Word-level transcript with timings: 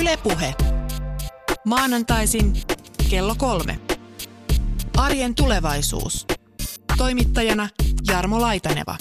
Ylepuhe. 0.00 0.54
Maanantaisin 1.64 2.52
kello 3.10 3.34
kolme. 3.38 3.78
Arjen 4.96 5.34
tulevaisuus. 5.34 6.26
Toimittajana 6.98 7.68
Jarmo 8.08 8.40
Laitaneva. 8.40 8.96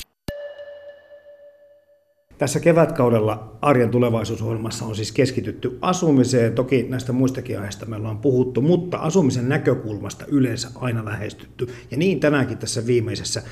Tässä 2.37 2.59
kevätkaudella 2.59 3.57
Arjen 3.61 3.89
tulevaisuusohjelmassa 3.89 4.85
on 4.85 4.95
siis 4.95 5.11
keskitytty 5.11 5.77
asumiseen. 5.81 6.55
Toki 6.55 6.85
näistä 6.89 7.13
muistakin 7.13 7.57
aiheista 7.57 7.85
me 7.85 7.95
ollaan 7.95 8.17
puhuttu, 8.17 8.61
mutta 8.61 8.97
asumisen 8.97 9.49
näkökulmasta 9.49 10.25
yleensä 10.27 10.69
aina 10.75 11.05
lähestytty. 11.05 11.67
Ja 11.91 11.97
niin 11.97 12.19
tänäänkin 12.19 12.57
tässä 12.57 12.85
viimeisessä 12.85 13.43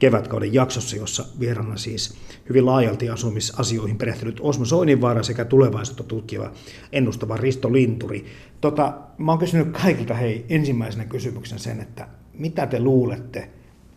kevätkauden 0.00 0.54
jaksossa, 0.54 0.96
jossa 0.96 1.24
vieraana 1.40 1.76
siis 1.76 2.14
hyvin 2.48 2.66
laajalti 2.66 3.08
asumisasioihin 3.08 3.98
perehtynyt 3.98 4.40
Osmo 4.40 4.64
Soininvaara 4.64 5.22
sekä 5.22 5.44
tulevaisuutta 5.44 6.04
tutkiva 6.04 6.52
ennustava 6.92 7.36
Risto 7.36 7.72
Linturi. 7.72 8.26
Tota, 8.60 8.92
mä 9.18 9.32
oon 9.32 9.38
kysynyt 9.38 9.68
kaikilta 9.82 10.14
hei 10.14 10.46
ensimmäisenä 10.48 11.04
kysymyksen 11.04 11.58
sen, 11.58 11.80
että 11.80 12.08
mitä 12.34 12.66
te 12.66 12.80
luulette 12.80 13.50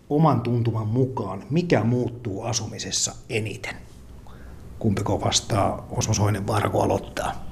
oman 0.10 0.42
tuntuman 0.42 0.88
mukaan, 0.88 1.44
mikä 1.50 1.84
muuttuu 1.84 2.42
asumisessa 2.42 3.16
eniten? 3.30 3.76
Kumpiko 4.80 5.22
vastaa 5.22 5.88
Osmo 5.92 6.14
Soininvaara, 6.14 6.70
kun 6.70 6.84
aloittaa? 6.84 7.46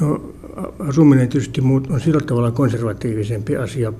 No, 0.00 0.20
asuminen 0.88 1.28
tietysti 1.28 1.60
on 1.90 2.00
sillä 2.00 2.20
tavalla 2.20 2.50
konservatiivisempi 2.50 3.56
asia 3.56 3.92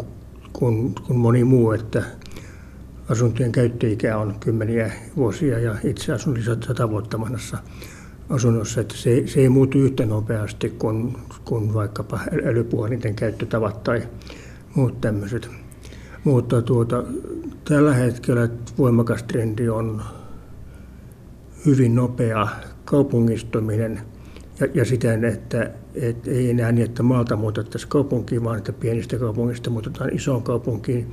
kuin, 0.52 0.94
kuin 0.94 1.18
moni 1.18 1.44
muu, 1.44 1.72
että 1.72 2.02
asuntojen 3.12 3.52
käyttöikä 3.52 4.18
on 4.18 4.36
kymmeniä 4.40 4.92
vuosia 5.16 5.58
ja 5.58 5.76
itse 5.84 6.12
asun 6.12 6.38
sata 6.66 6.90
vuotta 6.90 7.20
vanhassa 7.20 7.58
asunnossa, 8.30 8.80
että 8.80 8.96
se, 8.96 9.22
se 9.26 9.40
ei 9.40 9.48
muutu 9.48 9.78
yhtä 9.78 10.06
nopeasti 10.06 10.70
kuin, 10.70 11.16
kuin 11.44 11.74
vaikkapa 11.74 12.20
älypuhelinten 12.44 13.14
käyttötavat 13.14 13.82
tai 13.82 14.02
muut 14.74 15.00
tämmöiset. 15.00 15.50
Mutta 16.24 16.62
tuota, 16.62 17.04
tällä 17.64 17.94
hetkellä 17.94 18.48
voimakas 18.78 19.22
trendi 19.22 19.68
on 19.68 20.02
hyvin 21.66 21.94
nopea 21.94 22.48
kaupungistuminen 22.84 24.00
ja, 24.60 24.68
ja 24.74 24.84
siten, 24.84 25.24
että, 25.24 25.70
että 25.94 26.30
ei 26.30 26.50
enää 26.50 26.72
niin, 26.72 26.84
että 26.84 27.02
maalta 27.02 27.36
muutettaisiin 27.36 27.90
kaupunkiin, 27.90 28.44
vaan 28.44 28.58
että 28.58 28.72
pienistä 28.72 29.18
kaupungista 29.18 29.70
muutetaan 29.70 30.14
isoon 30.14 30.42
kaupunkiin 30.42 31.12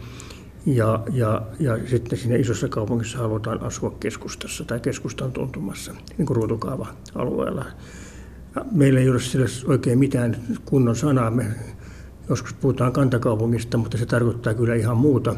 ja, 0.66 1.04
ja, 1.14 1.42
ja 1.60 1.78
sitten 1.88 2.20
siinä 2.20 2.36
isossa 2.36 2.68
kaupungissa 2.68 3.18
halutaan 3.18 3.62
asua 3.62 3.96
keskustassa 4.00 4.66
tai 4.66 4.80
keskustan 4.80 5.32
tuntumassa, 5.32 5.94
niin 6.18 6.26
kuin 6.26 6.38
ruutukaava-alueella. 6.38 7.66
Meillä 8.72 9.00
ei 9.00 9.10
ole 9.10 9.20
sillä 9.20 9.46
oikein 9.66 10.00
mitään 10.00 10.38
kunnon 10.66 10.96
sanaa. 10.96 11.32
Me 11.32 11.46
joskus 12.30 12.54
puhutaan 12.54 12.92
kantakaupungista, 12.92 13.78
mutta 13.78 13.98
se 13.98 14.06
tarkoittaa 14.06 14.54
kyllä 14.54 14.76
ihan 14.76 14.98
muuta 14.98 15.36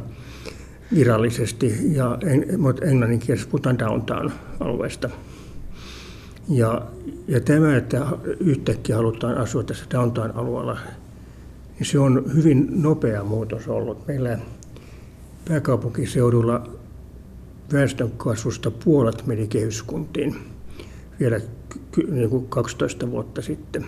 virallisesti. 0.93 1.95
Ja 1.95 2.17
englannin 2.81 3.19
kielessä 3.19 3.47
puhutaan 3.49 3.79
downtown-alueesta. 3.79 5.09
Ja, 6.49 6.81
ja 7.27 7.41
tämä, 7.41 7.75
että 7.75 8.05
yhtäkkiä 8.39 8.95
halutaan 8.95 9.37
asua 9.37 9.63
tässä 9.63 9.85
downtown-alueella, 9.91 10.77
niin 11.79 11.87
se 11.87 11.99
on 11.99 12.23
hyvin 12.35 12.67
nopea 12.81 13.23
muutos 13.23 13.67
ollut. 13.67 14.07
Meillä 14.07 14.39
pääkaupunkiseudulla 15.47 16.69
väestön 17.73 18.11
kasvusta 18.11 18.71
puolet 18.71 19.27
meni 19.27 19.47
kehyskuntiin 19.47 20.35
vielä 21.19 21.39
niin 22.11 22.29
kuin 22.29 22.47
12 22.47 23.11
vuotta 23.11 23.41
sitten. 23.41 23.85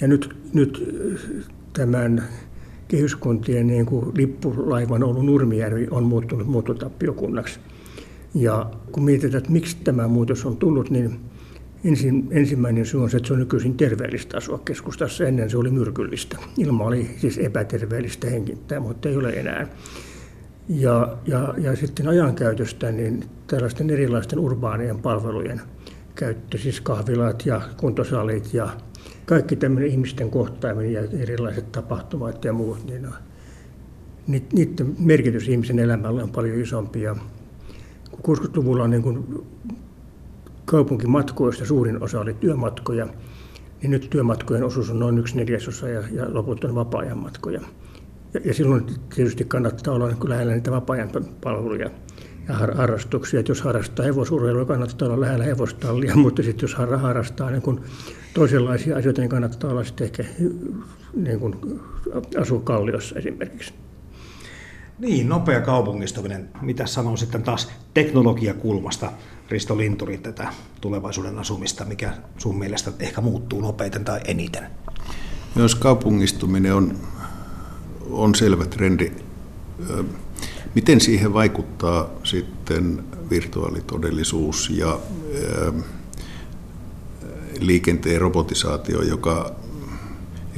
Ja 0.00 0.08
nyt, 0.08 0.36
nyt 0.54 0.98
tämän 1.72 2.28
kehyskuntien 2.88 3.66
niin 3.66 3.86
kuin 3.86 4.12
lippulaivan 4.16 5.04
ollut 5.04 5.26
Nurmijärvi 5.26 5.86
on 5.90 6.04
muuttunut 6.04 6.46
muuttotappiokunnaksi. 6.46 7.60
Ja 8.34 8.70
kun 8.92 9.04
mietitään, 9.04 9.38
että 9.38 9.50
miksi 9.50 9.76
tämä 9.84 10.08
muutos 10.08 10.46
on 10.46 10.56
tullut, 10.56 10.90
niin 10.90 11.20
ensin, 11.84 12.28
ensimmäinen 12.30 12.86
syy 12.86 13.02
on 13.02 13.10
se, 13.10 13.16
että 13.16 13.26
se 13.26 13.32
on 13.32 13.38
nykyisin 13.38 13.76
terveellistä 13.76 14.36
asua 14.36 14.58
keskustassa. 14.58 15.24
Ennen 15.24 15.50
se 15.50 15.58
oli 15.58 15.70
myrkyllistä. 15.70 16.38
Ilma 16.58 16.84
oli 16.84 17.10
siis 17.16 17.38
epäterveellistä 17.38 18.30
henkintää, 18.30 18.80
mutta 18.80 19.08
ei 19.08 19.16
ole 19.16 19.30
enää. 19.30 19.66
Ja, 20.68 21.16
ja, 21.26 21.54
ja 21.58 21.76
sitten 21.76 22.08
ajankäytöstä, 22.08 22.92
niin 22.92 23.24
tällaisten 23.46 23.90
erilaisten 23.90 24.38
urbaanien 24.38 24.98
palvelujen 24.98 25.60
käyttö, 26.14 26.58
siis 26.58 26.80
kahvilat 26.80 27.46
ja 27.46 27.60
kuntosalit 27.76 28.54
ja 28.54 28.68
kaikki 29.26 29.56
tämmöinen 29.56 29.90
ihmisten 29.90 30.30
kohtaaminen 30.30 30.92
ja 30.92 31.00
erilaiset 31.20 31.72
tapahtumat 31.72 32.44
ja 32.44 32.52
muut, 32.52 32.84
niin 32.84 33.08
niiden 34.52 34.96
merkitys 34.98 35.48
ihmisen 35.48 35.78
elämällä 35.78 36.22
on 36.22 36.30
paljon 36.30 36.60
isompi. 36.60 37.02
Ja 37.02 37.16
60-luvulla 38.16 38.88
niin 38.88 39.02
kun 39.02 39.46
kaupunkimatkoista 40.64 41.66
suurin 41.66 42.02
osa 42.02 42.20
oli 42.20 42.34
työmatkoja, 42.34 43.06
niin 43.82 43.90
nyt 43.90 44.10
työmatkojen 44.10 44.64
osuus 44.64 44.90
on 44.90 44.98
noin 44.98 45.18
yksi 45.18 45.36
neljäsosa 45.36 45.88
ja, 45.88 46.02
ja 46.12 46.34
loput 46.34 46.64
on 46.64 46.74
vapaa-ajan 46.74 47.18
matkoja. 47.18 47.60
Ja, 48.34 48.40
ja 48.44 48.54
silloin 48.54 48.86
tietysti 49.14 49.44
kannattaa 49.44 49.94
olla 49.94 50.08
niin 50.08 50.28
lähellä 50.28 50.54
niitä 50.54 50.70
vapaa-ajan 50.70 51.10
palveluja 51.40 51.90
ja 52.48 52.54
harrastuksia. 52.54 53.40
Että 53.40 53.50
jos 53.50 53.62
harrastaa 53.62 54.04
hevosurheilua, 54.04 54.64
kannattaa 54.64 55.08
olla 55.08 55.20
lähellä 55.20 55.44
hevostallia, 55.44 56.16
mutta 56.24 56.42
sitten 56.42 56.66
jos 56.66 56.74
harrastaa 56.74 57.50
niin 57.50 57.62
kun 57.62 57.80
toisenlaisia 58.34 58.96
asioita, 58.96 59.20
niin 59.20 59.30
kannattaa 59.30 59.70
olla 59.70 59.84
sitten 59.84 60.04
ehkä 60.04 60.24
niin 61.14 61.40
kun 61.40 61.80
asua 62.40 62.60
kalliossa 62.60 63.18
esimerkiksi. 63.18 63.74
Niin, 64.98 65.28
nopea 65.28 65.60
kaupungistuminen. 65.60 66.48
Mitä 66.60 66.86
sanoo 66.86 67.16
sitten 67.16 67.42
taas 67.42 67.72
teknologiakulmasta, 67.94 69.12
Risto 69.50 69.78
Linturi, 69.78 70.18
tätä 70.18 70.48
tulevaisuuden 70.80 71.38
asumista, 71.38 71.84
mikä 71.84 72.12
sun 72.38 72.58
mielestä 72.58 72.92
ehkä 72.98 73.20
muuttuu 73.20 73.60
nopeiten 73.60 74.04
tai 74.04 74.20
eniten? 74.24 74.66
Jos 75.56 75.74
kaupungistuminen 75.74 76.74
on 76.74 76.98
on 78.10 78.34
selvä 78.34 78.66
trendi. 78.66 79.12
Miten 80.74 81.00
siihen 81.00 81.34
vaikuttaa 81.34 82.10
sitten 82.24 83.04
virtuaalitodellisuus 83.30 84.70
ja 84.70 84.98
liikenteen 87.60 88.20
robotisaatio, 88.20 89.02
joka 89.02 89.54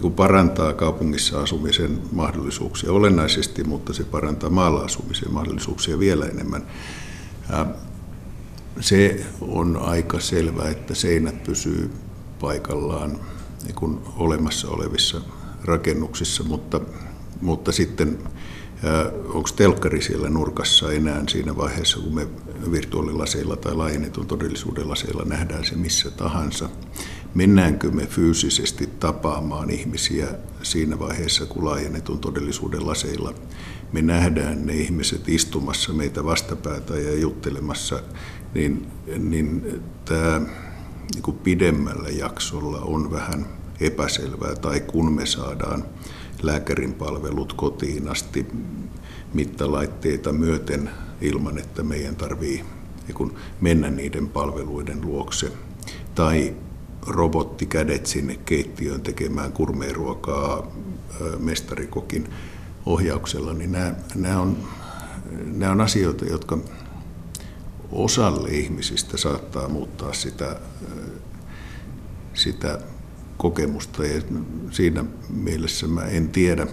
niin 0.03 0.13
parantaa 0.13 0.73
kaupungissa 0.75 1.41
asumisen 1.41 1.99
mahdollisuuksia 2.13 2.93
olennaisesti, 2.93 3.65
mutta 3.65 3.93
se 3.93 4.05
parantaa 4.05 4.51
maalla 4.51 4.81
asumisen 4.81 5.33
mahdollisuuksia 5.33 5.99
vielä 5.99 6.27
enemmän. 6.27 6.67
Se 8.81 9.27
on 9.41 9.77
aika 9.77 10.21
selvä, 10.21 10.69
että 10.69 10.95
seinät 10.95 11.45
pysyy 11.45 11.91
paikallaan 12.41 13.19
niin 13.65 13.99
olemassa 14.17 14.69
olevissa 14.69 15.21
rakennuksissa, 15.65 16.45
mutta 16.45 16.81
mutta 17.41 17.73
sitten 17.73 18.19
onko 19.29 19.49
telkkari 19.57 20.03
siellä 20.03 20.29
nurkassa 20.29 20.93
enää 20.93 21.23
siinä 21.29 21.57
vaiheessa, 21.57 21.99
kun 22.01 22.15
me 22.15 22.27
virtuaalilaseilla 22.73 23.57
tai 23.57 23.75
laajennetun 23.75 24.27
todellisuuden 24.27 24.89
laseilla 24.89 25.25
nähdään 25.25 25.65
se 25.65 25.77
missä 25.77 26.11
tahansa. 26.11 26.69
Mennäänkö 27.35 27.91
me 27.91 28.07
fyysisesti 28.07 28.87
tapaamaan 29.01 29.71
ihmisiä 29.71 30.27
siinä 30.63 30.99
vaiheessa, 30.99 31.47
kun 31.47 31.65
laajennetun 31.65 32.19
todellisuuden 32.19 32.87
laseilla 32.87 33.35
me 33.93 34.03
nähdään 34.03 34.67
ne 34.67 34.73
ihmiset 34.73 35.29
istumassa 35.29 35.93
meitä 35.93 36.25
vastapäätä 36.25 36.97
ja 36.97 37.15
juttelemassa, 37.15 38.03
niin, 38.55 38.87
niin 39.19 39.81
tämä 40.05 40.41
niin 41.15 41.37
pidemmällä 41.43 42.09
jaksolla 42.09 42.81
on 42.81 43.11
vähän 43.11 43.47
epäselvää, 43.81 44.55
tai 44.55 44.81
kun 44.81 45.13
me 45.13 45.27
saadaan 45.27 45.85
lääkärin 46.47 46.95
palvelut 46.95 47.53
kotiin 47.53 48.09
asti 48.09 48.47
mittalaitteita 49.35 50.33
myöten 50.33 50.91
ilman, 51.21 51.59
että 51.59 51.83
meidän 51.83 52.17
tarvii 52.17 52.65
mennä 53.61 53.91
niiden 53.91 54.29
palveluiden 54.29 55.01
luokse. 55.01 55.53
Tai 56.15 56.57
robottikädet 57.07 58.07
sinne 58.07 58.39
keittiöön 58.45 59.01
tekemään 59.01 59.53
kurmeeruokaa 59.53 60.73
mestarikokin 61.39 62.29
ohjauksella, 62.87 63.53
niin 63.53 63.73
nämä, 63.73 63.95
nämä, 64.15 64.41
on, 64.41 64.57
nämä 65.45 65.73
on 65.73 65.81
asioita, 65.81 66.25
jotka 66.25 66.59
osalle 67.93 68.49
ihmisistä 68.49 69.17
saattaa 69.17 69.69
muuttaa 69.69 70.13
sitä, 70.13 70.61
sitä 72.35 72.79
kokemusta 73.37 74.07
ja 74.07 74.23
siinä 74.71 75.05
mielessä 75.31 75.87
mä 75.87 76.05
en 76.05 76.29
tiedä, 76.29 76.67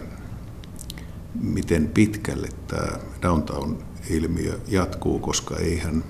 miten 1.42 1.88
pitkälle 1.88 2.50
tämä 2.68 3.00
downtown-ilmiö 3.22 4.60
jatkuu, 4.68 5.20
koska 5.20 5.58
eihän, 5.58 6.04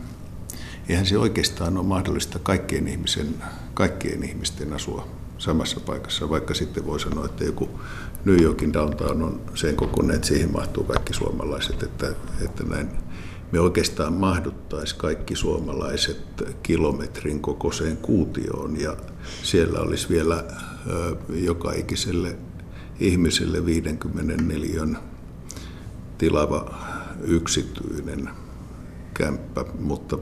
eihän 0.90 1.06
se 1.06 1.18
oikeastaan 1.18 1.78
ole 1.78 1.86
mahdollista 1.86 2.40
kaikkien, 2.40 2.88
ihmisen, 2.88 3.36
kaikkien 3.74 4.24
ihmisten 4.24 4.74
asua 4.74 5.08
samassa 5.38 5.80
paikassa, 5.80 6.30
vaikka 6.30 6.54
sitten 6.54 6.86
voi 6.86 7.00
sanoa, 7.00 7.26
että 7.26 7.44
joku 7.44 7.70
New 8.26 8.42
Yorkin 8.42 8.74
downtown 8.74 9.22
on 9.22 9.42
sen 9.56 9.76
kokoinen, 9.76 10.16
että 10.16 10.28
siihen 10.28 10.52
mahtuu 10.52 10.84
kaikki 10.84 11.14
suomalaiset, 11.14 11.84
että, 11.84 12.14
että 12.46 12.64
näin 12.64 12.90
me 13.54 13.60
oikeastaan 13.60 14.14
mahduttaisiin 14.14 15.00
kaikki 15.00 15.36
suomalaiset 15.36 16.18
kilometrin 16.64 17.40
kokoiseen 17.40 17.98
kuutioon 17.98 18.80
ja 18.80 18.98
siellä 19.44 19.80
olisi 19.80 20.10
vielä 20.10 20.44
joka 21.30 21.74
ikiselle 21.74 22.38
ihmiselle 23.00 23.66
54 23.66 25.00
tilava 26.18 26.76
yksityinen 27.22 28.30
kämppä, 29.14 29.66
mutta 29.80 30.18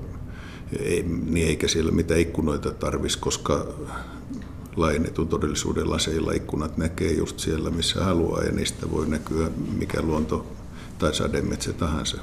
ei, 0.80 1.04
niin 1.04 1.48
eikä 1.48 1.68
siellä 1.68 1.92
mitään 1.92 2.20
ikkunoita 2.20 2.72
tarvisi, 2.72 3.20
koska 3.20 3.68
laajennetun 4.76 5.28
todellisuuden 5.28 5.90
laseilla 5.90 6.32
ikkunat 6.32 6.78
näkee 6.78 7.12
just 7.12 7.40
siellä, 7.40 7.70
missä 7.70 8.04
haluaa, 8.04 8.44
ja 8.44 8.52
niistä 8.52 8.92
voi 8.92 9.08
näkyä 9.08 9.50
mikä 9.78 10.02
luonto 10.02 10.48
tai 11.00 11.14
sademetsä 11.14 11.74
tahansa. 11.74 12.18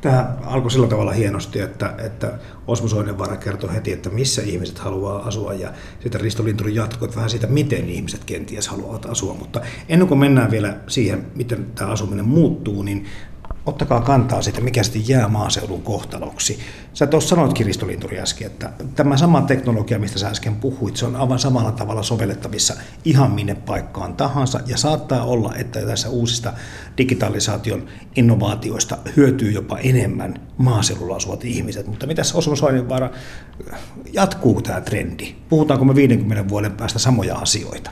Tämä 0.00 0.36
alkoi 0.44 0.70
sillä 0.70 0.86
tavalla 0.86 1.12
hienosti, 1.12 1.60
että, 1.60 1.94
että 1.98 2.38
Osmo 2.66 2.88
Soidenvaara 2.88 3.36
kertoi 3.36 3.74
heti, 3.74 3.92
että 3.92 4.10
missä 4.10 4.42
ihmiset 4.42 4.78
haluaa 4.78 5.22
asua 5.26 5.54
ja 5.54 5.72
sitten 6.00 6.20
Risto 6.20 6.44
Linturi 6.44 6.74
jatkoi 6.74 7.08
vähän 7.16 7.30
siitä, 7.30 7.46
miten 7.46 7.88
ihmiset 7.88 8.24
kenties 8.24 8.68
haluavat 8.68 9.06
asua. 9.06 9.34
Mutta 9.34 9.60
ennen 9.88 10.08
kuin 10.08 10.18
mennään 10.18 10.50
vielä 10.50 10.76
siihen, 10.86 11.26
miten 11.34 11.66
tämä 11.74 11.90
asuminen 11.90 12.24
muuttuu, 12.24 12.82
niin 12.82 13.06
ottakaa 13.68 14.00
kantaa 14.00 14.42
siitä, 14.42 14.60
mikä 14.60 14.82
sitten 14.82 15.08
jää 15.08 15.28
maaseudun 15.28 15.82
kohtaloksi. 15.82 16.58
Sä 16.94 17.06
tuossa 17.06 17.28
sanoit 17.28 17.52
Kiristolinturi 17.52 18.20
äsken, 18.20 18.46
että 18.46 18.70
tämä 18.94 19.16
sama 19.16 19.42
teknologia, 19.42 19.98
mistä 19.98 20.18
sä 20.18 20.28
äsken 20.28 20.56
puhuit, 20.56 20.96
se 20.96 21.06
on 21.06 21.16
aivan 21.16 21.38
samalla 21.38 21.72
tavalla 21.72 22.02
sovellettavissa 22.02 22.74
ihan 23.04 23.30
minne 23.30 23.54
paikkaan 23.54 24.14
tahansa, 24.14 24.60
ja 24.66 24.76
saattaa 24.76 25.24
olla, 25.24 25.54
että 25.54 25.86
tässä 25.86 26.08
uusista 26.08 26.52
digitalisaation 26.98 27.86
innovaatioista 28.16 28.98
hyötyy 29.16 29.50
jopa 29.50 29.78
enemmän 29.78 30.40
maaseudulla 30.58 31.16
asuvat 31.16 31.44
ihmiset. 31.44 31.86
Mutta 31.86 32.06
mitäs 32.06 32.34
Osmo 32.34 32.56
Soininvaara, 32.56 33.10
jatkuu 34.12 34.62
tämä 34.62 34.80
trendi? 34.80 35.34
Puhutaanko 35.48 35.84
me 35.84 35.94
50 35.94 36.48
vuoden 36.48 36.72
päästä 36.72 36.98
samoja 36.98 37.36
asioita? 37.36 37.90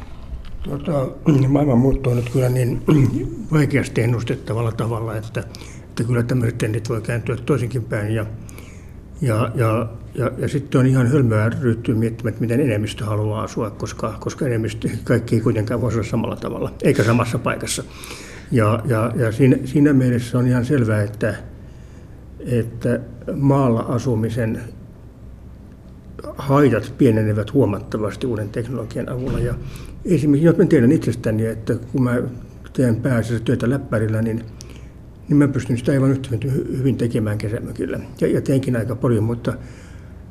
Tota, 0.68 1.08
maailma 1.48 1.76
muuttuu 1.76 2.14
nyt 2.14 2.30
kyllä 2.30 2.48
niin 2.48 2.82
vaikeasti 3.52 4.02
ennustettavalla 4.02 4.72
tavalla, 4.72 5.16
että, 5.16 5.40
että 5.88 6.04
kyllä 6.04 6.22
tämmöiset 6.22 6.58
trendit 6.58 6.88
voi 6.88 7.00
kääntyä 7.00 7.36
toisinkin 7.36 7.82
päin. 7.82 8.14
Ja, 8.14 8.26
ja, 9.20 9.50
ja, 9.54 9.88
ja, 10.14 10.30
ja 10.38 10.48
sitten 10.48 10.78
on 10.78 10.86
ihan 10.86 11.06
hölmöä 11.06 11.50
ryhtyä 11.60 11.94
miettimään, 11.94 12.28
että 12.28 12.40
miten 12.40 12.60
enemmistö 12.60 13.04
haluaa 13.04 13.42
asua, 13.42 13.70
koska, 13.70 14.16
koska 14.20 14.46
enemmistö, 14.46 14.88
kaikki 15.04 15.34
ei 15.34 15.40
kuitenkaan 15.40 15.80
voisi 15.80 15.98
olla 15.98 16.08
samalla 16.08 16.36
tavalla, 16.36 16.72
eikä 16.82 17.04
samassa 17.04 17.38
paikassa. 17.38 17.84
Ja, 18.52 18.82
ja, 18.84 19.12
ja 19.16 19.32
siinä, 19.32 19.56
siinä 19.64 19.92
mielessä 19.92 20.38
on 20.38 20.46
ihan 20.46 20.64
selvää, 20.64 21.02
että, 21.02 21.34
että 22.46 23.00
maalla 23.36 23.80
asumisen 23.80 24.60
haitat 26.38 26.93
pienenevät 26.99 27.52
huomattavasti 27.52 28.26
uuden 28.26 28.49
teknologian 28.49 29.08
avulla. 29.08 29.38
Ja 29.38 29.55
esimerkiksi, 30.05 30.46
jos 30.46 30.56
mä 30.56 30.64
tiedän 30.64 30.93
itsestäni, 30.93 31.46
että 31.46 31.75
kun 31.93 32.02
mä 32.02 32.23
teen 32.73 32.96
pääasiassa 32.96 33.44
työtä 33.44 33.70
läppärillä, 33.70 34.23
niin, 34.23 34.44
niin 35.28 35.37
mä 35.37 35.49
pystyn 35.49 35.78
sitä 35.78 35.93
aivan 35.93 36.11
yhtä 36.11 36.28
hyvin 36.78 36.96
tekemään 36.96 37.38
kesämökillä. 37.38 38.00
Ja, 38.20 38.28
ja 38.28 38.40
teenkin 38.40 38.76
aika 38.76 38.96
paljon, 38.96 39.25
mutta, 39.25 39.52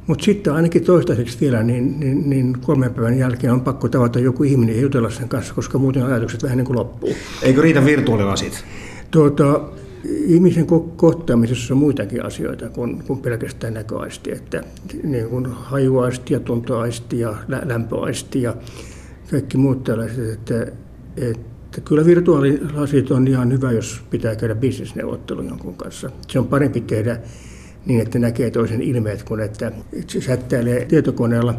mutta 0.07 0.25
sitten 0.25 0.53
ainakin 0.53 0.83
toistaiseksi 0.83 1.37
vielä, 1.41 1.63
niin, 1.63 1.99
niin, 1.99 2.29
niin 2.29 2.57
kolmen 2.61 2.93
päivän 2.93 3.17
jälkeen 3.17 3.53
on 3.53 3.61
pakko 3.61 3.89
tavata 3.89 4.19
joku 4.19 4.43
ihminen 4.43 4.75
ja 4.75 4.81
jutella 4.81 5.09
sen 5.09 5.29
kanssa, 5.29 5.53
koska 5.53 5.77
muuten 5.77 6.05
ajatukset 6.05 6.43
vähän 6.43 6.57
niin 6.57 6.65
kuin 6.65 6.77
loppuu. 6.77 7.15
Eikö 7.41 7.61
riitä 7.61 7.85
virtuaalilasit? 7.85 8.65
Tuota, 9.11 9.61
ihmisen 10.09 10.65
kohtaamisessa 10.95 11.73
on 11.73 11.77
muitakin 11.77 12.25
asioita 12.25 12.69
kuin, 12.69 13.03
kuin 13.03 13.19
pelkästään 13.19 13.73
näköaisti, 13.73 14.31
että 14.31 14.63
niin 15.03 15.29
kuin 15.29 15.45
hajuaisti 15.45 16.33
ja 16.33 16.39
tuntoaisti 16.39 17.19
ja 17.19 17.35
lämpöaisti 17.65 18.41
ja 18.41 18.55
kaikki 19.31 19.57
muut 19.57 19.83
tällaiset, 19.83 20.29
että, 20.29 20.67
että 21.17 21.81
kyllä 21.81 22.05
virtuaalilasit 22.05 23.11
on 23.11 23.27
ihan 23.27 23.51
hyvä, 23.51 23.71
jos 23.71 24.01
pitää 24.09 24.35
käydä 24.35 24.55
bisnesneuvottelu 24.55 25.41
jonkun 25.41 25.75
kanssa. 25.75 26.09
Se 26.27 26.39
on 26.39 26.47
parempi 26.47 26.81
tehdä 26.81 27.19
niin, 27.85 28.01
että 28.01 28.19
näkee 28.19 28.51
toisen 28.51 28.81
ilmeet, 28.81 29.23
kuin 29.23 29.41
että 29.41 29.71
sättäilee 30.19 30.85
tietokoneella 30.85 31.55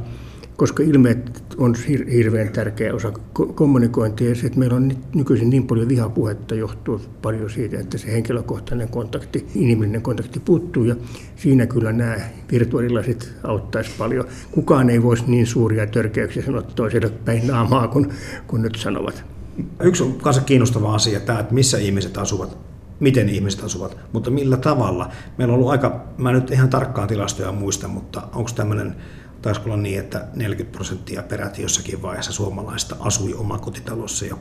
koska 0.57 0.83
ilmeet 0.83 1.45
on 1.59 1.75
hirveän 2.13 2.49
tärkeä 2.49 2.95
osa 2.95 3.13
kommunikointia. 3.55 4.29
Ja 4.29 4.35
se, 4.35 4.47
että 4.47 4.59
meillä 4.59 4.77
on 4.77 4.93
nykyisin 5.15 5.51
niin 5.51 5.67
paljon 5.67 5.89
vihapuhetta, 5.89 6.55
johtuu 6.55 7.01
paljon 7.23 7.51
siitä, 7.51 7.81
että 7.81 7.99
se 7.99 8.13
henkilökohtainen 8.13 8.89
kontakti, 8.89 9.47
inhimillinen 9.55 10.03
kontakti 10.03 10.41
puuttuu. 10.41 10.85
Ja 10.85 10.97
siinä 11.37 11.67
kyllä 11.67 11.93
nämä 11.93 12.17
virtuaalilasit 12.53 13.33
auttaisi 13.43 13.91
paljon. 13.99 14.25
Kukaan 14.51 14.91
ei 14.91 15.03
voisi 15.03 15.25
niin 15.27 15.47
suuria 15.47 15.87
törkeyksiä 15.87 16.43
sanoa 16.43 16.63
toiselle 16.63 17.11
päin 17.11 17.47
naamaa 17.47 17.89
kuin, 17.89 18.09
kuin 18.47 18.63
nyt 18.63 18.75
sanovat. 18.75 19.25
Yksi 19.81 20.03
on 20.03 20.13
kanssa 20.13 20.43
kiinnostava 20.43 20.95
asia 20.95 21.21
tämä, 21.21 21.41
että 21.41 21.55
missä 21.55 21.79
ihmiset 21.79 22.19
asuvat 22.19 22.59
miten 23.01 23.29
ihmiset 23.29 23.65
asuvat, 23.65 23.97
mutta 24.13 24.31
millä 24.31 24.57
tavalla. 24.57 25.11
Meillä 25.39 25.53
on 25.53 25.59
ollut 25.59 25.71
aika, 25.71 26.05
mä 26.19 26.33
nyt 26.33 26.51
ihan 26.51 26.69
tarkkaan 26.69 27.09
tilastoja 27.09 27.53
muista, 27.53 27.89
mutta 27.89 28.23
onko 28.35 28.51
tämmöinen 28.55 28.97
taisi 29.47 29.61
olla 29.65 29.77
niin, 29.77 30.01
että 30.01 30.27
40 30.35 30.77
prosenttia 30.77 31.23
peräti 31.23 31.63
jossakin 31.63 32.03
vaiheessa 32.03 32.33
suomalaista 32.33 32.97
asui 33.01 33.35
omakotitalossa 33.35 34.27
ja 34.27 34.37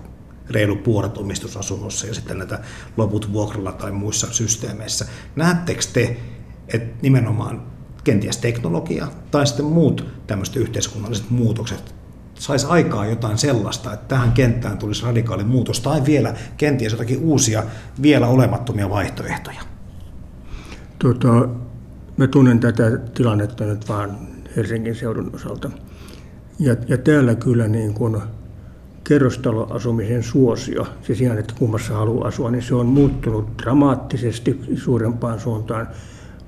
reilu 0.50 0.76
puolet 0.76 1.18
omistusasunnossa 1.18 2.08
ja 2.08 2.14
sitten 2.14 2.38
näitä 2.38 2.60
loput 2.98 3.34
vuokralla 3.34 3.72
tai 3.72 3.92
muissa 3.92 4.28
systeemeissä. 4.32 5.06
Näettekö 5.36 5.82
te, 5.94 6.18
että 6.74 6.98
nimenomaan 7.02 7.64
kenties 8.04 8.38
teknologia 8.38 9.08
tai 9.32 9.48
sitten 9.48 9.66
muut 9.66 10.06
tämmöiset 10.28 10.56
yhteiskunnalliset 10.56 11.30
muutokset 11.30 11.96
saisi 12.34 12.68
aikaa 12.70 13.06
jotain 13.06 13.38
sellaista, 13.38 13.94
että 13.94 14.08
tähän 14.08 14.32
kenttään 14.32 14.78
tulisi 14.78 15.06
radikaali 15.06 15.44
muutos 15.44 15.80
tai 15.80 16.06
vielä 16.06 16.34
kenties 16.58 16.92
jotakin 16.92 17.20
uusia, 17.20 17.64
vielä 18.02 18.28
olemattomia 18.28 18.90
vaihtoehtoja? 18.90 19.62
Tota, 21.00 21.50
mä 22.18 22.28
tunnen 22.28 22.60
tätä 22.60 22.98
tilannetta 23.14 23.64
nyt 23.64 23.90
vaan 23.90 24.35
Helsingin 24.56 24.96
seudun 24.96 25.32
osalta. 25.34 25.70
Ja, 26.60 26.76
ja 26.88 26.98
täällä 26.98 27.36
kyllä 27.36 27.68
niin 27.68 27.94
kuin 27.94 28.18
kerrostaloasumisen 29.04 30.24
suosio, 30.24 30.88
siis 31.02 31.22
ihan, 31.22 31.38
että 31.38 31.54
kummassa 31.60 31.94
haluaa 31.94 32.28
asua, 32.28 32.52
niin 32.52 32.64
se 32.64 32.76
on 32.76 32.86
muuttunut 32.86 33.58
dramaattisesti 33.64 34.60
suurempaan 34.76 35.40
suuntaan, 35.40 35.88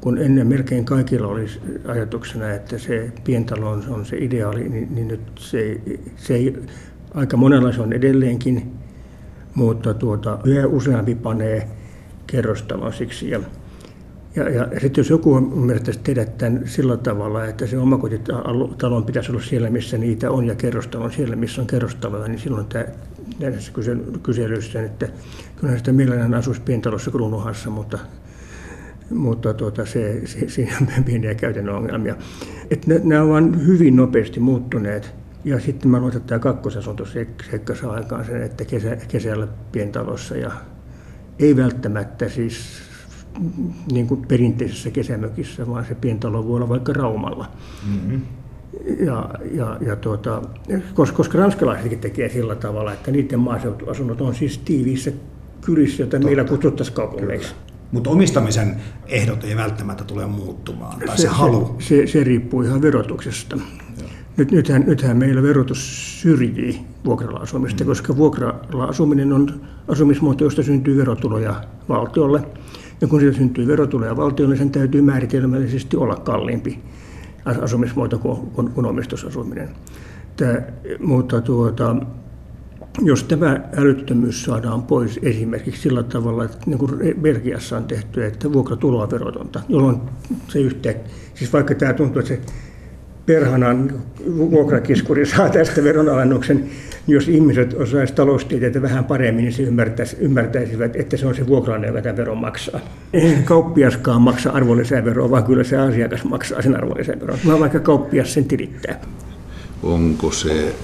kun 0.02 0.18
ennen 0.18 0.48
melkein 0.48 0.86
kaikilla 0.86 1.28
oli 1.28 1.46
ajatuksena, 1.88 2.52
että 2.52 2.78
se 2.78 3.12
pientalo 3.24 3.70
on, 3.70 4.06
se 4.06 4.18
ideaali, 4.18 4.70
niin, 4.70 4.96
niin 4.96 5.08
nyt 5.08 5.22
se, 5.40 5.82
se 6.16 6.34
ei, 6.34 6.58
aika 7.14 7.38
monella 7.38 7.72
se 7.72 7.82
on 7.82 7.94
edelleenkin, 7.94 8.72
mutta 9.56 9.94
tuota, 9.94 10.40
yhä 10.44 10.68
useampi 10.68 11.16
panee 11.16 11.68
kerrostalon 12.28 12.94
siksi. 12.94 13.30
Ja 13.30 13.40
ja, 14.38 14.50
ja 14.50 14.80
sitten 14.80 15.02
jos 15.02 15.10
joku 15.10 15.38
ymmärtäisi 15.38 16.00
tehdä 16.04 16.26
tämän 16.26 16.62
sillä 16.66 16.98
tavalla, 16.98 17.46
että 17.46 17.68
se 17.68 17.78
omakotitalon 17.78 19.06
pitäisi 19.06 19.32
olla 19.32 19.42
siellä, 19.42 19.70
missä 19.70 19.98
niitä 19.98 20.32
on, 20.32 20.48
ja 20.48 20.56
kerrostalon 20.56 21.12
siellä, 21.12 21.36
missä 21.36 21.62
on 21.62 21.68
kerrostaloja, 21.68 22.28
niin 22.28 22.40
silloin 22.40 22.66
tämä, 22.66 22.86
näissä 23.40 23.72
kyselyissä, 24.24 24.84
että 24.84 25.08
kyllä 25.56 25.78
sitä 25.78 25.92
mielellään 25.92 26.34
asuisi 26.34 26.62
pientalossa 26.62 27.12
kruunuhassa, 27.12 27.70
mutta, 27.70 28.00
mutta 29.10 29.54
tuota, 29.54 29.86
se, 29.86 30.22
se, 30.26 30.50
siinä 30.50 30.78
on 30.82 31.04
pieniä 31.06 31.36
käytännön 31.36 31.76
ongelmia. 31.76 32.16
Että 32.72 32.92
nämä 33.04 33.22
ovat 33.22 33.66
hyvin 33.66 33.96
nopeasti 33.96 34.40
muuttuneet. 34.40 35.16
Ja 35.46 35.60
sitten 35.60 35.92
mä 35.92 36.00
luulen, 36.00 36.18
että 36.18 36.28
tämä 36.28 36.40
kakkosasunto 36.40 37.06
seikka 37.06 37.76
saa 37.76 37.94
aikaan 37.94 38.26
sen, 38.26 38.44
että 38.44 38.66
kesä, 38.66 38.98
kesällä 39.08 39.48
pientalossa 39.72 40.38
ja 40.38 40.52
ei 41.40 41.58
välttämättä 41.58 42.30
siis 42.30 42.87
niin 43.92 44.08
kuin 44.08 44.26
perinteisessä 44.28 44.92
kesämökissä, 44.92 45.68
vaan 45.68 45.86
se 45.86 45.96
pientalo 45.96 46.48
voi 46.48 46.56
olla 46.56 46.70
vaikka 46.70 46.94
Raumalla. 46.94 47.52
Mm-hmm. 47.90 48.22
Ja, 49.06 49.30
ja, 49.54 49.78
ja 49.82 49.96
tuota, 49.96 50.42
koska, 50.94 51.18
koska 51.18 51.38
ranskalaisetkin 51.38 52.00
tekee 52.00 52.30
sillä 52.30 52.56
tavalla, 52.56 52.94
että 52.94 53.12
niiden 53.12 53.40
maaseutuasunnot 53.40 54.22
on 54.22 54.36
siis 54.36 54.58
tiiviissä 54.58 55.12
kylissä, 55.62 56.04
joita 56.04 56.12
Totta. 56.12 56.26
meillä 56.26 56.44
kutsuttaisiin 56.44 56.96
kaupungeiksi. 56.96 57.56
Mutta 57.92 58.10
omistamisen 58.10 58.76
ehdot 59.08 59.44
ei 59.44 59.56
välttämättä 59.56 60.04
tule 60.04 60.28
muuttumaan, 60.28 61.00
tai 61.00 61.18
se, 61.18 61.22
se 61.22 61.28
halu. 61.28 61.76
Se, 61.80 61.88
se, 61.88 62.08
se 62.08 62.24
riippuu 62.24 62.62
ihan 62.62 62.82
verotuksesta. 62.82 63.58
Nyt, 64.38 64.52
nythän, 64.52 64.84
nythän 64.88 65.18
meillä 65.18 65.44
verotus 65.44 66.22
syrjii 66.22 66.82
vuokralla 67.06 67.40
asumista, 67.40 67.84
mm. 67.84 67.88
koska 67.88 68.18
vuokralla 68.18 68.86
asuminen 68.86 69.34
on 69.34 69.62
asumismuoto, 69.88 70.44
josta 70.44 70.64
syntyy 70.64 70.98
verotuloja 70.98 71.64
valtiolle. 71.90 72.42
Ja 73.02 73.08
kun 73.08 73.20
siitä 73.20 73.38
syntyy 73.38 73.68
verotuloja 73.68 74.18
valtiolle, 74.18 74.54
niin 74.54 74.60
sen 74.60 74.72
täytyy 74.72 75.02
määritelmällisesti 75.02 75.98
olla 75.98 76.16
kalliimpi 76.16 76.80
asumismuoto 77.62 78.20
kuin, 78.20 78.72
kuin, 78.72 78.86
omistusasuminen. 78.86 79.70
Tämä, 80.36 80.62
mutta 81.00 81.42
tuota, 81.42 81.96
jos 83.02 83.24
tämä 83.24 83.60
älyttömyys 83.78 84.44
saadaan 84.44 84.84
pois 84.84 85.20
esimerkiksi 85.24 85.82
sillä 85.82 86.04
tavalla, 86.04 86.44
että 86.44 86.58
niin 86.66 86.78
kuin 86.78 86.92
Belgiassa 87.22 87.78
on 87.78 87.84
tehty, 87.84 88.26
että 88.26 88.54
vuokratuloa 88.54 89.12
verotonta, 89.12 89.62
jolloin 89.70 89.98
se 90.48 90.60
yhteen, 90.60 90.96
siis 91.34 91.54
vaikka 91.54 91.76
tämä 91.76 91.94
tuntuu, 91.94 92.20
että 92.20 92.30
se 92.30 92.42
perhanan 93.28 93.94
vuokrakiskuri 94.28 95.26
saa 95.36 95.50
tästä 95.50 95.84
veronalennuksen, 95.84 96.70
jos 97.08 97.28
ihmiset 97.28 97.74
osaisivat 97.74 98.16
taloustieteitä 98.16 98.82
vähän 98.82 99.06
paremmin, 99.06 99.44
niin 99.44 99.54
se 99.54 99.64
ymmärtäisi, 99.64 100.18
ymmärtäisivät, 100.20 100.96
että 100.96 101.18
se 101.18 101.28
on 101.28 101.36
se 101.36 101.48
vuokralainen, 101.48 101.88
joka 101.88 102.02
tämän 102.02 102.18
veron 102.18 102.38
maksaa. 102.38 102.80
Ei 103.14 103.38
kauppiaskaan 103.46 104.22
maksa 104.22 104.52
arvonlisäveroa, 104.52 105.32
vaan 105.32 105.44
kyllä 105.44 105.64
se 105.64 105.78
asiakas 105.78 106.24
maksaa 106.24 106.62
sen 106.62 106.78
arvonlisäveron, 106.78 107.40
vaan 107.48 107.60
vaikka 107.60 107.80
kauppias 107.80 108.34
sen 108.34 108.46
tilittää. 108.46 109.02
Onko 109.84 110.32
se 110.32 110.76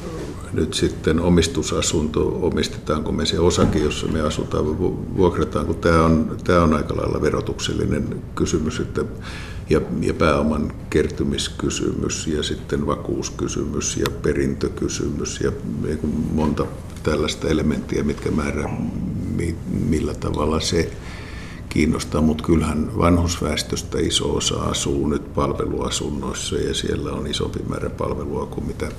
nyt 0.53 0.73
sitten 0.73 1.19
omistusasunto, 1.19 2.39
omistetaanko 2.41 3.11
me 3.11 3.25
se 3.25 3.39
osake, 3.39 3.79
jossa 3.79 4.07
me 4.07 4.21
asutaan, 4.21 4.79
vuokrataan, 5.17 5.65
kun 5.65 5.75
tämä 5.75 6.03
on, 6.03 6.37
tämä 6.43 6.63
on 6.63 6.73
aika 6.73 6.95
lailla 6.95 7.21
verotuksellinen 7.21 8.21
kysymys, 8.35 8.79
että, 8.79 9.05
ja, 9.69 9.81
ja 10.01 10.13
pääoman 10.13 10.73
kertymiskysymys 10.89 12.27
ja 12.27 12.43
sitten 12.43 12.87
vakuuskysymys 12.87 13.97
ja 13.97 14.05
perintökysymys 14.21 15.39
ja 15.41 15.51
monta 16.31 16.65
tällaista 17.03 17.47
elementtiä, 17.47 18.03
mitkä 18.03 18.31
määrää 18.31 18.77
millä 19.89 20.13
tavalla 20.13 20.59
se 20.59 20.91
kiinnostaa, 21.69 22.21
mutta 22.21 22.43
kyllähän 22.43 22.97
vanhusväestöstä 22.97 23.99
iso 23.99 24.35
osa 24.35 24.55
asuu 24.55 25.07
nyt 25.07 25.33
palveluasunnoissa 25.33 26.55
ja 26.55 26.73
siellä 26.73 27.11
on 27.11 27.27
isompi 27.27 27.59
määrä 27.69 27.89
palvelua 27.89 28.45
kuin 28.45 28.67
mitä 28.67 28.91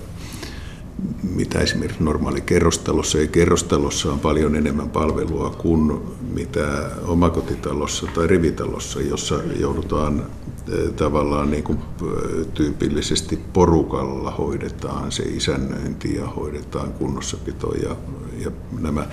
mitä 1.34 1.58
esimerkiksi 1.58 2.04
normaali 2.04 2.40
kerrostalossa. 2.40 3.18
Ja 3.18 3.26
kerrostalossa 3.26 4.12
on 4.12 4.20
paljon 4.20 4.56
enemmän 4.56 4.90
palvelua 4.90 5.50
kuin 5.50 6.00
mitä 6.34 6.90
omakotitalossa 7.06 8.06
tai 8.14 8.26
rivitalossa, 8.26 9.00
jossa 9.00 9.40
joudutaan 9.60 10.26
eh, 10.72 10.90
tavallaan 10.96 11.50
niin 11.50 11.64
kuin 11.64 11.78
eh, 11.78 12.46
tyypillisesti 12.54 13.40
porukalla 13.52 14.30
hoidetaan 14.30 15.12
se 15.12 15.22
isännöinti 15.22 16.14
ja 16.14 16.26
hoidetaan 16.26 16.92
kunnossapito 16.92 17.74
ja, 17.74 17.96
ja 18.44 18.50
nämä 18.80 19.06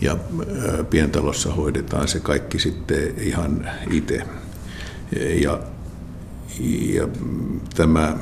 ja 0.00 0.12
eh, 0.12 0.86
pientalossa 0.90 1.52
hoidetaan 1.54 2.08
se 2.08 2.20
kaikki 2.20 2.58
sitten 2.58 3.14
ihan 3.20 3.70
itse. 3.90 4.22
Ja, 5.42 5.60
ja 6.94 7.08
tämä 7.74 8.16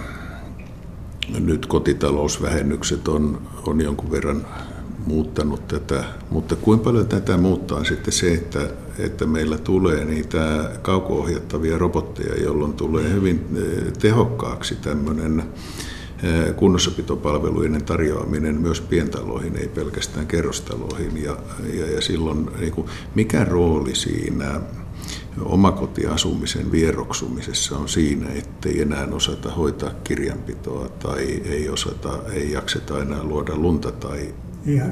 nyt 1.29 1.67
kotitalousvähennykset 1.67 3.09
on, 3.09 3.43
on 3.67 3.81
jonkun 3.81 4.11
verran 4.11 4.47
muuttanut 5.07 5.69
tätä, 5.69 6.05
mutta 6.31 6.57
kuinka 6.57 6.85
paljon 6.85 7.07
tätä 7.07 7.37
muuttaa 7.37 7.85
sitten 7.85 8.12
se, 8.12 8.33
että, 8.35 8.61
että 8.99 9.26
meillä 9.26 9.59
tulee 9.59 10.05
niitä 10.05 10.71
kauko-ohjattavia 10.83 11.79
robotteja, 11.79 12.43
jolloin 12.43 12.73
tulee 12.73 13.12
hyvin 13.12 13.47
eh, 13.57 13.93
tehokkaaksi 13.93 14.75
tämmöinen 14.75 15.43
eh, 16.23 16.55
kunnossapitopalveluiden 16.57 17.85
tarjoaminen 17.85 18.61
myös 18.61 18.81
pientaloihin, 18.81 19.57
ei 19.57 19.69
pelkästään 19.69 20.26
kerrostaloihin. 20.26 21.23
Ja, 21.25 21.37
ja, 21.75 21.91
ja 21.91 22.00
silloin 22.00 22.50
niin 22.61 22.73
kuin, 22.73 22.87
mikä 23.14 23.45
rooli 23.45 23.95
siinä 23.95 24.61
omakotiasumisen 25.41 26.73
vieroksumisessa 26.73 27.77
on 27.77 27.89
siinä, 27.89 28.27
ettei 28.35 28.83
enää 28.83 29.09
osata 29.12 29.51
hoitaa 29.51 29.91
kirjanpitoa 30.05 30.89
tai 30.89 31.43
ei 31.45 31.69
osata, 31.69 32.19
ei 32.33 32.53
jakseta 32.53 33.03
enää 33.03 33.25
luoda 33.25 33.57
lunta 33.57 33.93
tai 33.93 34.35
ja, 34.67 34.85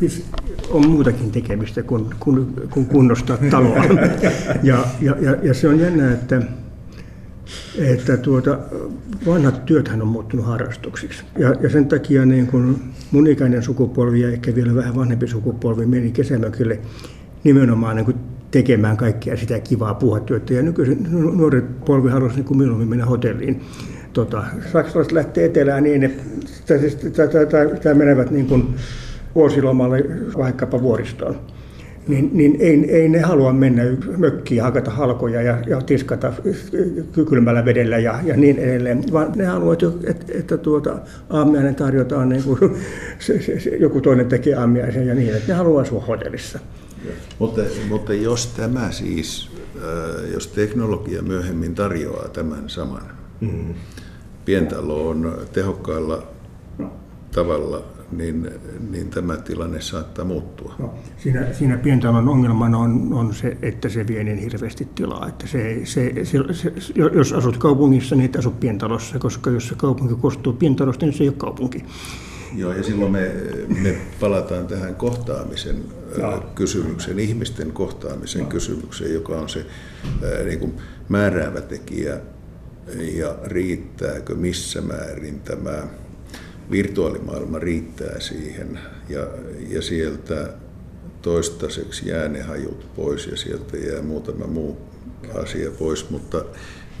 siis 0.00 0.24
on 0.70 0.88
muutakin 0.88 1.30
tekemistä 1.30 1.82
kuin, 1.82 2.06
kuin, 2.20 2.54
kuin 2.70 2.86
kunnostaa 2.86 3.38
taloa. 3.50 3.84
Ja, 4.62 4.84
ja, 5.00 5.16
ja, 5.20 5.36
ja 5.42 5.54
se 5.54 5.68
on 5.68 5.80
jännä, 5.80 6.12
että, 6.12 6.42
että 7.78 8.16
tuota, 8.16 8.58
vanhat 9.26 9.66
työthän 9.66 10.02
on 10.02 10.08
muuttunut 10.08 10.46
harrastuksiksi. 10.46 11.24
Ja, 11.38 11.54
ja 11.60 11.70
sen 11.70 11.88
takia 11.88 12.26
niin 12.26 12.46
kun 12.46 12.80
mun 13.10 13.26
ikäinen 13.26 13.62
sukupolvi 13.62 14.20
ja 14.20 14.28
ehkä 14.28 14.54
vielä 14.54 14.74
vähän 14.74 14.96
vanhempi 14.96 15.26
sukupolvi 15.26 15.86
meni 15.86 16.10
kesämökille 16.10 16.80
nimenomaan 17.44 17.96
niin 17.96 18.31
tekemään 18.52 18.96
kaikkia 18.96 19.36
sitä 19.36 19.60
kivaa 19.60 19.94
puuhatyötä. 19.94 20.54
Ja 20.54 20.62
nykyisin 20.62 21.06
nuoret 21.10 21.84
polvi 21.84 22.10
halusi 22.10 22.36
niin 22.36 22.58
minun 22.58 22.88
mennä 22.88 23.06
hotelliin. 23.06 23.60
Tota, 24.12 24.44
saksalaiset 24.72 25.12
lähtee 25.12 25.44
etelään 25.44 25.82
niin, 25.82 26.04
että 26.04 27.94
menevät 27.94 28.30
niin 28.30 28.46
kuin 28.46 28.74
vuosilomalle 29.34 30.04
vaikkapa 30.36 30.82
vuoristoon. 30.82 31.36
Niin, 32.08 32.30
niin 32.32 32.56
ei, 32.60 32.90
ei, 32.90 33.08
ne 33.08 33.20
halua 33.20 33.52
mennä 33.52 33.82
mökkiin 34.16 34.62
hakata 34.62 34.90
halkoja 34.90 35.42
ja, 35.42 35.58
ja 35.66 35.80
tiskata 35.80 36.32
kylmällä 37.28 37.64
vedellä 37.64 37.98
ja, 37.98 38.18
ja 38.24 38.36
niin 38.36 38.58
edelleen, 38.58 39.04
vaan 39.12 39.32
ne 39.36 39.44
haluavat, 39.44 39.82
että, 40.04 40.32
että 40.38 40.56
tuota, 40.58 40.98
aamiainen 41.30 41.74
tarjotaan, 41.74 42.28
niin 42.28 42.42
kuin 42.42 42.58
se, 43.18 43.42
se, 43.42 43.60
se, 43.60 43.70
joku 43.70 44.00
toinen 44.00 44.26
tekee 44.26 44.54
aamiaisen 44.54 45.06
ja 45.06 45.14
niin, 45.14 45.34
että 45.34 45.52
ne 45.52 45.54
haluaa 45.54 45.82
asua 45.82 46.00
hotellissa. 46.00 46.58
Mutta, 47.38 47.62
mutta 47.88 48.14
jos 48.14 48.46
tämä 48.46 48.92
siis, 48.92 49.50
äh, 49.76 50.32
jos 50.32 50.46
teknologia 50.46 51.22
myöhemmin 51.22 51.74
tarjoaa 51.74 52.28
tämän 52.28 52.68
saman, 52.70 53.12
mm. 53.40 53.74
pientaloon 54.44 55.38
tehokkaalla 55.52 56.22
tavalla, 57.34 57.84
niin, 58.12 58.50
niin 58.90 59.10
tämä 59.10 59.36
tilanne 59.36 59.80
saattaa 59.80 60.24
muuttua. 60.24 60.74
No, 60.78 60.94
siinä, 61.18 61.52
siinä 61.52 61.76
pientalon 61.76 62.28
ongelmana 62.28 62.78
on, 62.78 63.12
on 63.12 63.34
se, 63.34 63.56
että 63.62 63.88
se 63.88 64.06
vie 64.06 64.24
niin 64.24 64.38
hirveästi 64.38 64.88
tilaa. 64.94 65.28
Että 65.28 65.46
se, 65.46 65.80
se, 65.84 66.12
se, 66.24 66.38
se, 66.52 66.72
jos 67.14 67.32
asut 67.32 67.56
kaupungissa, 67.56 68.16
niin 68.16 68.24
et 68.24 68.36
asu 68.36 68.50
pientalossa, 68.50 69.18
koska 69.18 69.50
jos 69.50 69.68
se 69.68 69.74
kaupunki 69.74 70.14
koostuu 70.14 70.52
pientalosta, 70.52 71.06
niin 71.06 71.14
se 71.14 71.24
ei 71.24 71.28
ole 71.28 71.36
kaupunki. 71.36 71.84
Joo, 72.56 72.72
ja 72.72 72.82
silloin 72.82 73.12
me, 73.12 73.30
me 73.82 73.96
palataan 74.20 74.66
tähän 74.66 74.94
kohtaamisen 74.94 75.84
ja. 76.18 76.42
kysymykseen, 76.54 77.18
ihmisten 77.18 77.72
kohtaamisen 77.72 78.42
ja. 78.42 78.46
kysymykseen, 78.46 79.14
joka 79.14 79.40
on 79.40 79.48
se 79.48 79.66
niin 80.44 80.58
kuin 80.58 80.72
määräävä 81.08 81.60
tekijä 81.60 82.20
ja 82.98 83.36
riittääkö 83.44 84.34
missä 84.34 84.80
määrin 84.80 85.40
tämä 85.40 85.82
virtuaalimaailma 86.70 87.58
riittää 87.58 88.20
siihen 88.20 88.78
ja, 89.08 89.26
ja 89.68 89.82
sieltä 89.82 90.48
toistaiseksi 91.22 92.08
jää 92.08 92.28
ne 92.28 92.40
hajut 92.40 92.86
pois 92.96 93.26
ja 93.26 93.36
sieltä 93.36 93.76
jää 93.76 94.02
muutama 94.02 94.46
muu 94.46 94.78
asia 95.42 95.70
pois, 95.70 96.10
mutta 96.10 96.44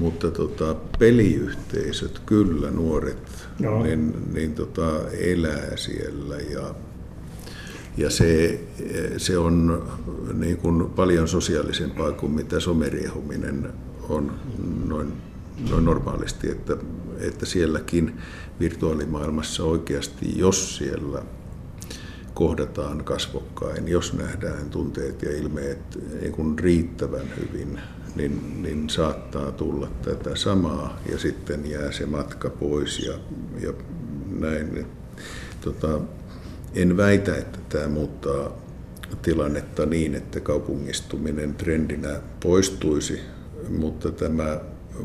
mutta 0.02 0.30
tota, 0.30 0.74
peliyhteisöt, 0.98 2.18
kyllä 2.26 2.70
nuoret, 2.70 3.48
Joo. 3.60 3.82
niin, 3.82 4.14
niin 4.34 4.54
tota, 4.54 5.10
elää 5.10 5.76
siellä 5.76 6.36
ja, 6.36 6.74
ja 7.96 8.10
se, 8.10 8.60
se 9.16 9.38
on 9.38 9.82
niin 10.34 10.56
kuin 10.56 10.90
paljon 10.90 11.28
sosiaalisempaa 11.28 12.12
kuin 12.12 12.32
mitä 12.32 12.60
someriehuminen 12.60 13.72
on 14.08 14.32
noin, 14.86 15.12
noin 15.70 15.84
normaalisti, 15.84 16.50
että, 16.50 16.76
että 17.18 17.46
sielläkin 17.46 18.18
virtuaalimaailmassa 18.60 19.64
oikeasti, 19.64 20.38
jos 20.38 20.76
siellä 20.76 21.22
kohdataan 22.34 23.04
kasvokkain, 23.04 23.88
jos 23.88 24.12
nähdään 24.12 24.70
tunteet 24.70 25.22
ja 25.22 25.36
ilmeet 25.36 25.98
niin 26.20 26.32
kuin 26.32 26.58
riittävän 26.58 27.26
hyvin, 27.40 27.80
niin, 28.16 28.62
niin 28.62 28.90
saattaa 28.90 29.52
tulla 29.52 29.88
tätä 30.02 30.36
samaa 30.36 31.00
ja 31.10 31.18
sitten 31.18 31.70
jää 31.70 31.92
se 31.92 32.06
matka 32.06 32.50
pois 32.50 32.98
ja, 32.98 33.12
ja 33.60 33.72
näin. 34.38 34.86
Tota, 35.60 36.00
en 36.74 36.96
väitä, 36.96 37.36
että 37.36 37.58
tämä 37.68 37.88
muuttaa 37.88 38.62
tilannetta 39.22 39.86
niin, 39.86 40.14
että 40.14 40.40
kaupungistuminen 40.40 41.54
trendinä 41.54 42.20
poistuisi, 42.42 43.20
mutta 43.78 44.10
tämä 44.10 44.60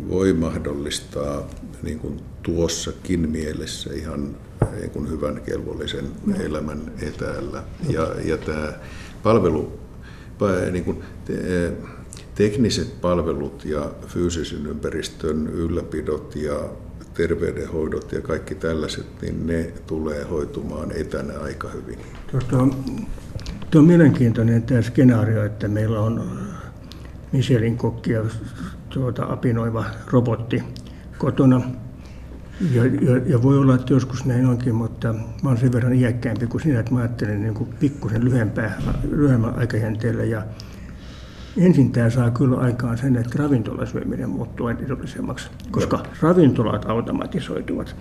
voi 0.10 0.34
mahdollistaa 0.34 1.50
niin 1.84 2.00
kuin 2.00 2.20
tuossakin 2.44 3.30
mielessä 3.30 3.94
ihan 3.94 4.38
niin 4.80 4.90
kuin 4.90 5.10
hyvän 5.10 5.42
kelvollisen 5.42 6.06
elämän 6.40 6.92
etäällä. 7.02 7.64
Ja, 7.90 8.16
ja 8.24 8.38
tämä 8.38 8.74
palvelu, 9.24 9.80
niin 10.72 10.84
kuin, 10.84 11.04
tekniset 12.38 13.02
palvelut 13.02 13.66
ja 13.66 13.92
fyysisen 14.08 14.66
ympäristön 14.68 15.48
ylläpidot 15.48 16.36
ja 16.36 16.70
terveydenhoidot 17.14 18.12
ja 18.12 18.22
kaikki 18.22 18.56
tällaiset, 18.56 19.06
niin 19.22 19.48
ne 19.48 19.74
tulee 19.88 20.24
hoitumaan 20.24 20.92
etänä 20.92 21.34
aika 21.40 21.70
hyvin. 21.70 22.00
Tuo, 22.32 22.40
tuo 23.72 23.82
on 23.82 23.88
mielenkiintoinen 23.88 24.64
tämä 24.64 24.82
skenaario, 24.82 25.46
että 25.46 25.68
meillä 25.68 26.00
on 26.00 26.30
Michelin 27.32 27.78
kokkia 27.78 28.24
tuota, 28.90 29.26
apinoiva 29.30 29.86
robotti 30.12 30.64
kotona. 31.18 31.62
Ja, 32.74 32.86
ja, 32.86 33.22
ja, 33.26 33.44
voi 33.44 33.58
olla, 33.58 33.76
että 33.76 33.94
joskus 33.94 34.26
näin 34.26 34.46
onkin, 34.46 34.76
mutta 34.76 35.14
mä 35.14 35.50
olen 35.50 35.58
sen 35.58 35.72
verran 35.72 35.94
iäkkäämpi 35.94 36.48
kuin 36.48 36.62
sinä, 36.62 36.80
että 36.80 36.94
mä 36.94 37.00
ajattelen 37.00 37.42
niin 37.42 37.68
pikkusen 37.80 38.26
lyhyemmän 38.26 39.54
aikajänteellä. 39.58 40.24
Ja 40.24 40.44
ensin 41.58 41.92
tämä 41.92 42.10
saa 42.10 42.32
kyllä 42.32 42.58
aikaan 42.58 42.98
sen, 42.98 43.16
että 43.18 43.44
ravintolasyöminen 43.44 44.30
muuttuu 44.30 44.68
edullisemmaksi, 44.68 45.50
koska 45.72 46.04
ravintolat 46.22 46.86
automatisoituvat. 46.86 47.96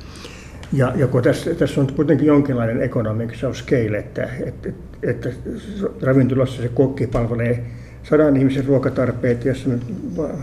Ja, 0.73 0.93
ja 0.97 1.07
kun 1.07 1.23
tässä, 1.23 1.55
tässä 1.55 1.81
on 1.81 1.87
kuitenkin 1.97 2.27
jonkinlainen 2.27 2.83
economics 2.83 3.45
of 3.45 3.57
scale, 3.57 3.99
että, 3.99 4.29
että, 4.47 4.69
että 5.03 5.31
ravintolassa 6.03 6.63
se 6.63 6.69
kokki 6.69 7.07
palvelee 7.07 7.65
sadan 8.03 8.37
ihmisen 8.37 8.65
ruokatarpeet, 8.65 9.45
jos 9.45 9.69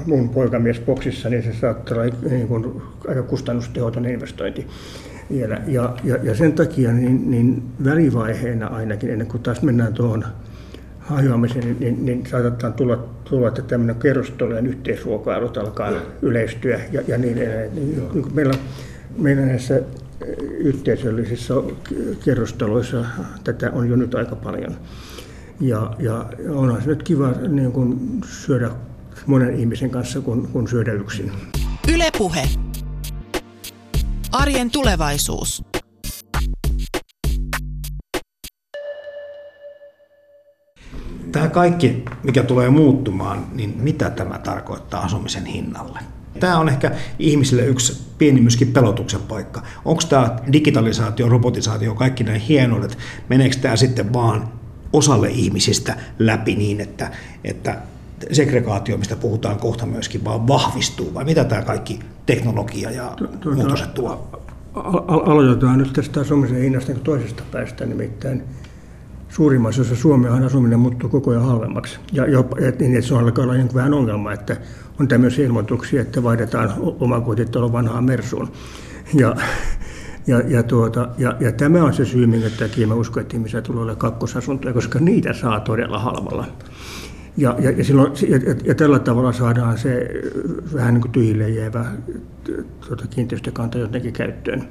mun 0.06 0.30
poikamies 0.30 0.80
boksissa, 0.80 1.30
niin 1.30 1.44
se 1.44 1.54
saattaa 1.54 1.98
olla 1.98 2.14
niin 2.30 2.48
kuin 2.48 2.82
aika 3.08 3.24
kustannustehoton 3.24 4.06
investointi 4.06 4.68
vielä. 5.32 5.62
Ja, 5.68 5.96
ja, 6.04 6.18
ja 6.24 6.36
sen 6.36 6.54
takia 6.54 6.92
niin, 6.92 7.32
niin 7.32 7.64
välivaiheena 7.84 8.68
ainakin, 8.68 9.10
ennen 9.10 9.28
kuin 9.28 9.44
taas 9.44 9.62
mennään 9.62 9.94
tuohon 9.94 10.26
hajoamiseen, 11.04 11.66
niin, 11.66 11.80
niin, 11.80 12.06
niin 12.06 12.26
saatetaan 12.32 12.74
tulla, 12.74 13.08
tulla 13.24 13.48
että 13.48 13.62
tämmöinen 13.62 13.96
kerrostalojen 13.96 14.68
yhteisruokailut 14.68 15.58
alkaa 15.58 15.92
yleistyä 16.22 16.80
ja, 16.92 17.02
ja 17.08 17.18
niin 17.18 17.38
edelleen. 17.38 17.76
Niin, 17.76 18.10
niin 18.14 18.34
meillä, 18.34 18.54
meillä 19.18 19.46
näissä 19.46 19.82
yhteisöllisissä 20.58 21.54
kerrostaloissa 22.26 23.06
tätä 23.44 23.72
on 23.72 23.90
jo 23.90 23.96
nyt 23.96 24.16
aika 24.16 24.36
paljon. 24.36 24.76
Ja, 25.60 25.96
ja 26.00 26.26
onhan 26.50 26.82
se 26.82 26.88
nyt 26.88 27.04
kiva 27.04 27.32
niin 27.48 27.72
kuin 27.72 28.22
syödä 28.26 28.70
monen 29.26 29.60
ihmisen 29.60 29.90
kanssa, 29.90 30.22
kun, 30.22 30.50
kun 30.54 30.68
syödä 30.68 30.94
yksin. 30.94 31.32
Ylepuhe. 31.94 32.50
Arjen 34.32 34.72
tulevaisuus. 34.72 35.64
Tämä 41.34 41.48
kaikki, 41.48 42.06
mikä 42.24 42.44
tulee 42.44 42.70
muuttumaan, 42.70 43.46
niin 43.54 43.74
mitä 43.78 44.10
tämä 44.10 44.40
tarkoittaa 44.40 45.02
asumisen 45.02 45.46
hinnalle? 45.46 46.00
Tämä 46.40 46.60
on 46.60 46.70
ehkä 46.70 46.92
ihmisille 47.20 47.66
yksi 47.66 48.04
pieni 48.18 48.42
myöskin 48.42 48.74
pelotuksen 48.74 49.22
paikka. 49.22 49.64
Onko 49.86 50.02
tämä 50.10 50.38
digitalisaatio, 50.54 51.30
robotisaatio, 51.30 51.96
kaikki 51.96 52.24
nämä 52.24 52.38
hienoudet, 52.38 52.98
meneekö 53.30 53.56
tämä 53.62 53.76
sitten 53.76 54.14
vaan 54.14 54.50
osalle 54.94 55.30
ihmisistä 55.30 55.98
läpi 56.20 56.56
niin, 56.56 56.82
että, 56.82 57.12
että 57.44 57.78
segregaatio, 58.32 58.98
mistä 58.98 59.16
puhutaan 59.16 59.60
kohta 59.60 59.86
myöskin, 59.86 60.24
vaan 60.26 60.48
vahvistuu, 60.48 61.14
vai 61.14 61.26
mitä 61.26 61.44
tämä 61.44 61.62
kaikki 61.62 62.00
teknologia 62.26 62.92
ja 62.92 63.14
tuota, 63.18 63.56
muutokset 63.56 63.94
tuo? 63.94 64.30
Aloitetaan 65.08 65.78
nyt 65.78 65.94
tästä 65.94 66.20
asumisen 66.20 66.62
hinnasta 66.62 66.94
toisesta 66.94 67.44
päästä, 67.52 67.86
nimittäin 67.86 68.44
suurimmassa 69.34 69.82
osassa 69.82 70.02
Suomea 70.02 70.34
asuminen 70.34 70.80
muuttuu 70.80 71.10
koko 71.10 71.32
ajan 71.32 71.46
halvemmaksi. 71.46 72.00
Ja 72.12 72.28
jopa, 72.28 72.58
et, 72.60 72.80
niin, 72.80 72.96
että 72.96 73.08
se 73.08 73.14
on 73.14 73.24
alkaa 73.24 73.44
olla 73.44 73.54
vähän 73.74 73.94
ongelma, 73.94 74.34
että 74.34 74.58
on 75.00 75.08
tämmöisiä 75.08 75.46
ilmoituksia, 75.46 76.02
että 76.02 76.24
vaihdetaan 76.24 76.74
omakotitalo 77.00 77.72
vanhaan 77.72 78.04
Mersuun. 78.04 78.52
Ja, 79.14 79.36
ja, 80.28 80.42
ja, 80.48 80.64
tuota, 80.64 81.10
ja, 81.18 81.36
ja 81.40 81.52
tämä 81.52 81.84
on 81.84 81.94
se 81.94 82.06
syy, 82.06 82.28
minkä 82.28 82.50
takia 82.50 82.88
mä 82.88 82.94
uskon, 82.94 83.22
että 83.22 83.38
ihmisiä 83.38 83.62
tulee 83.62 83.82
olla 83.82 83.96
kakkosasuntoja, 83.96 84.74
koska 84.74 85.00
niitä 85.00 85.34
saa 85.34 85.60
todella 85.60 86.00
halvalla. 86.00 86.48
Ja, 87.38 87.56
ja, 87.60 87.72
ja, 87.72 87.84
silloin, 87.84 88.12
ja, 88.28 88.56
ja 88.64 88.76
tällä 88.76 89.00
tavalla 89.00 89.32
saadaan 89.32 89.78
se 89.78 90.10
vähän 90.74 90.94
niin 90.94 91.02
kuin 91.02 91.12
tyhjille 91.12 91.50
jäävä 91.50 91.86
tuota, 92.88 93.08
kiinteistökanta 93.10 93.78
jotenkin 93.78 94.14
käyttöön. 94.14 94.64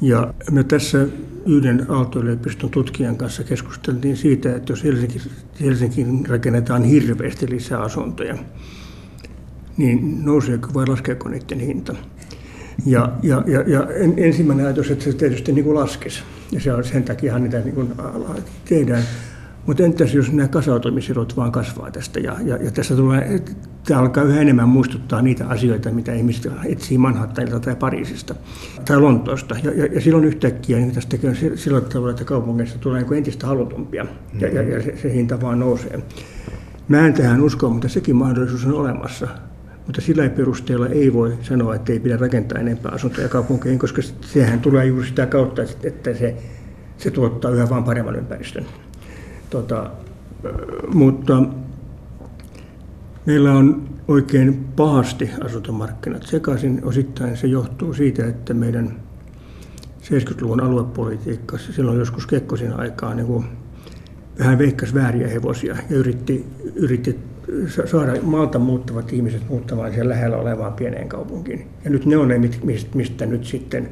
Ja 0.00 0.34
me 0.50 0.64
tässä 0.64 1.06
yhden 1.46 1.86
Aalto-yliopiston 1.88 2.70
tutkijan 2.70 3.16
kanssa 3.16 3.44
keskusteltiin 3.44 4.16
siitä, 4.16 4.56
että 4.56 4.72
jos 4.72 4.84
Helsinki, 4.84 5.20
Helsinkiin 5.60 6.26
rakennetaan 6.26 6.84
hirveästi 6.84 7.50
lisää 7.50 7.80
asuntoja, 7.80 8.38
niin 9.76 10.24
nouseeko 10.24 10.68
vai 10.74 10.86
laskeeko 10.86 11.28
niiden 11.28 11.60
hinta? 11.60 11.94
Ja, 12.86 13.12
ja, 13.22 13.44
ja, 13.46 13.60
ja 13.66 13.86
ensimmäinen 14.16 14.66
ajatus, 14.66 14.90
että 14.90 15.04
se 15.04 15.12
tietysti 15.12 15.52
niin 15.52 15.64
kuin 15.64 15.74
laskisi. 15.74 16.22
Ja 16.52 16.60
se 16.60 16.72
on, 16.72 16.84
sen 16.84 17.04
takia 17.04 17.38
niitä 17.38 17.58
niin 17.58 17.74
kuin 17.74 17.92
tehdään. 18.68 19.02
Mutta 19.68 19.82
entäs 19.82 20.14
jos 20.14 20.32
nämä 20.32 20.48
kasautumiserot 20.48 21.36
vaan 21.36 21.52
kasvaa 21.52 21.90
tästä 21.90 22.20
ja, 22.20 22.36
ja, 22.44 22.56
ja 22.56 22.70
tässä 22.70 22.96
tulee, 22.96 23.42
tämä 23.86 24.00
alkaa 24.00 24.24
yhä 24.24 24.40
enemmän 24.40 24.68
muistuttaa 24.68 25.22
niitä 25.22 25.46
asioita, 25.46 25.90
mitä 25.90 26.14
ihmiset 26.14 26.52
etsii 26.64 26.98
Manhattanilta 26.98 27.60
tai 27.60 27.76
Pariisista 27.76 28.34
tai 28.84 29.00
Lontoosta. 29.00 29.56
Ja, 29.62 29.72
ja, 29.72 29.86
ja 29.86 30.00
silloin 30.00 30.24
yhtäkkiä 30.24 30.76
niin 30.76 30.94
tästä 30.94 31.10
tekee 31.10 31.34
sillä 31.54 31.80
tavalla, 31.80 32.10
että 32.10 32.24
kaupungeissa 32.24 32.78
tulee 32.78 33.02
niin 33.02 33.14
entistä 33.14 33.46
halutumpia 33.46 34.06
ja, 34.40 34.48
ja, 34.48 34.62
ja 34.62 34.82
se, 34.82 34.96
se 34.96 35.12
hinta 35.12 35.40
vaan 35.40 35.58
nousee. 35.58 36.02
Mä 36.88 37.06
en 37.06 37.14
tähän 37.14 37.40
usko, 37.40 37.70
mutta 37.70 37.88
sekin 37.88 38.16
mahdollisuus 38.16 38.64
on 38.66 38.74
olemassa. 38.74 39.28
Mutta 39.86 40.00
sillä 40.00 40.28
perusteella 40.28 40.86
ei 40.86 41.12
voi 41.12 41.38
sanoa, 41.42 41.74
että 41.74 41.92
ei 41.92 42.00
pidä 42.00 42.16
rakentaa 42.16 42.60
enempää 42.60 42.92
asuntoja 42.92 43.28
kaupunkeihin, 43.28 43.78
koska 43.78 44.02
sehän 44.20 44.60
tulee 44.60 44.86
juuri 44.86 45.06
sitä 45.06 45.26
kautta, 45.26 45.62
että 45.82 46.14
se, 46.14 46.36
se 46.96 47.10
tuottaa 47.10 47.50
yhä 47.50 47.68
vain 47.68 47.84
paremman 47.84 48.16
ympäristön. 48.16 48.66
Tota, 49.50 49.90
mutta 50.94 51.42
meillä 53.26 53.52
on 53.52 53.88
oikein 54.08 54.64
pahasti 54.76 55.30
asuntomarkkinat 55.44 56.22
sekaisin. 56.22 56.80
Osittain 56.84 57.36
se 57.36 57.46
johtuu 57.46 57.94
siitä, 57.94 58.26
että 58.26 58.54
meidän 58.54 59.00
70-luvun 60.02 60.60
aluepolitiikassa 60.60 61.72
silloin 61.72 61.98
joskus 61.98 62.26
Kekkosin 62.26 62.72
aikaa 62.72 63.14
niin 63.14 63.26
kuin 63.26 63.44
vähän 64.38 64.58
veikkasi 64.58 64.94
vääriä 64.94 65.28
hevosia 65.28 65.76
ja 65.90 65.96
yritti, 65.96 66.46
yritti 66.74 67.18
saada 67.84 68.12
maalta 68.22 68.58
muuttavat 68.58 69.12
ihmiset 69.12 69.48
muuttamaan 69.48 69.92
siellä 69.92 70.14
lähellä 70.14 70.36
olevaan 70.36 70.72
pieneen 70.72 71.08
kaupunkiin. 71.08 71.66
Ja 71.84 71.90
nyt 71.90 72.06
ne 72.06 72.16
on 72.16 72.28
ne, 72.28 72.40
mistä 72.94 73.26
nyt 73.26 73.44
sitten, 73.44 73.88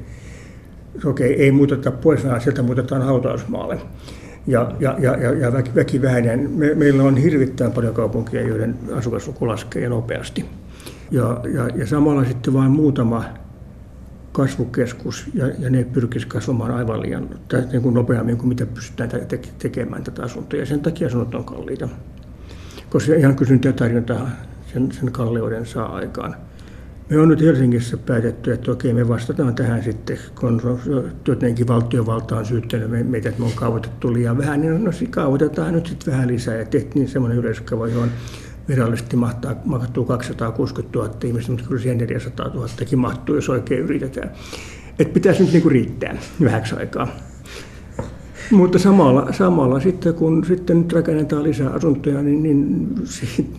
okei, 1.04 1.32
okay, 1.32 1.44
ei 1.44 1.52
muuteta 1.52 1.90
pois, 1.90 2.24
vaan 2.26 2.40
sieltä 2.40 2.62
muutetaan 2.62 3.02
hautausmaalle 3.02 3.80
ja, 4.46 4.72
ja, 4.80 4.96
ja, 4.98 5.16
ja, 5.16 5.32
ja 5.32 5.52
väki, 5.52 5.70
väki 5.74 6.02
vähenee. 6.02 6.36
Me, 6.36 6.74
meillä 6.74 7.02
on 7.02 7.16
hirvittävän 7.16 7.72
paljon 7.72 7.94
kaupunkia, 7.94 8.42
joiden 8.42 8.76
asukasluku 8.94 9.46
laskee 9.46 9.88
nopeasti. 9.88 10.44
Ja, 11.10 11.40
ja, 11.54 11.68
ja 11.74 11.86
samalla 11.86 12.24
sitten 12.24 12.54
vain 12.54 12.70
muutama 12.70 13.24
kasvukeskus, 14.32 15.24
ja, 15.34 15.46
ja 15.58 15.70
ne 15.70 15.84
pyrkisivät 15.84 16.32
kasvamaan 16.32 16.70
aivan 16.70 17.02
liian 17.02 17.28
niin 17.72 17.82
kuin 17.82 17.94
nopeammin 17.94 18.36
kuin 18.36 18.48
mitä 18.48 18.66
pystytään 18.66 19.10
te- 19.10 19.40
tekemään 19.58 20.04
tätä 20.04 20.22
asuntoa. 20.22 20.60
Ja 20.60 20.66
sen 20.66 20.80
takia 20.80 21.06
asunnot 21.06 21.34
on 21.34 21.44
kalliita. 21.44 21.88
Koska 22.90 23.14
ihan 23.14 23.36
kysyntä 23.36 23.68
ja 23.68 23.72
tarjonta 23.72 24.16
sen, 24.72 24.92
sen 24.92 25.12
kalleuden 25.12 25.66
saa 25.66 25.94
aikaan. 25.94 26.36
Me 27.10 27.18
on 27.18 27.28
nyt 27.28 27.40
Helsingissä 27.40 27.96
päätetty, 27.96 28.52
että 28.52 28.72
okei, 28.72 28.92
me 28.92 29.08
vastataan 29.08 29.54
tähän 29.54 29.82
sitten, 29.82 30.18
kun 30.40 30.80
jotenkin 31.28 31.68
valtiovalta 31.68 32.36
on 32.36 32.46
syyttänyt 32.46 33.08
meitä, 33.08 33.28
että 33.28 33.40
me 33.40 33.46
on 33.46 33.52
kaavoitettu 33.54 34.12
liian 34.12 34.38
vähän, 34.38 34.60
niin 34.60 34.84
no, 34.84 34.90
kaavoitetaan 35.10 35.72
nyt 35.72 35.86
sitten 35.86 36.12
vähän 36.14 36.28
lisää. 36.28 36.54
Ja 36.54 36.64
tehtiin 36.64 37.08
semmoinen 37.08 37.38
yleiskaava, 37.38 37.88
johon 37.88 38.10
virallisesti 38.68 39.16
mahtaa, 39.16 39.54
mahtuu 39.64 40.04
260 40.04 40.98
000 40.98 41.14
ihmistä, 41.24 41.52
mutta 41.52 41.68
kyllä 41.68 41.82
siihen 41.82 41.98
400 41.98 42.48
000 42.48 42.68
mahtuu, 42.96 43.34
jos 43.34 43.48
oikein 43.48 43.80
yritetään. 43.80 44.30
Että 44.98 45.14
pitäisi 45.14 45.42
nyt 45.42 45.52
niinku 45.52 45.68
riittää 45.68 46.16
vähäksi 46.44 46.76
aikaa. 46.76 47.08
Mutta 48.50 48.78
samalla, 48.78 49.32
samalla 49.32 49.80
sitten, 49.80 50.14
kun 50.14 50.44
sitten 50.44 50.78
nyt 50.78 50.92
rakennetaan 50.92 51.42
lisää 51.42 51.70
asuntoja, 51.70 52.22
niin, 52.22 52.42
niin 52.42 52.88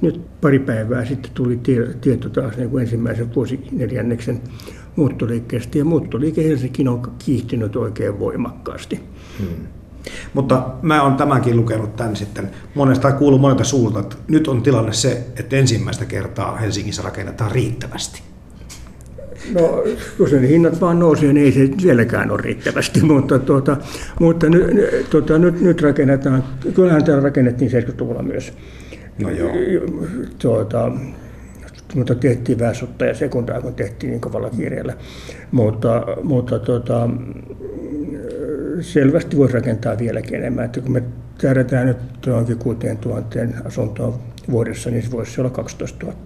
nyt 0.01 0.21
pari 0.41 0.59
päivää 0.59 1.05
sitten 1.05 1.31
tuli 1.33 1.59
tieto 2.01 2.29
taas 2.29 2.57
niin 2.57 2.69
kuin 2.69 2.81
ensimmäisen 2.81 3.35
vuosineljänneksen 3.35 4.41
muuttoliikkeestä. 4.95 5.77
Ja 5.77 5.85
muuttoliike 5.85 6.43
Helsinkiin 6.43 6.87
on 6.87 7.11
kiihtynyt 7.25 7.75
oikein 7.75 8.19
voimakkaasti. 8.19 8.99
Hmm. 9.39 9.67
Mutta 10.33 10.69
mä 10.81 11.03
oon 11.03 11.15
tämänkin 11.15 11.57
lukenut 11.57 11.95
tämän 11.95 12.15
sitten 12.15 12.49
monesta 12.75 13.11
kuullut 13.11 13.41
monelta 13.41 13.63
suulta, 13.63 13.99
että 13.99 14.15
nyt 14.27 14.47
on 14.47 14.63
tilanne 14.63 14.93
se, 14.93 15.25
että 15.39 15.55
ensimmäistä 15.55 16.05
kertaa 16.05 16.55
Helsingissä 16.55 17.01
rakennetaan 17.01 17.51
riittävästi. 17.51 18.21
No, 19.53 19.83
kun 20.17 20.29
sen 20.29 20.43
hinnat 20.43 20.81
vaan 20.81 20.99
nousee, 20.99 21.33
niin 21.33 21.45
ei 21.45 21.51
se 21.51 21.69
sielläkään 21.77 22.31
ole 22.31 22.41
riittävästi, 22.41 23.01
mutta, 23.13 23.39
tuota, 23.39 23.77
mutta 24.19 24.49
nyt, 24.49 25.09
tuota, 25.09 25.37
nyt, 25.37 25.61
nyt 25.61 25.81
rakennetaan, 25.81 26.43
kyllähän 26.73 27.03
täällä 27.03 27.23
rakennettiin 27.23 27.71
70-luvulla 27.71 28.23
myös. 28.23 28.53
No 29.21 29.29
joo. 29.29 29.51
Tuota, 30.39 30.91
mutta 31.95 32.15
tehtiin 32.15 32.59
väesottaa 32.59 33.07
ja 33.07 33.15
sekundaa, 33.15 33.61
kun 33.61 33.73
tehtiin 33.73 34.11
niin 34.11 34.21
kovalla 34.21 34.49
kiireellä. 34.49 34.93
Mutta, 35.51 36.05
mutta 36.23 36.59
tuota, 36.59 37.09
selvästi 38.81 39.37
voisi 39.37 39.53
rakentaa 39.53 39.97
vieläkin 39.97 40.35
enemmän. 40.35 40.65
Että 40.65 40.81
kun 40.81 40.91
me 40.91 41.03
tähdätään 41.37 41.87
nyt 41.87 41.97
johonkin 42.25 42.57
6000 42.57 43.39
asuntoon 43.65 44.13
vuodessa, 44.51 44.89
niin 44.89 45.03
se 45.03 45.11
voisi 45.11 45.41
olla 45.41 45.49
12 45.49 46.05
000. 46.05 46.17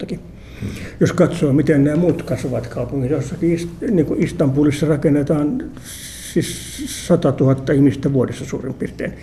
Hmm. 0.62 0.70
Jos 1.00 1.14
katsoo, 1.14 1.54
miten 1.54 1.84
nämä 1.84 1.98
muut 1.98 2.24
kasvavat 2.24 2.68
kaupungit, 2.68 3.12
jossakin 3.12 3.70
niin 3.92 4.06
kuin 4.06 4.24
Istanbulissa 4.24 4.88
rakennetaan 4.88 5.64
siis 6.34 6.84
100 7.08 7.34
000 7.40 7.74
ihmistä 7.74 8.14
vuodessa 8.14 8.46
suurin 8.46 8.74
piirtein 8.74 9.14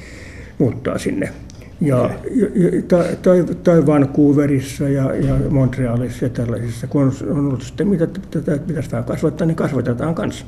muuttaa 0.59 0.99
sinne. 0.99 1.33
Ja, 1.81 2.11
ja 2.35 2.83
tai, 2.89 3.17
tai, 3.23 3.45
tai 3.65 3.87
Vancouverissa 3.87 4.89
ja, 4.89 5.15
ja 5.15 5.37
Montrealissa 5.51 6.25
ja 6.25 6.29
tällaisissa, 6.29 6.87
kun 6.87 7.03
on, 7.03 7.13
on 7.31 7.39
ollut 7.39 7.63
sitten, 7.63 7.89
mitä 7.89 8.07
tätä 8.07 8.59
pitäisi 8.67 8.91
vähän 8.91 9.05
kasvattaa, 9.05 9.47
niin 9.47 9.57
kasvatetaan 9.57 10.15
kanssa, 10.15 10.45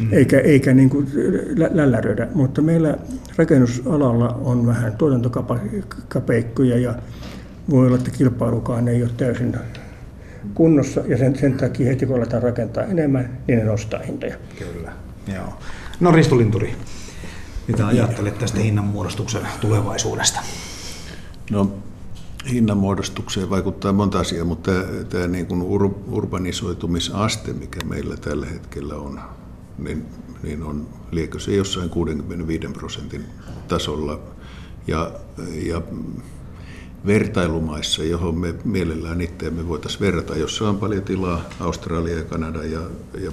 mm. 0.00 0.12
eikä, 0.12 0.40
eikä 0.40 0.74
niin 0.74 0.90
kuin 0.90 1.06
lä, 1.56 1.70
lälläröidä. 1.72 2.28
Mutta 2.34 2.62
meillä 2.62 2.98
rakennusalalla 3.36 4.40
on 4.44 4.66
vähän 4.66 4.96
tuotantokapeikkoja 4.96 6.78
ja 6.78 6.94
voi 7.70 7.86
olla, 7.86 7.96
että 7.96 8.10
kilpailukaan 8.10 8.88
ei 8.88 9.02
ole 9.02 9.10
täysin 9.16 9.56
kunnossa 10.54 11.00
ja 11.08 11.18
sen, 11.18 11.38
sen 11.38 11.54
takia 11.54 11.86
heti 11.86 12.06
kun 12.06 12.16
aletaan 12.16 12.42
rakentaa 12.42 12.84
enemmän, 12.84 13.38
niin 13.48 13.58
ne 13.58 13.64
nostaa 13.64 14.00
hintoja. 14.00 14.36
Kyllä, 14.58 14.92
joo. 15.34 15.58
No 16.00 16.12
Risto 16.12 16.38
Linturi, 16.38 16.74
mitä 17.68 17.86
ajattelet 17.86 18.38
tästä 18.38 18.60
hinnanmuodostuksen 18.60 19.42
tulevaisuudesta? 19.60 20.40
No 21.50 21.72
hinnanmuodostukseen 22.50 23.50
vaikuttaa 23.50 23.92
monta 23.92 24.20
asiaa, 24.20 24.44
mutta 24.44 24.72
tämä, 24.72 25.04
tämä 25.04 25.26
niin 25.26 25.46
kuin 25.46 25.62
ur, 25.62 25.90
urbanisoitumisaste, 26.10 27.52
mikä 27.52 27.84
meillä 27.84 28.16
tällä 28.16 28.46
hetkellä 28.46 28.94
on, 28.94 29.20
niin, 29.78 30.06
niin 30.42 30.62
on, 30.62 30.88
liekö 31.10 31.38
se 31.40 31.54
jossain 31.56 31.90
65 31.90 32.68
prosentin 32.68 33.24
tasolla. 33.68 34.20
Ja, 34.86 35.12
ja 35.66 35.82
vertailumaissa, 37.06 38.04
johon 38.04 38.38
me 38.38 38.54
mielellään 38.64 39.20
itseämme 39.20 39.68
voitaisiin 39.68 40.00
verrata, 40.00 40.36
jossa 40.36 40.68
on 40.68 40.78
paljon 40.78 41.02
tilaa, 41.02 41.44
Australia 41.60 42.18
ja 42.18 42.24
Kanada 42.24 42.64
ja, 42.64 42.80
ja 43.20 43.32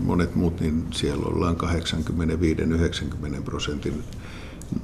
monet 0.00 0.34
muut, 0.34 0.60
niin 0.60 0.84
siellä 0.90 1.26
ollaan 1.26 1.56
85-90 3.38 3.42
prosentin 3.44 4.02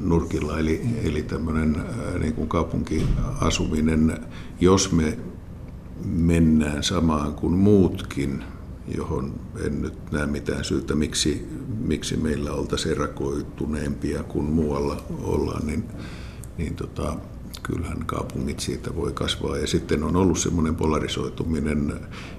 nurkilla, 0.01 0.59
eli, 0.59 0.81
eli 1.05 1.23
tämmöinen 1.23 1.77
niin 2.21 2.35
kuin 2.35 2.49
kaupunkiasuminen, 2.49 4.19
jos 4.61 4.93
me 4.93 5.19
mennään 6.05 6.83
samaan 6.83 7.35
kuin 7.35 7.53
muutkin, 7.53 8.45
johon 8.97 9.41
en 9.65 9.83
nyt 9.83 10.13
näe 10.13 10.27
mitään 10.27 10.65
syytä, 10.65 10.95
miksi, 10.95 11.49
miksi 11.79 12.17
meillä 12.17 12.53
oltaisiin 12.53 12.93
erakoituneempia 12.93 14.23
kuin 14.23 14.45
muualla 14.45 15.03
ollaan, 15.23 15.67
niin, 15.67 15.85
niin 16.59 16.75
tota, 16.75 17.17
kyllähän 17.67 18.07
kaupungit 18.07 18.61
siitä 18.61 18.97
voi 18.97 19.13
kasvaa. 19.13 19.57
Ja 19.57 19.67
sitten 19.67 20.05
on 20.05 20.17
ollut 20.17 20.39
semmoinen 20.39 20.77
polarisoituminen 20.77 21.95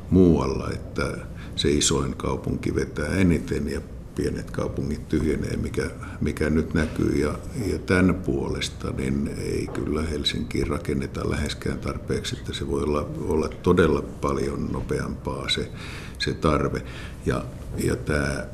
muualla, 0.10 0.70
että 0.70 1.18
se 1.56 1.70
isoin 1.72 2.16
kaupunki 2.16 2.76
vetää 2.76 3.16
eniten 3.16 3.72
ja 3.72 3.82
pienet 4.16 4.52
kaupungit 4.52 5.10
tyhjenee, 5.10 5.58
mikä, 5.58 5.90
mikä 6.22 6.50
nyt 6.50 6.74
näkyy. 6.74 7.16
Ja, 7.16 7.38
ja 7.72 7.80
tämän 7.80 8.16
puolesta 8.16 8.92
niin 8.92 9.28
ei 9.38 9.68
kyllä 9.74 10.02
Helsinkiin 10.02 10.68
rakenneta 10.68 11.30
läheskään 11.30 11.80
tarpeeksi, 11.80 12.38
että 12.40 12.54
se 12.54 12.68
voi 12.68 12.84
olla, 12.84 13.10
olla 13.20 13.50
todella 13.64 14.02
paljon 14.02 14.70
nopeampaa 14.72 15.50
se, 15.50 15.72
se 16.20 16.34
tarve. 16.34 16.82
Ja, 17.26 17.46
ja 17.84 17.96
tämä 17.96 18.46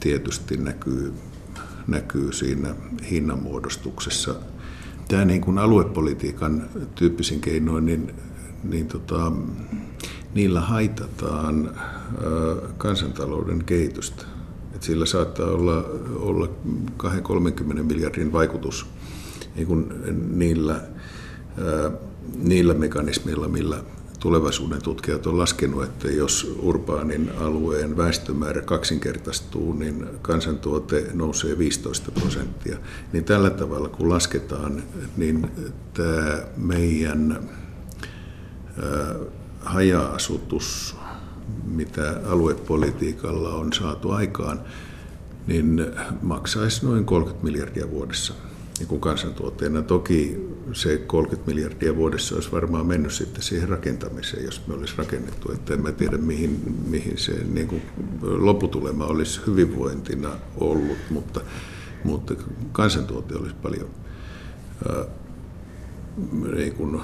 tietysti 0.00 0.56
näkyy, 0.56 1.12
näkyy 1.86 2.32
siinä 2.32 2.74
hinnanmuodostuksessa. 3.10 4.34
Tämä 5.10 5.24
niin 5.24 5.40
kuin 5.40 5.58
aluepolitiikan 5.58 6.68
tyyppisin 6.94 7.40
keinoin, 7.40 7.86
niin, 7.86 8.14
niin 8.64 8.86
tota, 8.86 9.32
niillä 10.34 10.60
haitataan 10.60 11.70
kansantalouden 12.78 13.64
kehitystä. 13.64 14.24
Että 14.74 14.86
sillä 14.86 15.06
saattaa 15.06 15.46
olla, 15.46 15.84
olla 16.16 16.48
20-30 17.02 17.82
miljardin 17.82 18.32
vaikutus 18.32 18.86
niin 19.56 19.66
kuin 19.66 19.92
niillä, 20.36 20.80
niillä 22.36 22.74
mekanismeilla, 22.74 23.48
millä 23.48 23.84
tulevaisuuden 24.20 24.82
tutkijat 24.82 25.26
on 25.26 25.38
laskenut, 25.38 25.84
että 25.84 26.08
jos 26.08 26.56
urbaanin 26.58 27.30
alueen 27.38 27.96
väestömäärä 27.96 28.62
kaksinkertaistuu, 28.62 29.72
niin 29.72 30.06
kansantuote 30.22 31.06
nousee 31.12 31.58
15 31.58 32.10
prosenttia. 32.12 32.78
Niin 33.12 33.24
tällä 33.24 33.50
tavalla 33.50 33.88
kun 33.88 34.08
lasketaan, 34.08 34.82
niin 35.16 35.50
tämä 35.94 36.42
meidän 36.56 37.48
haja-asutus 39.60 40.96
mitä 41.64 42.20
aluepolitiikalla 42.26 43.54
on 43.54 43.72
saatu 43.72 44.10
aikaan, 44.10 44.60
niin 45.46 45.86
maksaisi 46.22 46.86
noin 46.86 47.04
30 47.04 47.44
miljardia 47.44 47.90
vuodessa 47.90 48.34
niin 48.78 48.88
kuin 48.88 49.00
kansantuotteena. 49.00 49.82
Toki 49.82 50.49
se 50.72 50.96
30 50.96 51.50
miljardia 51.50 51.96
vuodessa 51.96 52.34
olisi 52.34 52.52
varmaan 52.52 52.86
mennyt 52.86 53.12
sitten 53.12 53.42
siihen 53.42 53.68
rakentamiseen, 53.68 54.44
jos 54.44 54.66
me 54.66 54.74
olisi 54.74 54.94
rakennettu. 54.96 55.52
Että 55.52 55.74
en 55.74 55.82
mä 55.82 55.92
tiedä, 55.92 56.18
mihin, 56.18 56.80
mihin 56.88 57.18
se 57.18 57.32
niin 57.52 57.68
kuin 57.68 57.82
lopputulema 58.20 59.04
olisi 59.04 59.40
hyvinvointina 59.46 60.30
ollut, 60.56 60.98
mutta, 61.10 61.40
mutta 62.04 62.34
kansantuote 62.72 63.34
olisi 63.34 63.56
paljon 63.62 63.88
ää, 64.88 65.04
niin 66.56 66.74
kuin 66.74 67.00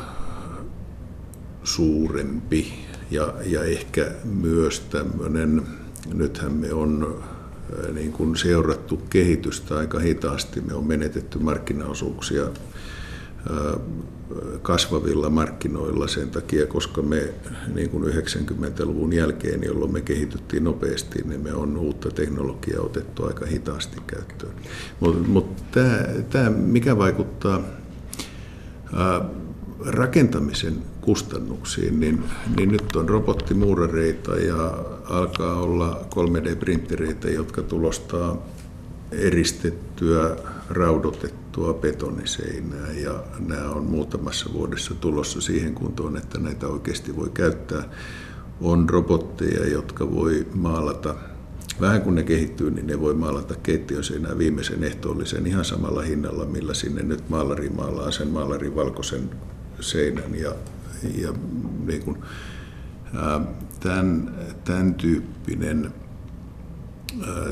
suurempi 1.64 2.72
ja, 3.10 3.34
ja 3.44 3.64
ehkä 3.64 4.10
myös 4.24 4.80
tämmöinen, 4.80 5.62
nythän 6.14 6.52
me 6.52 6.72
on 6.72 7.22
äh, 7.84 7.94
niin 7.94 8.12
kuin 8.12 8.36
seurattu 8.36 9.02
kehitystä 9.10 9.76
aika 9.76 9.98
hitaasti, 9.98 10.60
me 10.60 10.74
on 10.74 10.86
menetetty 10.86 11.38
markkinaosuuksia 11.38 12.42
äh, 12.42 12.50
kasvavilla 14.62 15.30
markkinoilla 15.30 16.08
sen 16.08 16.30
takia, 16.30 16.66
koska 16.66 17.02
me 17.02 17.34
niin 17.74 17.90
kuin 17.90 18.04
90-luvun 18.04 19.12
jälkeen, 19.12 19.62
jolloin 19.62 19.92
me 19.92 20.00
kehityttiin 20.00 20.64
nopeasti, 20.64 21.22
niin 21.24 21.40
me 21.40 21.54
on 21.54 21.76
uutta 21.76 22.10
teknologiaa 22.10 22.82
otettu 22.82 23.24
aika 23.24 23.46
hitaasti 23.46 23.96
käyttöön. 24.06 24.52
Mutta 25.00 25.28
mut 25.28 25.56
tämä, 26.30 26.50
mikä 26.50 26.98
vaikuttaa 26.98 27.56
äh, 27.56 29.30
rakentamisen 29.86 30.74
kustannuksiin, 31.00 32.00
niin, 32.00 32.24
niin 32.56 32.68
nyt 32.72 32.96
on 32.96 33.08
robottimuurareita 33.08 34.36
ja 34.36 34.84
alkaa 35.04 35.60
olla 35.60 36.06
3D-printtereitä, 36.14 37.30
jotka 37.30 37.62
tulostaa 37.62 38.46
eristettyä, 39.12 40.36
raudotettua 40.70 41.45
betoniseinää 41.74 42.92
ja 42.92 43.24
nämä 43.38 43.70
on 43.70 43.84
muutamassa 43.84 44.52
vuodessa 44.52 44.94
tulossa 44.94 45.40
siihen 45.40 45.74
kuntoon, 45.74 46.16
että 46.16 46.38
näitä 46.38 46.66
oikeasti 46.66 47.16
voi 47.16 47.30
käyttää. 47.34 47.84
On 48.60 48.88
robotteja, 48.88 49.68
jotka 49.68 50.10
voi 50.10 50.46
maalata 50.54 51.14
Vähän 51.80 52.02
kun 52.02 52.14
ne 52.14 52.22
kehittyy, 52.22 52.70
niin 52.70 52.86
ne 52.86 53.00
voi 53.00 53.14
maalata 53.14 53.54
keittiöseinää 53.62 54.38
viimeisen 54.38 54.84
ehtoollisen 54.84 55.46
ihan 55.46 55.64
samalla 55.64 56.02
hinnalla, 56.02 56.44
millä 56.44 56.74
sinne 56.74 57.02
nyt 57.02 57.28
maalari 57.28 57.68
maalaa 57.68 58.10
sen 58.10 58.28
maalarin 58.28 58.76
valkoisen 58.76 59.30
seinän 59.80 60.34
ja 60.34 60.54
ja 61.14 61.32
niin 61.86 62.02
kuin, 62.02 62.18
tämän, 63.80 64.34
tämän 64.64 64.94
tyyppinen 64.94 65.92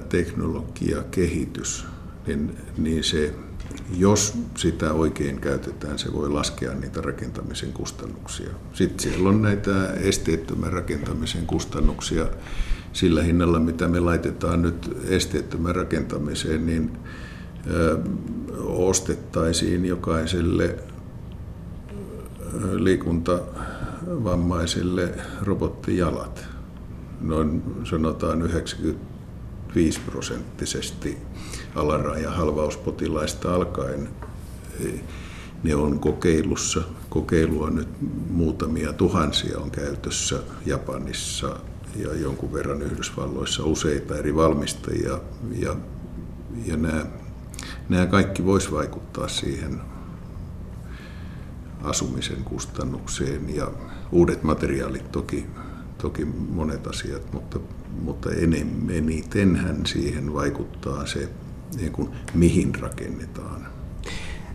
teknologiakehitys, 0.09 1.87
niin, 2.27 2.57
niin 2.79 3.05
se, 3.05 3.35
jos 3.98 4.34
sitä 4.56 4.92
oikein 4.92 5.40
käytetään, 5.40 5.98
se 5.98 6.12
voi 6.12 6.30
laskea 6.30 6.74
niitä 6.74 7.00
rakentamisen 7.00 7.72
kustannuksia. 7.72 8.50
Sitten 8.72 9.00
siellä 9.00 9.28
on 9.28 9.42
näitä 9.42 9.92
esteettömän 9.92 10.72
rakentamisen 10.72 11.46
kustannuksia 11.46 12.26
sillä 12.92 13.22
hinnalla, 13.22 13.58
mitä 13.58 13.88
me 13.88 14.00
laitetaan 14.00 14.62
nyt 14.62 14.96
esteettömän 15.08 15.76
rakentamiseen, 15.76 16.66
niin 16.66 16.98
ostettaisiin 18.64 19.84
jokaiselle 19.84 20.76
liikuntavammaisille 22.72 25.14
robottijalat. 25.42 26.46
Noin 27.20 27.62
sanotaan 27.84 28.42
95 28.42 30.00
prosenttisesti 30.06 31.18
alaraja 31.74 32.30
halvauspotilaista 32.30 33.54
alkaen. 33.54 34.08
Ne 35.62 35.74
on 35.74 35.98
kokeilussa. 35.98 36.82
Kokeilua 37.08 37.70
nyt 37.70 37.88
muutamia 38.30 38.92
tuhansia 38.92 39.58
on 39.58 39.70
käytössä 39.70 40.38
Japanissa 40.66 41.56
ja 41.96 42.14
jonkun 42.14 42.52
verran 42.52 42.82
Yhdysvalloissa 42.82 43.64
useita 43.64 44.16
eri 44.16 44.37
valmistajia. 44.37 45.20
Ja, 45.58 45.76
ja 46.66 46.76
nämä, 46.76 47.06
nämä 47.88 48.06
kaikki 48.06 48.44
voisi 48.44 48.72
vaikuttaa 48.72 49.28
siihen 49.28 49.80
asumisen 51.82 52.44
kustannukseen 52.44 53.56
ja 53.56 53.70
uudet 54.12 54.42
materiaalit 54.42 55.12
toki, 55.12 55.46
toki 55.98 56.24
monet 56.24 56.87
asiat, 56.87 57.32
mutta, 57.32 57.58
mutta 58.02 58.30
enitenhän 58.32 59.87
siihen 59.87 60.34
vaikuttaa 60.34 61.06
se, 61.06 61.28
niin 61.76 61.92
kuin, 61.92 62.08
mihin 62.34 62.74
rakennetaan. 62.74 63.66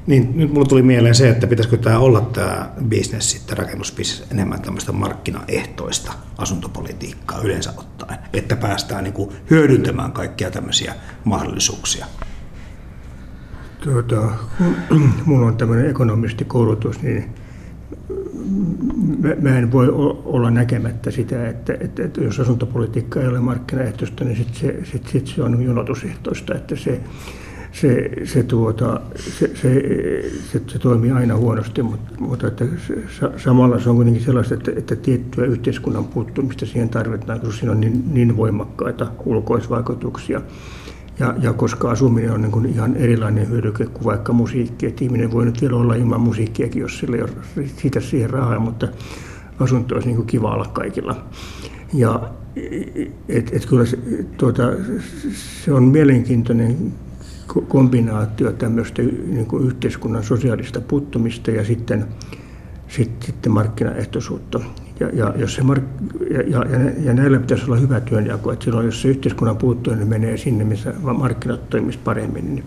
Niin, 0.08 0.38
nyt 0.38 0.54
mulle 0.54 0.68
tuli 0.68 0.82
mieleen 0.82 1.16
se, 1.16 1.30
että 1.30 1.48
pitäisikö 1.48 1.78
tämä 1.78 2.00
olla 2.00 2.22
tämä 2.22 2.72
business 2.90 3.32
sitten, 3.32 3.58
rakennusbisnes, 3.58 4.28
enemmän 4.32 4.62
tämmöistä 4.62 4.92
markkinaehtoista 4.92 6.14
asuntopolitiikkaa 6.38 7.42
yleensä 7.42 7.74
ottaen, 7.78 8.20
että 8.34 8.56
päästään 8.56 9.04
niin 9.04 9.14
kuin 9.14 9.32
hyödyntämään 9.50 10.12
kaikkia 10.12 10.52
tämmöisiä 10.52 10.96
mahdollisuuksia. 11.24 12.06
Tuota, 13.84 14.16
kun 14.90 15.14
mulla 15.26 15.48
on 15.48 15.58
tämmöinen 15.58 15.90
ekonomistikoulutus, 15.90 17.02
niin 17.02 17.36
mä 19.42 19.58
en 19.58 19.72
voi 19.72 19.90
olla 20.26 20.52
näkemättä 20.52 21.12
sitä, 21.12 21.50
että, 21.50 21.74
että, 21.80 22.04
että 22.04 22.22
jos 22.22 22.40
asuntopolitiikka 22.40 23.22
ei 23.22 23.28
ole 23.28 23.40
markkinaehtoista, 23.40 24.24
niin 24.24 24.38
sitten 24.38 24.56
se, 24.56 24.92
sit, 24.92 25.08
sit 25.08 25.28
se 25.28 25.44
on 25.44 25.64
jonotusehtoista, 25.64 26.56
että 26.56 26.76
se, 26.76 27.02
se, 27.72 28.10
se, 28.24 28.44
tuota, 28.44 29.02
se, 29.16 29.52
se, 29.56 29.84
se, 30.52 30.62
se 30.68 30.80
toimii 30.80 31.12
aina 31.12 31.36
huonosti, 31.36 31.84
mutta, 31.84 32.12
mutta 32.20 32.48
että 32.48 32.66
se, 32.88 33.30
samalla 33.38 33.80
se 33.80 33.90
on 33.90 33.96
kuitenkin 33.96 34.24
sellaista, 34.24 34.54
että, 34.54 34.72
että 34.76 34.96
tiettyä 34.96 35.46
yhteiskunnan 35.46 36.06
puuttumista 36.06 36.66
siihen 36.66 36.90
tarvitaan, 36.90 37.40
koska 37.40 37.56
siinä 37.56 37.72
on 37.72 37.82
niin, 37.82 38.04
niin 38.14 38.38
voimakkaita 38.38 39.08
ulkoisvaikutuksia. 39.26 40.42
Ja, 41.20 41.36
ja 41.42 41.54
koska 41.54 41.92
asuminen 41.92 42.32
on 42.32 42.42
niin 42.42 42.52
kuin 42.52 42.66
ihan 42.66 42.96
erilainen 42.96 43.50
hyödyke 43.50 43.86
kuin 43.86 44.04
vaikka 44.04 44.34
musiikki, 44.34 44.86
että 44.86 45.04
ihminen 45.04 45.32
voi 45.32 45.46
nyt 45.46 45.62
vielä 45.62 45.78
olla 45.78 45.96
ilman 45.96 46.22
musiikkiakin, 46.22 46.82
jos 46.82 47.00
sillä 47.00 47.18
ei 47.18 47.24
ole 47.24 47.32
siitä 47.78 48.00
siihen 48.00 48.30
rahaa, 48.30 48.60
mutta 48.60 48.88
asunto 49.60 49.96
olisi 49.96 50.08
niin 50.08 50.16
kuin 50.16 50.28
kiva 50.28 50.54
olla 50.54 50.66
kaikilla. 50.74 51.26
Ja 51.94 52.32
et, 53.30 53.50
et 53.54 53.66
kyllä 53.66 53.86
se, 53.86 54.00
tuota, 54.38 54.64
se 55.64 55.74
on 55.74 55.84
mielenkiintoinen 55.84 56.94
kombinaatio 57.68 58.52
tämmöistä 58.52 59.02
niin 59.02 59.46
kuin 59.46 59.68
yhteiskunnan 59.68 60.24
sosiaalista 60.24 60.82
puuttumista 60.82 61.52
ja 61.52 61.66
sitten, 61.66 62.06
sitten, 62.88 63.26
sitten 63.26 63.52
markkinaehtoisuutta. 63.52 64.60
Ja, 65.00 65.10
ja, 65.14 65.34
jos 65.38 65.56
se 65.56 65.64
mark, 65.64 65.84
ja, 66.30 66.42
ja, 66.42 66.66
ja 67.04 67.14
näillä 67.14 67.40
pitäisi 67.40 67.66
olla 67.66 67.76
hyvä 67.76 68.00
työnjako, 68.00 68.52
että 68.52 68.66
silloin 68.66 68.86
jos 68.86 69.02
se 69.02 69.08
yhteiskunnan 69.08 69.58
puuttuu, 69.58 69.96
niin 69.96 70.08
menee 70.08 70.38
sinne, 70.38 70.64
missä 70.64 70.94
markkinat 71.02 71.70
toimisivat 71.70 72.04
paremmin, 72.04 72.56
niin 72.56 72.66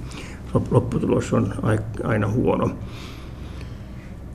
lopputulos 0.70 1.32
on 1.32 1.54
aina 2.04 2.28
huono. 2.28 2.70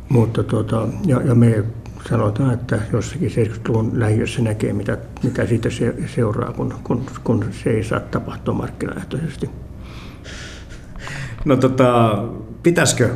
Mutta 0.09 0.43
tota, 0.43 0.87
ja, 1.05 1.21
ja 1.21 1.35
me 1.35 1.63
sanotaan, 2.09 2.53
että 2.53 2.79
jossakin 2.93 3.29
70-luvun 3.29 3.99
lähiössä 3.99 4.41
näkee, 4.41 4.73
mitä, 4.73 4.97
mitä 5.23 5.45
siitä 5.45 5.69
se, 5.69 5.95
seuraa, 6.15 6.53
kun, 6.53 6.73
kun, 6.83 7.05
kun 7.23 7.45
se 7.63 7.69
ei 7.69 7.83
saa 7.83 7.99
tapahtua 7.99 8.53
markkinaehtoisesti. 8.53 9.49
No 11.45 11.55
tota, 11.55 12.23
pitäisikö, 12.63 13.09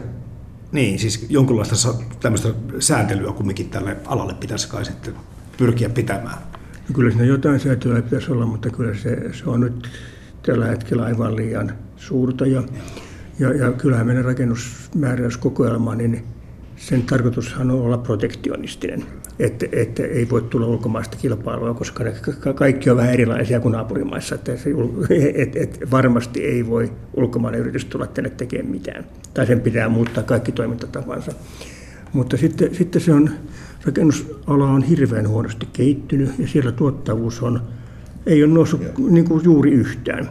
niin 0.72 1.00
siis 1.00 1.26
jonkunlaista 1.30 1.76
tämmöistä 2.20 2.50
sääntelyä 2.80 3.32
kumminkin 3.32 3.70
tälle 3.70 3.98
alalle 4.06 4.34
pitäisi 4.34 4.70
kai 4.70 4.86
sitten 4.86 5.14
pyrkiä 5.58 5.90
pitämään? 5.90 6.38
No 6.90 6.96
kyllä 6.96 7.12
siinä 7.12 7.26
jotain 7.26 7.60
säätelyä 7.60 8.02
pitäisi 8.02 8.32
olla, 8.32 8.46
mutta 8.46 8.70
kyllä 8.70 8.94
se, 8.94 9.34
se 9.34 9.50
on 9.50 9.60
nyt 9.60 9.90
tällä 10.44 10.66
hetkellä 10.66 11.04
aivan 11.04 11.36
liian 11.36 11.74
suurta. 11.98 12.46
Ja, 12.46 12.64
ja, 13.40 13.54
ja 13.54 13.72
kyllähän 13.72 14.08
meidän 14.08 14.26
rakennusmääräyskokoelma, 14.26 15.96
niin 15.96 16.24
sen 16.78 17.02
tarkoitushan 17.02 17.72
on 17.72 17.82
olla 17.82 17.98
protektionistinen, 17.98 19.06
että, 19.42 19.66
että 19.72 20.04
ei 20.04 20.30
voi 20.30 20.42
tulla 20.42 20.68
ulkomaista 20.68 21.18
kilpailua, 21.18 21.74
koska 21.74 22.04
ne 22.04 22.14
kaikki 22.56 22.90
on 22.90 22.98
vähän 22.98 23.14
erilaisia 23.14 23.60
kuin 23.60 23.72
naapurimaissa. 23.72 24.36
Että 24.36 24.58
se, 24.58 24.70
et, 25.42 25.56
et 25.56 25.80
varmasti 25.92 26.44
ei 26.44 26.68
voi 26.68 26.92
ulkomainen 27.14 27.62
yritys 27.62 27.86
tulla 27.86 28.08
tänne 28.08 28.30
tekemään 28.30 28.72
mitään, 28.72 29.06
tai 29.34 29.48
sen 29.48 29.62
pitää 29.62 29.90
muuttaa 29.90 30.24
kaikki 30.24 30.52
toimintatapansa. 30.52 31.32
Mutta 32.14 32.38
sitten, 32.38 32.76
sitten 32.76 33.02
se 33.02 33.14
on, 33.14 33.30
rakennusala 33.86 34.66
on 34.66 34.84
hirveän 34.84 35.30
huonosti 35.30 35.68
kehittynyt 35.74 36.40
ja 36.40 36.48
siellä 36.48 36.72
tuottavuus 36.72 37.42
on, 37.42 37.62
ei 38.26 38.44
ole 38.44 38.54
noussut 38.54 38.82
niin 39.10 39.26
kuin 39.26 39.44
juuri 39.44 39.72
yhtään. 39.72 40.30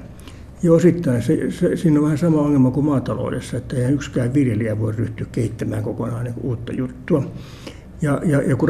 Ja 0.63 0.73
osittain 0.73 1.23
se, 1.23 1.51
se, 1.51 1.77
siinä 1.77 1.99
on 1.99 2.05
vähän 2.05 2.19
sama 2.19 2.41
ongelma 2.41 2.71
kuin 2.71 2.87
maataloudessa, 2.87 3.57
että 3.57 3.77
ei 3.77 3.93
yksikään 3.93 4.35
viljelijä 4.35 4.79
voi 4.79 4.93
ryhtyä 4.93 5.27
kehittämään 5.33 5.83
kokonaan 5.83 6.25
niin 6.25 6.35
uutta 6.41 6.73
juttua. 6.73 7.25
Ja, 8.03 8.21
ja, 8.25 8.43
ja 8.43 8.57
kun 8.57 8.69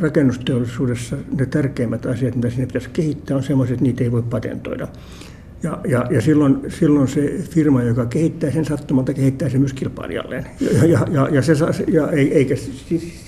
rakennusteollisuudessa 0.00 1.16
ne 1.38 1.46
tärkeimmät 1.46 2.06
asiat, 2.06 2.36
mitä 2.36 2.50
sinne 2.50 2.66
pitäisi 2.66 2.90
kehittää, 2.92 3.36
on 3.36 3.42
sellaiset, 3.42 3.74
että 3.74 3.82
niitä 3.82 4.04
ei 4.04 4.12
voi 4.12 4.22
patentoida. 4.22 4.88
Ja, 5.62 5.78
ja, 5.88 6.06
ja 6.10 6.20
silloin, 6.20 6.60
silloin 6.68 7.08
se 7.08 7.20
firma, 7.50 7.82
joka 7.82 8.06
kehittää 8.06 8.50
sen 8.50 8.64
sattumalta, 8.64 9.14
kehittää 9.14 9.48
sen 9.48 9.60
myös 9.60 9.72
kilpailijalleen. 9.72 10.46
Ja, 10.60 10.84
ja, 10.84 11.06
ja, 11.10 11.28
ja, 11.30 11.42
se 11.42 11.54
saa, 11.54 11.70
ja 11.88 12.10
eikä 12.10 12.54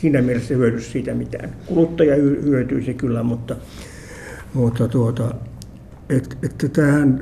siinä 0.00 0.22
mielessä 0.22 0.54
hyödy 0.54 0.80
siitä 0.80 1.14
mitään. 1.14 1.50
Kuluttaja 1.66 2.16
hyötyy 2.16 2.82
se 2.82 2.94
kyllä, 2.94 3.22
mutta, 3.22 3.56
mutta 4.54 4.88
tuota, 4.88 5.34
että 6.08 6.36
et 6.42 6.72
tähän, 6.72 7.20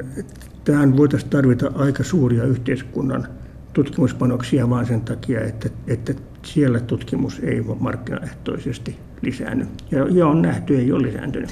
tähän 0.64 0.96
voitaisiin 0.96 1.30
tarvita 1.30 1.72
aika 1.74 2.04
suuria 2.04 2.44
yhteiskunnan 2.44 3.28
tutkimuspanoksia 3.72 4.70
vaan 4.70 4.86
sen 4.86 5.00
takia, 5.00 5.40
että, 5.40 5.68
että 5.86 6.14
siellä 6.42 6.80
tutkimus 6.80 7.38
ei 7.38 7.60
ole 7.60 7.76
markkinaehtoisesti 7.80 8.96
lisäänny. 9.22 9.68
Ja, 9.90 10.06
ja 10.08 10.26
on 10.26 10.42
nähty, 10.42 10.78
ei 10.78 10.92
ole 10.92 11.06
lisääntynyt. 11.06 11.50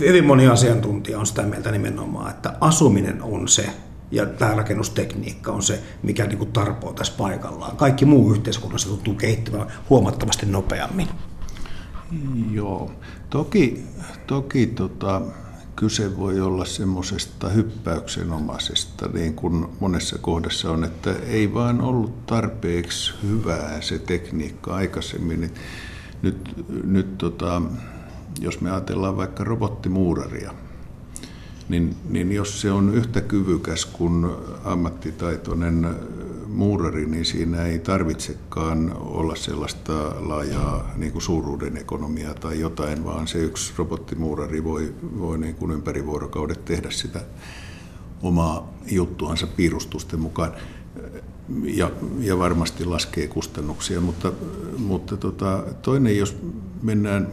Hyvin 0.00 0.24
moni 0.24 0.46
asiantuntija 0.46 1.18
on 1.18 1.26
sitä 1.26 1.42
mieltä 1.42 1.70
nimenomaan, 1.70 2.30
että 2.30 2.56
asuminen 2.60 3.22
on 3.22 3.48
se, 3.48 3.66
ja 4.10 4.26
tämä 4.26 4.54
rakennustekniikka 4.54 5.52
on 5.52 5.62
se, 5.62 5.82
mikä 6.02 6.26
niin 6.26 6.52
tarpoo 6.52 6.92
tässä 6.92 7.12
paikallaan. 7.18 7.76
Kaikki 7.76 8.04
muu 8.04 8.32
yhteiskunnassa 8.32 8.88
tuntuu 8.88 9.14
kehittymään 9.14 9.66
huomattavasti 9.90 10.46
nopeammin. 10.46 11.08
Joo, 12.50 12.90
toki, 13.30 13.84
toki 14.26 14.66
tota, 14.66 15.22
kyse 15.76 16.16
voi 16.16 16.40
olla 16.40 16.64
semmoisesta 16.64 17.48
hyppäyksenomaisesta, 17.48 19.08
niin 19.08 19.34
kuin 19.34 19.66
monessa 19.80 20.18
kohdassa 20.18 20.70
on, 20.70 20.84
että 20.84 21.14
ei 21.26 21.54
vaan 21.54 21.80
ollut 21.80 22.26
tarpeeksi 22.26 23.14
hyvää 23.22 23.80
se 23.80 23.98
tekniikka 23.98 24.74
aikaisemmin. 24.74 25.50
Nyt, 26.22 26.54
nyt 26.84 27.18
tota, 27.18 27.62
jos 28.40 28.60
me 28.60 28.70
ajatellaan 28.70 29.16
vaikka 29.16 29.44
robottimuuraria, 29.44 30.54
niin, 31.68 31.96
niin 32.08 32.32
jos 32.32 32.60
se 32.60 32.72
on 32.72 32.94
yhtä 32.94 33.20
kyvykäs 33.20 33.86
kuin 33.86 34.26
ammattitaitoinen 34.64 35.96
muurari, 36.52 37.06
niin 37.06 37.24
siinä 37.24 37.64
ei 37.64 37.78
tarvitsekaan 37.78 38.96
olla 38.96 39.34
sellaista 39.34 39.92
laajaa 40.18 40.90
niin 40.96 41.12
kuin 41.12 41.22
suuruuden 41.22 41.76
ekonomiaa 41.76 42.34
tai 42.34 42.60
jotain, 42.60 43.04
vaan 43.04 43.28
se 43.28 43.38
yksi 43.38 43.72
robottimuurari 43.78 44.64
voi, 44.64 44.94
voi 45.18 45.38
niin 45.38 45.54
kuin 45.54 45.72
ympäri 45.72 46.06
vuorokaudet 46.06 46.64
tehdä 46.64 46.90
sitä 46.90 47.20
omaa 48.22 48.72
juttuansa 48.90 49.46
piirustusten 49.46 50.20
mukaan 50.20 50.52
ja, 51.64 51.90
ja 52.18 52.38
varmasti 52.38 52.84
laskee 52.84 53.28
kustannuksia. 53.28 54.00
Mutta, 54.00 54.32
mutta 54.78 55.16
tota, 55.16 55.64
toinen, 55.82 56.18
jos 56.18 56.36
mennään 56.82 57.28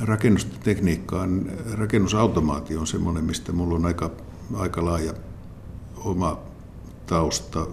rakennustekniikkaan, 0.00 1.52
rakennusautomaatio 1.72 2.80
on 2.80 2.86
semmoinen, 2.86 3.24
mistä 3.24 3.52
minulla 3.52 3.74
on 3.74 3.86
aika, 3.86 4.10
aika 4.54 4.84
laaja 4.84 5.14
oma 5.96 6.53
tausta. 7.06 7.66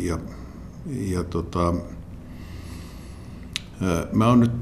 Ja, 0.00 0.18
ja 0.86 1.24
tota, 1.24 1.74
mä 4.12 4.26
oon 4.26 4.40
nyt 4.40 4.52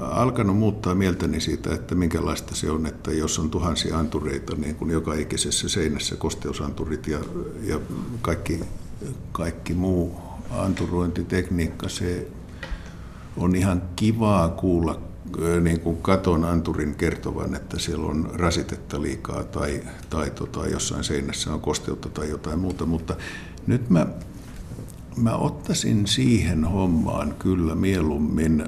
alkanut 0.00 0.56
muuttaa 0.58 0.94
mieltäni 0.94 1.40
siitä, 1.40 1.74
että 1.74 1.94
minkälaista 1.94 2.54
se 2.54 2.70
on, 2.70 2.86
että 2.86 3.12
jos 3.12 3.38
on 3.38 3.50
tuhansia 3.50 3.98
antureita, 3.98 4.56
niin 4.56 4.74
kuin 4.74 4.90
joka 4.90 5.14
ikisessä 5.14 5.68
seinässä 5.68 6.16
kosteusanturit 6.16 7.06
ja, 7.06 7.18
ja 7.62 7.80
kaikki, 8.22 8.60
kaikki 9.32 9.74
muu 9.74 10.20
anturointitekniikka, 10.50 11.88
se 11.88 12.28
on 13.36 13.54
ihan 13.54 13.82
kivaa 13.96 14.48
kuulla 14.48 15.00
niin 15.60 15.80
kuin 15.80 15.96
katon 16.02 16.44
anturin 16.44 16.94
kertovan, 16.94 17.54
että 17.54 17.78
siellä 17.78 18.06
on 18.06 18.30
rasitetta 18.34 19.02
liikaa 19.02 19.44
tai, 19.44 19.82
tai 20.10 20.30
tota, 20.30 20.66
jossain 20.66 21.04
seinässä 21.04 21.52
on 21.52 21.60
kosteutta 21.60 22.08
tai 22.08 22.28
jotain 22.28 22.58
muuta, 22.58 22.86
mutta 22.86 23.16
nyt 23.66 23.90
mä, 23.90 24.06
mä 25.16 25.36
ottaisin 25.36 26.06
siihen 26.06 26.64
hommaan 26.64 27.34
kyllä 27.38 27.74
mieluummin 27.74 28.64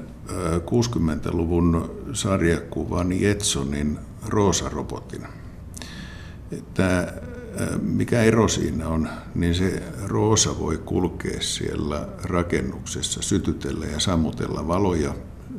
60-luvun 0.65 1.91
sarjakuvan 2.13 3.21
Jetsonin 3.21 3.99
roosarobotin. 4.27 5.23
Tämä 6.73 7.07
mikä 7.81 8.23
ero 8.23 8.47
siinä 8.47 8.87
on, 8.87 9.09
niin 9.35 9.55
se 9.55 9.83
roosa 10.03 10.59
voi 10.59 10.77
kulkea 10.77 11.41
siellä 11.41 12.07
rakennuksessa, 12.23 13.21
sytytellä 13.21 13.85
ja 13.85 13.99
sammutella 13.99 14.67
valoja 14.67 15.13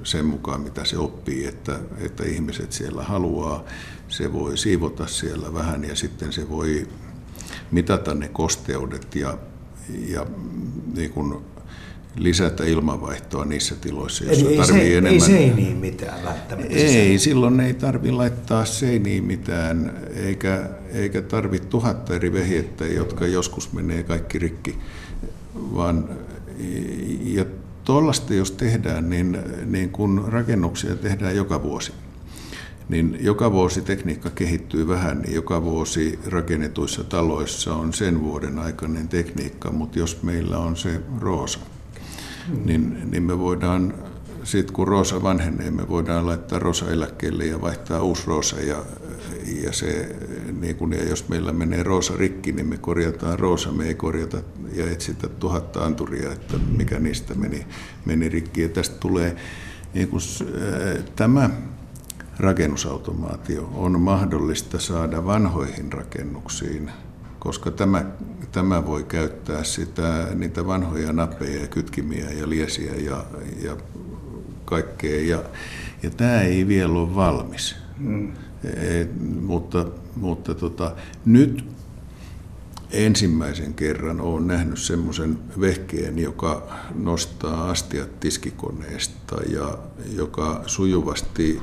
sen 0.05 0.25
mukaan, 0.25 0.61
mitä 0.61 0.85
se 0.85 0.99
oppii, 0.99 1.46
että, 1.46 1.79
että 1.99 2.25
ihmiset 2.25 2.72
siellä 2.72 3.03
haluaa. 3.03 3.64
Se 4.09 4.33
voi 4.33 4.59
siivota 4.59 5.07
siellä 5.07 5.55
vähän 5.55 5.85
ja 5.85 5.96
sitten 5.96 6.33
se 6.33 6.49
voi 6.49 6.88
mitata 7.70 8.14
ne 8.14 8.29
kosteudet 8.29 9.14
ja, 9.14 9.38
ja 10.09 10.27
niin 10.94 11.11
kuin 11.11 11.35
lisätä 12.16 12.64
ilmanvaihtoa 12.64 13.44
niissä 13.44 13.75
tiloissa, 13.75 14.25
joissa 14.25 14.46
Eli 14.46 14.57
tarvii 14.57 14.81
ei, 14.81 14.88
se, 14.88 14.99
enemmän. 14.99 15.12
ei 15.12 15.20
seiniin 15.20 15.77
mitään 15.77 16.25
välttämättä. 16.25 16.75
Ei, 16.75 17.18
silloin 17.18 17.61
ei 17.61 17.75
tarvi 17.75 18.12
laittaa 18.12 18.64
seiniin 18.64 19.25
mitään, 19.25 19.99
eikä, 20.14 20.68
eikä 20.92 21.22
tarvi 21.22 21.59
tuhatta 21.59 22.14
eri 22.14 22.33
vehjettä, 22.33 22.87
jotka 22.87 23.27
joskus 23.27 23.72
menee 23.72 24.03
kaikki 24.03 24.38
rikki. 24.38 24.79
Vaan, 25.55 26.09
ja 27.22 27.44
tuollaista 27.87 28.35
jos 28.35 28.51
tehdään, 28.51 29.11
niin, 29.11 29.38
niin 29.66 29.90
kun 29.90 30.25
rakennuksia 30.29 30.96
tehdään 30.96 31.37
joka 31.37 31.62
vuosi, 31.62 31.92
niin 32.88 33.18
joka 33.20 33.53
vuosi 33.53 33.81
tekniikka 33.81 34.31
kehittyy 34.31 34.88
vähän, 34.88 35.22
niin 35.22 35.35
joka 35.35 35.62
vuosi 35.62 36.18
rakennetuissa 36.27 37.05
taloissa 37.05 37.75
on 37.75 37.92
sen 37.92 38.22
vuoden 38.22 38.59
aikainen 38.59 39.09
tekniikka, 39.09 39.70
mutta 39.70 39.99
jos 39.99 40.22
meillä 40.22 40.59
on 40.59 40.77
se 40.77 41.01
roosa, 41.20 41.59
niin, 42.64 43.11
niin 43.11 43.22
me 43.22 43.38
voidaan, 43.38 43.94
sitten 44.44 44.75
kun 44.75 44.88
Roosa 44.88 45.22
vanhenee, 45.22 45.70
me 45.70 45.88
voidaan 45.88 46.27
laittaa 46.27 46.59
Roosa 46.59 46.90
eläkkeelle 46.90 47.44
ja 47.44 47.61
vaihtaa 47.61 48.03
uusi 48.03 48.22
Roosa. 48.27 48.61
Ja, 48.61 48.85
ja, 49.62 49.72
se, 49.72 50.16
niin 50.61 50.76
kun, 50.76 50.92
ja 50.92 51.04
jos 51.04 51.28
meillä 51.28 51.52
menee 51.52 51.82
Roosa 51.82 52.16
rikki, 52.16 52.52
niin 52.52 52.66
me 52.66 52.76
korjataan 52.76 53.38
Roosa, 53.38 53.72
me 53.72 53.87
ei 53.87 53.94
korjata 53.94 54.38
ja 54.72 54.90
etsitä 54.90 55.28
tuhatta 55.28 55.85
anturia, 55.85 56.32
että 56.32 56.56
mikä 56.76 56.98
niistä 56.98 57.35
meni, 57.35 57.66
meni 58.04 58.28
rikki. 58.28 58.62
Ja 58.62 58.68
tästä 58.68 58.96
tulee 59.00 59.37
niin 59.94 60.09
kun, 60.09 60.20
tämä 61.16 61.50
rakennusautomaatio 62.38 63.70
on 63.74 64.00
mahdollista 64.00 64.78
saada 64.78 65.26
vanhoihin 65.26 65.92
rakennuksiin 65.92 66.90
koska 67.46 67.70
tämä, 67.70 68.04
tämä 68.52 68.87
voi 68.87 69.04
käyttää 69.04 69.64
sitä, 69.64 70.26
niitä 70.35 70.66
vanhoja 70.66 71.12
nappeja 71.12 71.61
ja 71.61 71.66
kytkimiä 71.66 72.30
ja 72.30 72.48
liesiä 72.48 72.94
ja, 72.94 73.24
ja 73.62 73.76
kaikkea. 74.64 75.20
Ja, 75.20 75.42
ja 76.02 76.11
tämä 76.11 76.40
ei 76.40 76.66
vielä 76.66 76.92
ole 76.92 77.14
valmis. 77.14 77.76
Mm. 77.98 78.32
E, 78.64 79.07
mutta 79.40 79.87
mutta 80.16 80.55
tota, 80.55 80.92
nyt 81.25 81.64
ensimmäisen 82.90 83.75
kerran 83.75 84.21
olen 84.21 84.47
nähnyt 84.47 84.79
semmoisen 84.79 85.38
vehkeen, 85.61 86.19
joka 86.19 86.69
nostaa 86.95 87.71
astiat 87.71 88.21
tiskikoneesta 88.21 89.37
ja 89.49 89.79
joka 90.12 90.62
sujuvasti 90.66 91.61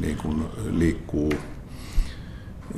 niin 0.00 0.16
kuin 0.16 0.44
liikkuu 0.70 1.32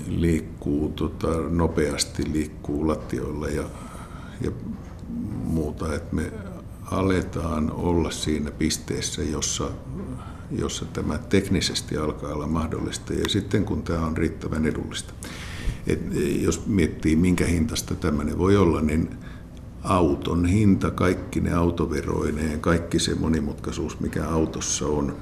liikkuu 0.07 0.88
tota, 0.88 1.29
nopeasti, 1.48 2.33
liikkuu 2.33 2.88
lattioilla 2.88 3.48
ja, 3.48 3.64
ja 4.40 4.50
muuta, 5.44 5.94
että 5.94 6.16
me 6.16 6.33
aletaan 6.90 7.72
olla 7.72 8.11
siinä 8.11 8.50
pisteessä, 8.50 9.22
jossa, 9.22 9.70
jossa 10.50 10.85
tämä 10.85 11.18
teknisesti 11.18 11.96
alkaa 11.96 12.32
olla 12.32 12.46
mahdollista 12.46 13.12
ja 13.12 13.28
sitten 13.28 13.64
kun 13.64 13.82
tämä 13.82 14.06
on 14.06 14.16
riittävän 14.16 14.66
edullista. 14.66 15.12
Et 15.87 16.00
jos 16.40 16.66
miettii 16.66 17.16
minkä 17.16 17.46
hintasta 17.46 17.94
tämmöinen 17.94 18.38
voi 18.38 18.56
olla, 18.56 18.80
niin 18.80 19.11
auton 19.82 20.46
hinta, 20.46 20.90
kaikki 20.90 21.40
ne 21.40 21.52
autoveroineen, 21.52 22.61
kaikki 22.61 22.98
se 22.98 23.14
monimutkaisuus, 23.14 24.00
mikä 24.00 24.28
autossa 24.28 24.87
on, 24.87 25.16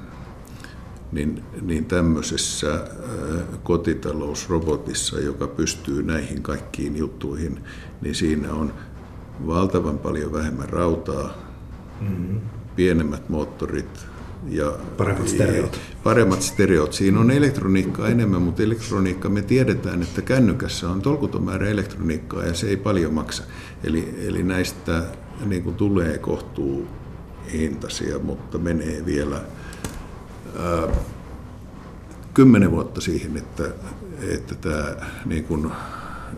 niin, 1.11 1.43
niin 1.61 1.85
tämmöisessä 1.85 2.87
kotitalousrobotissa, 3.63 5.19
joka 5.19 5.47
pystyy 5.47 6.03
näihin 6.03 6.41
kaikkiin 6.41 6.97
juttuihin, 6.97 7.59
niin 8.01 8.15
siinä 8.15 8.53
on 8.53 8.73
valtavan 9.47 9.97
paljon 9.97 10.33
vähemmän 10.33 10.69
rautaa, 10.69 11.33
mm-hmm. 12.01 12.39
pienemmät 12.75 13.29
moottorit 13.29 14.14
ja 14.49 14.77
paremmat 14.97 15.27
stereot. 15.27 15.79
Paremmat 16.03 16.41
stereot. 16.41 16.93
Siinä 16.93 17.19
on 17.19 17.31
elektroniikkaa 17.31 18.07
enemmän, 18.07 18.41
mutta 18.41 18.63
elektroniikka 18.63 19.29
me 19.29 19.41
tiedetään, 19.41 20.01
että 20.01 20.21
kännykässä 20.21 20.89
on 20.89 21.01
tolkuton 21.01 21.43
määrä 21.43 21.67
elektroniikkaa 21.67 22.43
ja 22.43 22.53
se 22.53 22.67
ei 22.67 22.77
paljon 22.77 23.13
maksa. 23.13 23.43
Eli, 23.83 24.15
eli 24.27 24.43
näistä 24.43 25.03
niin 25.45 25.63
kuin 25.63 25.75
tulee 25.75 26.17
kohtuu 26.17 26.87
hintaisia, 27.51 28.19
mutta 28.19 28.57
menee 28.57 29.05
vielä 29.05 29.41
kymmenen 32.33 32.71
vuotta 32.71 33.01
siihen, 33.01 33.37
että, 33.37 33.63
että 34.21 34.55
tämä, 34.55 34.95
niin 35.25 35.43
kun, 35.43 35.71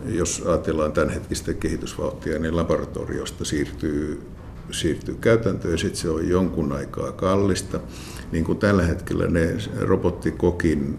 jos 0.06 0.42
ajatellaan 0.46 0.92
tämänhetkistä 0.92 1.54
kehitysvauhtia, 1.54 2.38
niin 2.38 2.56
laboratoriosta 2.56 3.44
siirtyy, 3.44 4.22
siirtyy 4.70 5.14
käytäntöön, 5.20 5.78
sitten 5.78 6.00
se 6.00 6.10
on 6.10 6.28
jonkun 6.28 6.72
aikaa 6.72 7.12
kallista. 7.12 7.80
Niin 8.32 8.44
kuin 8.44 8.58
tällä 8.58 8.82
hetkellä 8.82 9.26
ne 9.26 9.56
robottikokin 9.80 10.98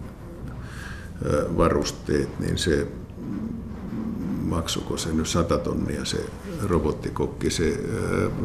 varusteet, 1.56 2.40
niin 2.40 2.58
se 2.58 2.86
maksuko 4.42 4.96
se 4.96 5.12
nyt 5.12 5.26
100 5.26 5.58
tonnia 5.58 6.04
se 6.04 6.18
robottikokki, 6.62 7.50
se 7.50 7.80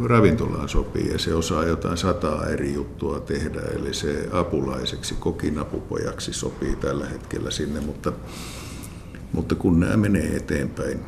ravintolaan 0.03 0.69
sopii 0.69 1.11
ja 1.11 1.19
se 1.19 1.33
osaa 1.33 1.65
jotain 1.65 1.97
sataa 1.97 2.45
eri 2.45 2.73
juttua 2.73 3.19
tehdä, 3.19 3.61
eli 3.61 3.93
se 3.93 4.29
apulaiseksi, 4.31 5.15
kokin 5.19 5.59
apupojaksi 5.59 6.33
sopii 6.33 6.75
tällä 6.75 7.05
hetkellä 7.05 7.51
sinne, 7.51 7.79
mutta, 7.79 8.13
mutta 9.31 9.55
kun 9.55 9.79
nämä 9.79 9.97
menee 9.97 10.35
eteenpäin, 10.35 10.99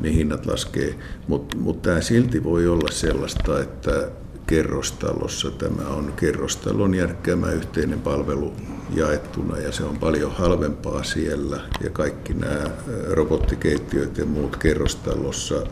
niin 0.00 0.14
hinnat 0.14 0.46
laskee, 0.46 0.94
mutta 1.28 1.56
mut 1.56 1.82
tämä 1.82 2.00
silti 2.00 2.44
voi 2.44 2.68
olla 2.68 2.90
sellaista, 2.90 3.60
että 3.60 4.10
kerrostalossa. 4.46 5.50
Tämä 5.50 5.88
on 5.88 6.12
kerrostalon 6.16 6.94
järkkäämä 6.94 7.50
yhteinen 7.50 8.00
palvelu 8.00 8.52
jaettuna 8.94 9.58
ja 9.58 9.72
se 9.72 9.84
on 9.84 9.98
paljon 9.98 10.32
halvempaa 10.32 11.02
siellä. 11.02 11.60
Ja 11.84 11.90
kaikki 11.90 12.34
nämä 12.34 12.70
robottikeittiöt 13.10 14.18
ja 14.18 14.26
muut 14.26 14.56
kerrostalossa 14.56 15.62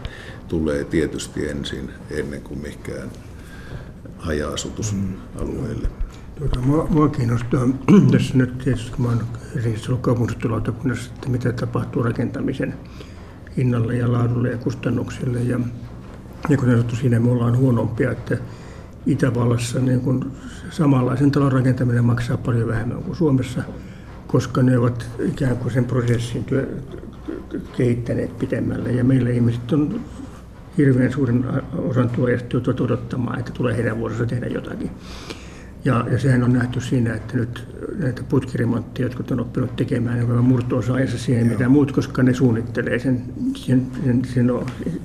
tulee 0.49 0.85
tietysti 0.85 1.49
ensin 1.49 1.91
ennen 2.11 2.43
kuin 2.43 2.61
mikään 2.61 3.11
haja-asutusalueelle. 4.19 5.89
Tuota, 6.39 6.61
mua, 6.61 6.87
mua 6.91 7.09
kiinnostaa 7.09 7.69
tässä 8.13 8.39
nyt 8.39 8.59
tietysti, 8.59 8.93
kun 8.97 9.07
olen 9.07 10.01
kaupungistuslautakunnassa, 10.01 11.11
että 11.15 11.29
mitä 11.29 11.53
tapahtuu 11.53 12.03
rakentamisen 12.03 12.75
hinnalle 13.57 13.97
ja 13.97 14.13
laadulle 14.13 14.51
ja 14.51 14.59
kustannuksille. 14.59 15.41
Ja, 15.41 15.61
ja 16.49 16.57
kuten 16.57 16.71
sanottu, 16.71 16.97
siinä 16.97 17.21
me 17.21 17.31
ollaan 17.31 17.57
huonompia, 17.57 18.11
että 18.11 18.39
Itävallassa 19.07 19.81
niin 19.81 20.01
kuin 20.01 20.25
samanlaisen 20.71 21.31
talon 21.31 21.53
rakentaminen 21.53 22.05
maksaa 22.05 22.37
paljon 22.37 22.69
vähemmän 22.69 23.03
kuin 23.03 23.17
Suomessa, 23.17 23.63
koska 24.27 24.63
ne 24.63 24.79
ovat 24.79 25.11
ikään 25.29 25.57
kuin 25.57 25.73
sen 25.73 25.85
prosessin 25.85 26.45
työ, 26.45 26.69
kehittäneet 27.77 28.39
pitemmälle. 28.39 28.93
Ja 28.93 29.05
meillä 29.05 29.31
ihmiset 29.31 29.73
on 29.73 30.01
hirveän 30.79 31.13
suurin 31.13 31.45
osan 31.79 32.11
tuojasta 32.11 32.59
odottamaan, 32.85 33.39
että 33.39 33.53
tulee 33.53 33.77
heidän 33.77 33.99
vuorossa 33.99 34.27
tehdä 34.27 34.47
jotakin. 34.47 34.91
Ja, 35.85 36.07
ja 36.13 36.19
sehän 36.19 36.43
on 36.43 36.53
nähty 36.53 36.81
siinä, 36.81 37.15
että 37.15 37.37
nyt 37.37 37.69
näitä 37.99 38.23
putkiremontteja, 38.23 39.07
jotka 39.07 39.25
on 39.31 39.41
oppinut 39.41 39.77
tekemään, 39.77 40.19
niin 40.19 40.45
murto-osa 40.45 40.95
siihen 41.17 41.47
mitä 41.47 41.69
muut, 41.69 41.93
koska 41.93 42.23
ne 42.23 42.35
suunnittelee 42.35 42.99
sen, 42.99 43.23
sen, 43.57 43.87
sen, 44.05 44.23
sen 44.35 44.51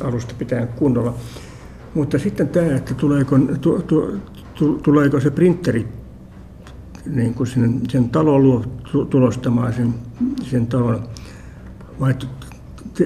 alusta 0.03 0.33
pitää 0.37 0.65
kunnolla. 0.65 1.15
Mutta 1.93 2.19
sitten 2.19 2.49
tämä, 2.49 2.75
että 2.75 2.93
tuleeko, 2.93 3.39
tu, 3.61 3.81
tu, 3.87 4.19
tu, 4.55 4.79
tuleeko 4.83 5.19
se 5.19 5.31
printeri 5.31 5.87
niin 7.05 7.33
kuin 7.33 7.47
sen, 7.47 7.81
sen 7.89 8.09
talon 8.09 8.43
luo, 8.43 8.65
tulostamaan 9.09 9.73
sen, 9.73 9.93
sen 10.41 10.67
talon, 10.67 11.03
vai 11.99 12.15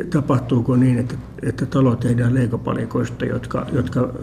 tapahtuuko 0.10 0.76
niin, 0.76 1.00
että, 1.00 1.16
että 1.42 1.66
talo 1.66 1.96
tehdään 1.96 2.34
leikopalikoista, 2.34 3.26
jotka, 3.26 3.66
jotka, 3.72 4.14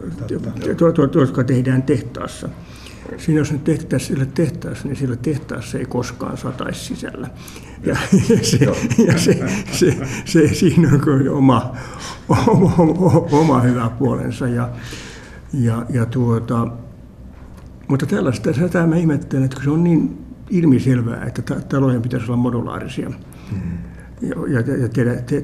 jotka 1.14 1.45
tehdään 1.45 1.83
tehtaassa. 1.83 2.49
Siinä 3.19 3.41
jos 3.41 3.53
nyt 3.53 3.65
tehtäisiin 3.65 4.09
sillä 4.09 4.27
tehtaassa, 4.35 4.89
niin 4.89 4.97
sillä 4.97 5.17
tehtaassa 5.17 5.79
ei 5.79 5.85
koskaan 5.85 6.37
sataisi 6.37 6.85
sisällä. 6.85 7.31
Ja, 7.85 7.97
ja, 8.29 8.45
se, 8.51 8.65
ja 9.07 9.19
se, 9.19 9.41
se, 9.73 9.97
se, 10.25 10.55
siinä 10.55 10.89
on 10.89 11.29
oma, 11.29 11.77
oma, 12.29 12.75
oma 13.41 13.61
hyvä 13.61 13.91
puolensa. 13.99 14.49
Ja, 14.49 14.69
ja, 15.53 15.87
ja 15.91 16.07
tuota, 16.07 16.69
mutta 17.89 18.07
tällaista 18.07 18.53
sitä 18.53 18.87
mä 18.87 18.97
ihmettelen, 18.97 19.45
että 19.45 19.61
se 19.65 19.71
on 19.71 19.85
niin 19.85 20.19
ilmiselvää, 20.51 21.25
että 21.25 21.61
talojen 21.61 22.03
pitäisi 22.03 22.27
olla 22.27 22.37
modulaarisia. 22.37 23.11
Hmm. 23.51 23.61
ja, 24.21 24.61
ja 24.77 24.89
tehdä, 24.89 25.15
te, 25.15 25.43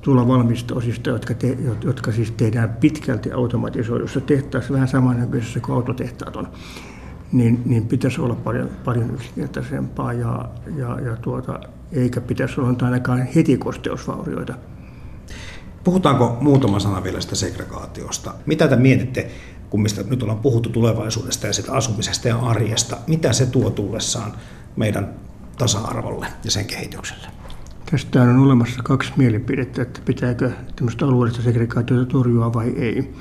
tulla 0.00 0.28
valmista 0.28 0.74
osista, 0.74 1.10
jotka, 1.10 1.34
te, 1.34 1.58
jotka 1.84 2.12
siis 2.12 2.30
tehdään 2.30 2.76
pitkälti 2.80 3.32
automatisoidussa 3.32 4.20
tehtaassa, 4.20 4.74
vähän 4.74 4.88
samannäköisessä 4.88 5.60
kuin 5.60 5.76
autotehtaat 5.76 6.36
on, 6.36 6.48
niin, 7.32 7.62
niin 7.64 7.88
pitäisi 7.88 8.20
olla 8.20 8.34
paljon, 8.34 8.70
paljon 8.84 9.14
yksinkertaisempaa 9.14 10.12
ja, 10.12 10.48
ja, 10.76 11.00
ja 11.00 11.16
tuota, 11.16 11.60
eikä 11.92 12.20
pitäisi 12.20 12.60
olla 12.60 12.76
ainakaan 12.82 13.28
heti 13.34 13.56
kosteusvaurioita. 13.56 14.54
Puhutaanko 15.84 16.36
muutama 16.40 16.80
sana 16.80 17.04
vielä 17.04 17.20
sitä 17.20 17.34
segregaatiosta? 17.34 18.34
Mitä 18.46 18.68
te 18.68 18.76
mietitte, 18.76 19.30
kun 19.70 19.82
mistä 19.82 20.02
nyt 20.02 20.22
ollaan 20.22 20.38
puhuttu 20.38 20.68
tulevaisuudesta 20.68 21.46
ja 21.46 21.52
sitä 21.52 21.72
asumisesta 21.72 22.28
ja 22.28 22.36
arjesta, 22.36 22.96
mitä 23.06 23.32
se 23.32 23.46
tuo 23.46 23.70
tullessaan 23.70 24.32
meidän 24.76 25.14
tasa-arvolle 25.58 26.26
ja 26.44 26.50
sen 26.50 26.66
kehitykselle? 26.66 27.28
Tästä 27.90 28.22
on 28.22 28.38
olemassa 28.38 28.82
kaksi 28.82 29.12
mielipidettä, 29.16 29.82
että 29.82 30.00
pitääkö 30.04 30.50
tämmöistä 30.76 31.04
alueellista 31.04 31.42
segregaatiota 31.42 32.06
torjua 32.06 32.52
vai 32.52 32.68
ei. 32.68 33.14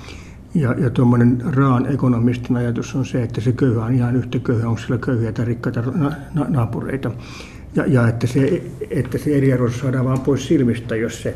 Ja, 0.57 0.75
ja 0.77 0.89
tuommoinen 0.89 1.41
raan 1.45 1.93
ekonomistin 1.93 2.57
ajatus 2.57 2.95
on 2.95 3.05
se, 3.05 3.23
että 3.23 3.41
se 3.41 3.51
köyhä 3.51 3.85
on 3.85 3.93
ihan 3.93 4.15
yhtä 4.15 4.39
köyhä, 4.39 4.69
onko 4.69 4.81
sillä 4.81 4.97
köyhiä 4.97 5.31
tai 5.31 5.45
rikkaita 5.45 5.83
na, 5.95 6.11
na, 6.33 6.45
naapureita. 6.49 7.11
Ja, 7.75 7.85
ja 7.85 8.07
että, 8.07 8.27
se, 8.27 8.63
että 8.89 9.17
se 9.17 9.37
eriarvoisuus 9.37 9.81
saadaan 9.81 10.05
vaan 10.05 10.19
pois 10.19 10.47
silmistä, 10.47 10.95
jos 10.95 11.21
se, 11.21 11.35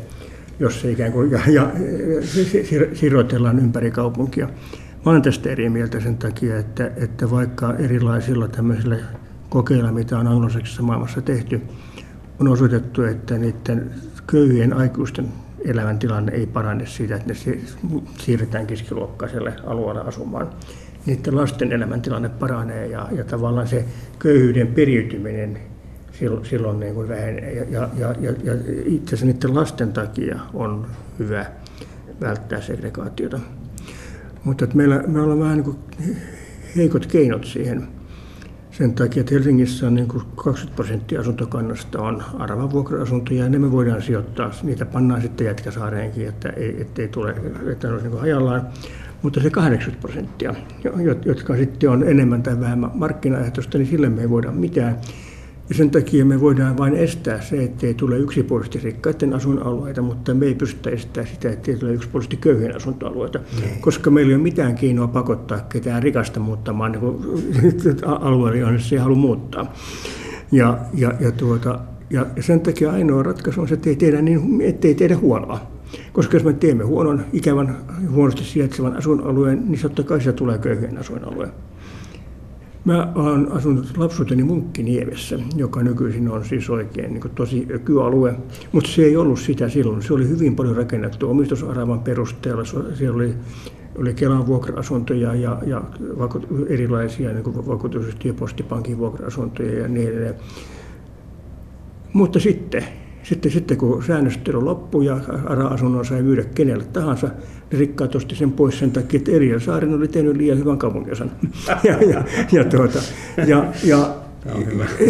jos 0.60 0.80
se 0.80 0.90
ikään 0.90 1.12
kuin 1.12 1.30
ja, 1.30 1.40
ja, 1.52 1.70
siroitellaan 2.92 3.58
ympäri 3.58 3.90
kaupunkia. 3.90 4.48
Mä 5.04 5.10
olen 5.10 5.22
tästä 5.22 5.50
eri 5.50 5.70
mieltä 5.70 6.00
sen 6.00 6.16
takia, 6.16 6.58
että, 6.58 6.90
että 6.96 7.30
vaikka 7.30 7.74
erilaisilla 7.74 8.48
tämmöisillä 8.48 8.96
kokeilla, 9.48 9.92
mitä 9.92 10.18
on 10.18 10.26
anglosaksisessa 10.26 10.82
maailmassa 10.82 11.20
tehty, 11.20 11.60
on 12.40 12.48
osoitettu, 12.48 13.02
että 13.02 13.38
niiden 13.38 13.90
köyhien 14.26 14.72
aikuisten 14.72 15.28
elämäntilanne 15.64 16.32
ei 16.32 16.46
parane 16.46 16.86
siitä, 16.86 17.16
että 17.16 17.28
ne 17.28 17.34
siirretään 18.18 18.66
keskiluokkaiselle 18.66 19.54
alueelle 19.66 20.00
asumaan. 20.00 20.50
Niiden 21.06 21.36
lasten 21.36 21.72
elämäntilanne 21.72 22.28
paranee 22.28 22.86
ja, 22.86 23.08
ja 23.12 23.24
tavallaan 23.24 23.68
se 23.68 23.84
köyhyyden 24.18 24.66
periytyminen 24.66 25.58
silloin, 26.12 26.46
silloin 26.46 26.80
niin 26.80 26.94
kuin 26.94 27.08
vähenee. 27.08 27.52
Ja, 27.52 27.88
ja, 27.98 28.14
ja, 28.20 28.32
ja 28.44 28.52
itse 28.84 29.14
asiassa 29.14 29.26
niiden 29.26 29.54
lasten 29.54 29.92
takia 29.92 30.40
on 30.54 30.86
hyvä 31.18 31.46
välttää 32.20 32.60
segregaatiota. 32.60 33.40
Mutta 34.44 34.64
että 34.64 34.76
meillä, 34.76 35.04
me 35.06 35.20
ollaan 35.20 35.40
vähän 35.40 35.56
niin 35.56 35.64
kuin 35.64 35.78
heikot 36.76 37.06
keinot 37.06 37.44
siihen 37.44 37.88
sen 38.72 38.94
takia, 38.94 39.20
että 39.20 39.34
Helsingissä 39.34 39.86
on 39.86 39.94
niin 39.94 40.08
kuin 40.08 40.24
20 40.36 40.76
prosenttia 40.76 41.20
asuntokannasta 41.20 42.02
on 42.02 42.22
aravavuokra-asuntoja 42.38 43.44
ja 43.44 43.50
ne 43.50 43.58
me 43.58 43.72
voidaan 43.72 44.02
sijoittaa. 44.02 44.50
Niitä 44.62 44.86
pannaan 44.86 45.22
sitten 45.22 45.46
Jätkäsaareenkin, 45.46 46.28
että 46.28 46.48
ei, 46.48 46.80
ettei 46.80 47.08
tule, 47.08 47.34
että 47.72 47.86
ne 47.86 47.92
olisi 47.92 48.08
niin 48.08 48.20
hajallaan. 48.20 48.62
Mutta 49.22 49.40
se 49.40 49.50
80 49.50 50.00
prosenttia, 50.00 50.54
jotka 51.24 51.56
sitten 51.56 51.90
on 51.90 52.08
enemmän 52.08 52.42
tai 52.42 52.60
vähemmän 52.60 52.90
markkinaehtoista, 52.94 53.78
niin 53.78 53.88
sille 53.88 54.08
me 54.08 54.20
ei 54.20 54.30
voida 54.30 54.50
mitään. 54.52 54.96
Ja 55.72 55.76
sen 55.76 55.90
takia 55.90 56.24
me 56.24 56.40
voidaan 56.40 56.78
vain 56.78 56.94
estää 56.94 57.40
se, 57.40 57.62
ettei 57.62 57.94
tule 57.94 58.18
yksipuolisesti 58.18 58.78
rikkaiden 58.78 59.34
asuinalueita, 59.34 60.02
mutta 60.02 60.34
me 60.34 60.46
ei 60.46 60.54
pystytä 60.54 60.90
estämään 60.90 61.34
sitä, 61.34 61.50
ettei 61.50 61.76
tule 61.76 61.92
yksipuolisesti 61.92 62.36
köyhien 62.36 62.76
asuntoalueita, 62.76 63.40
niin. 63.60 63.80
koska 63.80 64.10
meillä 64.10 64.30
ei 64.30 64.34
ole 64.34 64.42
mitään 64.42 64.74
keinoa 64.74 65.08
pakottaa 65.08 65.60
ketään 65.60 66.02
rikasta 66.02 66.40
muuttamaan 66.40 66.92
niin 66.92 67.96
alueelle, 68.04 68.58
jonne 68.58 68.78
se 68.78 68.94
ei 68.94 69.00
halua 69.00 69.16
muuttaa. 69.16 69.72
Ja, 70.50 70.78
ja, 70.94 71.12
ja, 71.20 71.32
tuota, 71.32 71.78
ja 72.10 72.26
sen 72.40 72.60
takia 72.60 72.92
ainoa 72.92 73.22
ratkaisu 73.22 73.60
on 73.60 73.68
se, 73.68 73.74
että 73.74 73.90
ei 73.90 73.96
tehdä, 73.96 74.22
niin, 74.22 74.60
ettei 74.60 74.94
tehdä 74.94 75.16
huonoa. 75.16 75.60
Koska 76.12 76.36
jos 76.36 76.44
me 76.44 76.52
teemme 76.52 76.84
huonon, 76.84 77.24
ikävän, 77.32 77.76
huonosti 78.10 78.44
sijaitsevan 78.44 78.96
asuinalueen, 78.96 79.62
niin 79.68 79.80
totta 79.80 80.02
kai 80.02 80.20
se 80.20 80.32
tulee 80.32 80.58
köyhien 80.58 80.98
asuinalueen. 80.98 81.52
Mä 82.84 83.12
olen 83.14 83.52
asunut 83.52 83.96
lapsuuteni 83.96 84.42
Munkkiniemessä, 84.42 85.38
joka 85.56 85.82
nykyisin 85.82 86.28
on 86.28 86.44
siis 86.44 86.70
oikein 86.70 87.14
niin 87.14 87.30
tosi 87.34 87.66
ökyalue, 87.74 88.34
mutta 88.72 88.90
se 88.90 89.02
ei 89.02 89.16
ollut 89.16 89.40
sitä 89.40 89.68
silloin. 89.68 90.02
Se 90.02 90.14
oli 90.14 90.28
hyvin 90.28 90.56
paljon 90.56 90.76
rakennettu 90.76 91.30
omistusaravan 91.30 92.00
perusteella. 92.00 92.64
Siellä 92.94 93.16
oli, 93.16 93.34
oli 93.98 94.14
Kelan 94.14 94.46
vuokra-asuntoja 94.46 95.34
ja, 95.34 95.58
ja 95.66 95.82
erilaisia 96.68 97.32
niin 97.32 97.66
vakuutusyhtiö- 97.66 98.34
postipankin 98.34 98.98
vuokra-asuntoja 98.98 99.78
ja 99.78 99.88
niin 99.88 100.08
edelleen. 100.08 100.34
Mutta 102.12 102.40
sitten 102.40 102.84
sitten, 103.22 103.52
sitten 103.52 103.76
kun 103.76 104.02
säännöstely 104.02 104.62
loppui 104.62 105.06
ja 105.06 105.20
ARA-asunnon 105.46 106.04
sai 106.04 106.22
myydä 106.22 106.44
kenelle 106.44 106.84
tahansa, 106.84 107.30
rikkaat 107.72 108.14
osti 108.14 108.34
sen 108.34 108.52
pois 108.52 108.78
sen 108.78 108.90
takia, 108.90 109.18
että 109.18 109.32
Eriel 109.32 109.60
Saaren 109.60 109.94
oli 109.94 110.08
tehnyt 110.08 110.36
liian 110.36 110.58
hyvän 110.58 110.78
kaupunginosan. 110.78 111.30
ja, 111.84 112.02
ja, 112.02 112.24
ja, 112.52 112.64
tuota, 112.64 112.98
ja, 113.36 113.64
ja, 113.84 114.14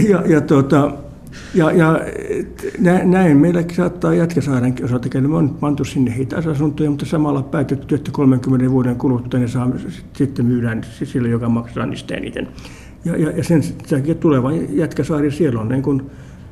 ja, 0.09 0.23
ja, 0.27 0.41
tuota, 0.41 0.93
ja, 1.55 1.71
ja 1.71 2.01
näin 3.05 3.37
meilläkin 3.37 3.77
saattaa 3.77 4.15
Jätkäsaarenkin 4.15 4.85
osalta 4.85 5.09
käydä. 5.09 5.29
Me 5.29 5.37
on 5.37 5.51
pantu 5.51 5.85
sinne 5.85 6.17
hitaisasuntoja, 6.17 6.91
mutta 6.91 7.07
samalla 7.07 7.43
päätetty, 7.43 7.95
että 7.95 8.11
30 8.13 8.71
vuoden 8.71 8.97
kuluttua 8.97 9.41
ne 9.41 9.49
saa, 9.49 9.71
sitten 10.13 10.47
myydään 10.47 10.81
sille, 11.05 11.29
joka 11.29 11.49
maksaa 11.49 11.87
niistä 11.87 12.15
eniten. 12.15 12.49
Ja, 13.05 13.17
ja, 13.17 13.31
ja 13.31 13.45
sen 13.45 13.63
takia 13.91 14.15
tuleva 14.15 14.53
Jätkäsaari 14.53 15.31
siellä 15.31 15.61
on 15.61 15.69
niin 15.69 15.83
kuin 15.83 16.03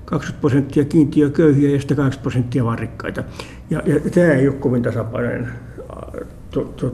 20 0.04 0.40
prosenttia 0.40 0.84
kiintiököyhiä 0.84 1.70
ja 1.70 1.78
sitten 1.78 1.96
80 1.96 2.22
prosenttia 2.22 2.64
vaan 2.64 2.78
rikkaita. 2.78 3.22
Ja, 3.70 3.82
ja 3.86 4.00
tämä 4.11 4.26
ei 4.26 4.48
ole 4.48 4.56
kovin 4.56 4.82
tasapainoinen 4.82 5.48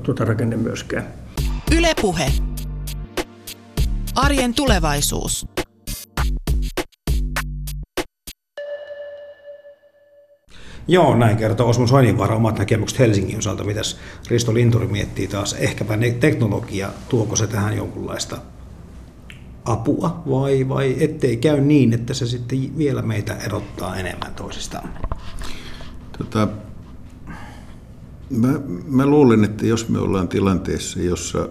tuota 0.03 0.25
rakenne 0.25 0.57
myöskään. 0.57 1.07
Ylepuhe. 1.77 2.33
Arjen 4.15 4.55
tulevaisuus. 4.55 5.47
Joo, 10.89 11.17
näin 11.17 11.37
kertoo 11.37 11.69
Osmo 11.69 11.87
Soininvaara 11.87 12.37
omat 12.37 12.59
näkemykset 12.59 12.99
Helsingin 12.99 13.39
osalta. 13.39 13.65
Mitäs 13.65 13.99
Risto 14.29 14.55
Linturi 14.55 14.87
miettii 14.87 15.29
taas? 15.29 15.53
Ehkäpä 15.53 15.99
teknologia, 16.21 16.91
tuoko 17.09 17.37
se 17.37 17.47
tähän 17.47 17.77
jonkunlaista 17.77 18.37
apua 19.65 20.23
vai, 20.31 20.69
vai 20.69 20.97
ettei 21.01 21.37
käy 21.37 21.61
niin, 21.61 21.93
että 21.93 22.15
se 22.15 22.27
sitten 22.27 22.79
vielä 22.79 23.03
meitä 23.03 23.37
erottaa 23.37 23.97
enemmän 23.97 24.35
toisistaan? 24.35 24.89
Tota, 26.19 26.49
mä, 28.31 28.61
mä 28.89 29.07
luulen, 29.07 29.45
että 29.45 29.67
jos 29.67 29.89
me 29.89 29.99
ollaan 29.99 30.29
tilanteessa, 30.29 31.01
jossa 31.01 31.49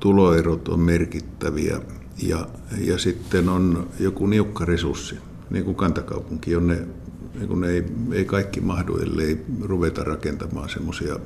tuloerot 0.00 0.68
on 0.68 0.80
merkittäviä 0.80 1.80
ja, 2.22 2.48
ja 2.78 2.98
sitten 2.98 3.48
on 3.48 3.88
joku 4.00 4.26
niukka 4.26 4.64
resurssi, 4.64 5.14
niin 5.50 5.64
kuin 5.64 5.76
kantakaupunki, 5.76 6.50
jonne 6.50 6.86
niin 7.34 7.48
kun 7.48 7.64
ei, 7.64 7.84
ei 8.12 8.24
kaikki 8.24 8.60
mahdu, 8.60 8.96
ellei 8.96 9.44
ruveta 9.62 10.04
rakentamaan 10.04 10.68
semmoisia 10.68 11.18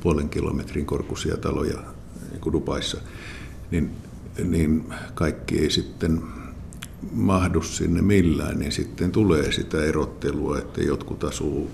puolen 0.00 0.28
kilometrin 0.28 0.86
korkuisia 0.86 1.36
taloja 1.36 1.78
niin 2.30 2.40
kuin 2.40 2.52
Dubaissa, 2.52 2.98
niin 3.70 3.90
niin 4.44 4.84
kaikki 5.14 5.58
ei 5.58 5.70
sitten 5.70 6.22
mahdu 7.12 7.62
sinne 7.62 8.02
millään, 8.02 8.58
niin 8.58 8.72
sitten 8.72 9.12
tulee 9.12 9.52
sitä 9.52 9.84
erottelua, 9.84 10.58
että 10.58 10.82
jotkut 10.82 11.24
asuu, 11.24 11.70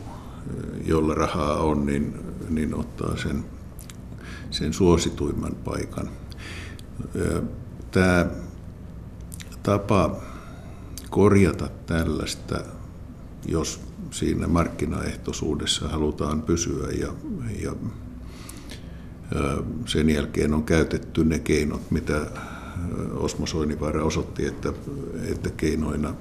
jolla 0.86 1.14
rahaa 1.14 1.56
on, 1.56 1.86
niin, 1.86 2.14
niin 2.48 2.74
ottaa 2.74 3.16
sen, 3.16 3.44
sen 4.50 4.72
suosituimman 4.72 5.54
paikan. 5.64 6.08
Tämä 7.90 8.26
tapa 9.62 10.16
korjata 11.10 11.68
tällaista, 11.86 12.60
jos 13.46 13.80
siinä 14.10 14.46
markkinaehtoisuudessa 14.46 15.88
halutaan 15.88 16.42
pysyä 16.42 16.88
ja, 16.88 17.12
ja 17.62 17.72
sen 19.86 20.10
jälkeen 20.10 20.54
on 20.54 20.64
käytetty 20.64 21.24
ne 21.24 21.38
keinot, 21.38 21.90
mitä 21.90 22.26
Osmo 23.12 23.46
Soinivaara 23.46 24.04
osoitti, 24.04 24.46
että, 24.46 24.72
että 25.24 25.50
keinoina 25.50 26.14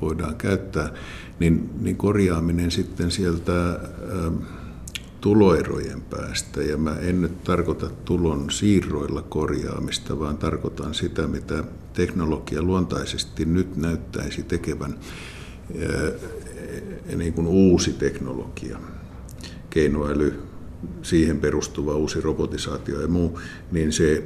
voidaan 0.00 0.36
käyttää, 0.36 0.92
niin, 1.38 1.70
niin 1.80 1.96
korjaaminen 1.96 2.70
sitten 2.70 3.10
sieltä 3.10 3.80
tuloerojen 5.20 6.02
päästä, 6.02 6.62
ja 6.62 6.76
mä 6.76 6.96
en 6.96 7.22
nyt 7.22 7.44
tarkoita 7.44 7.90
tulon 8.04 8.50
siirroilla 8.50 9.22
korjaamista, 9.22 10.18
vaan 10.18 10.38
tarkoitan 10.38 10.94
sitä, 10.94 11.26
mitä 11.26 11.64
teknologia 11.92 12.62
luontaisesti 12.62 13.44
nyt 13.44 13.76
näyttäisi 13.76 14.42
tekevän, 14.42 14.98
niin 17.16 17.32
kuin 17.32 17.46
uusi 17.46 17.92
teknologia, 17.92 18.78
keinoäly, 19.70 20.42
siihen 21.02 21.40
perustuva 21.40 21.94
uusi 21.94 22.20
robotisaatio 22.20 23.00
ja 23.00 23.08
muu, 23.08 23.40
niin 23.72 23.92
se 23.92 24.24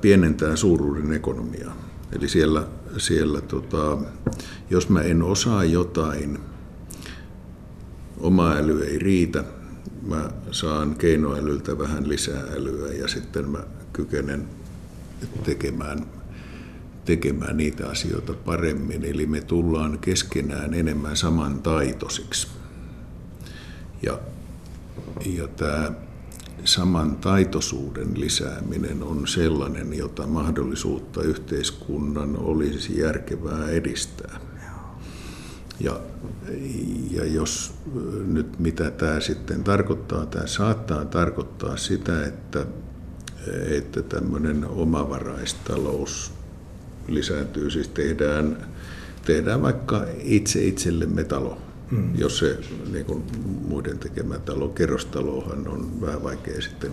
pienentää 0.00 0.56
suuruuden 0.56 1.12
ekonomiaa. 1.12 1.89
Eli 2.12 2.28
siellä, 2.28 2.66
siellä 2.98 3.40
tota, 3.40 3.98
jos 4.70 4.88
mä 4.88 5.02
en 5.02 5.22
osaa 5.22 5.64
jotain 5.64 6.38
oma 8.18 8.52
äly 8.52 8.82
ei 8.82 8.98
riitä, 8.98 9.44
mä 10.02 10.30
saan 10.50 10.94
keinoälyltä 10.94 11.78
vähän 11.78 12.08
lisää 12.08 12.42
älyä 12.56 12.92
ja 12.92 13.08
sitten 13.08 13.50
mä 13.50 13.58
kykenen 13.92 14.48
tekemään, 15.44 16.06
tekemään 17.04 17.56
niitä 17.56 17.88
asioita 17.88 18.32
paremmin. 18.32 19.04
Eli 19.04 19.26
me 19.26 19.40
tullaan 19.40 19.98
keskenään 19.98 20.74
enemmän 20.74 21.16
samantaitoisiksi. 21.16 22.48
Ja, 24.02 24.18
ja 25.26 25.48
tämä 25.48 25.92
samantaitoisuuden 26.64 28.20
lisääminen 28.20 29.02
on 29.02 29.28
sellainen, 29.28 29.94
jota 29.94 30.26
mahdollisuutta 30.26 31.22
yhteiskunnan 31.22 32.36
olisi 32.36 32.98
järkevää 32.98 33.68
edistää. 33.68 34.40
Ja, 35.80 36.00
ja 37.10 37.24
jos 37.24 37.74
nyt 38.26 38.58
mitä 38.58 38.90
tämä 38.90 39.20
sitten 39.20 39.64
tarkoittaa, 39.64 40.26
tämä 40.26 40.46
saattaa 40.46 41.04
tarkoittaa 41.04 41.76
sitä, 41.76 42.26
että, 42.26 42.66
että 43.70 44.02
tämmöinen 44.02 44.66
omavaraistalous 44.66 46.32
lisääntyy, 47.08 47.70
siis 47.70 47.88
tehdään, 47.88 48.56
tehdään 49.26 49.62
vaikka 49.62 50.06
itse 50.18 50.64
itsellemme 50.64 51.24
talo. 51.24 51.69
Hmm. 51.90 52.18
Jos 52.18 52.38
se 52.38 52.58
niin 52.92 53.04
kuin 53.04 53.22
muiden 53.68 53.98
tekemä 53.98 54.38
talo, 54.38 54.68
kerrostalohan 54.68 55.68
on 55.68 56.00
vähän 56.00 56.22
vaikea 56.22 56.60
sitten, 56.60 56.90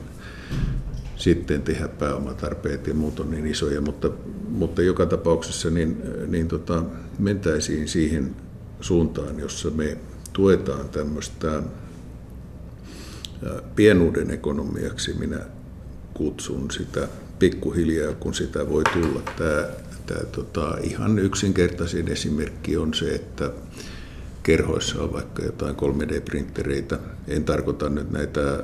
sitten 1.15 1.61
tehdä 1.61 1.87
pääomatarpeet 1.87 2.87
ja 2.87 2.93
muut 2.93 3.19
on 3.19 3.31
niin 3.31 3.47
isoja, 3.47 3.81
mutta, 3.81 4.09
mutta 4.49 4.81
joka 4.81 5.05
tapauksessa 5.05 5.69
niin, 5.69 6.01
niin 6.27 6.47
tota, 6.47 6.83
mentäisiin 7.19 7.87
siihen 7.87 8.35
suuntaan, 8.81 9.39
jossa 9.39 9.69
me 9.69 9.97
tuetaan 10.33 10.89
tämmöistä 10.89 11.63
pienuuden 13.75 14.31
ekonomiaksi, 14.31 15.13
minä 15.13 15.39
kutsun 16.13 16.71
sitä 16.71 17.07
pikkuhiljaa, 17.39 18.13
kun 18.13 18.33
sitä 18.33 18.69
voi 18.69 18.83
tulla. 18.93 19.21
Tämä, 19.37 19.67
tämä 20.05 20.23
tota, 20.31 20.77
ihan 20.81 21.19
yksinkertaisin 21.19 22.07
esimerkki 22.07 22.77
on 22.77 22.93
se, 22.93 23.15
että 23.15 23.51
kerhoissa 24.47 25.03
on 25.03 25.13
vaikka 25.13 25.43
jotain 25.43 25.75
3D-printtereitä. 25.75 26.99
En 27.27 27.43
tarkoita 27.43 27.89
nyt 27.89 28.11
näitä 28.11 28.63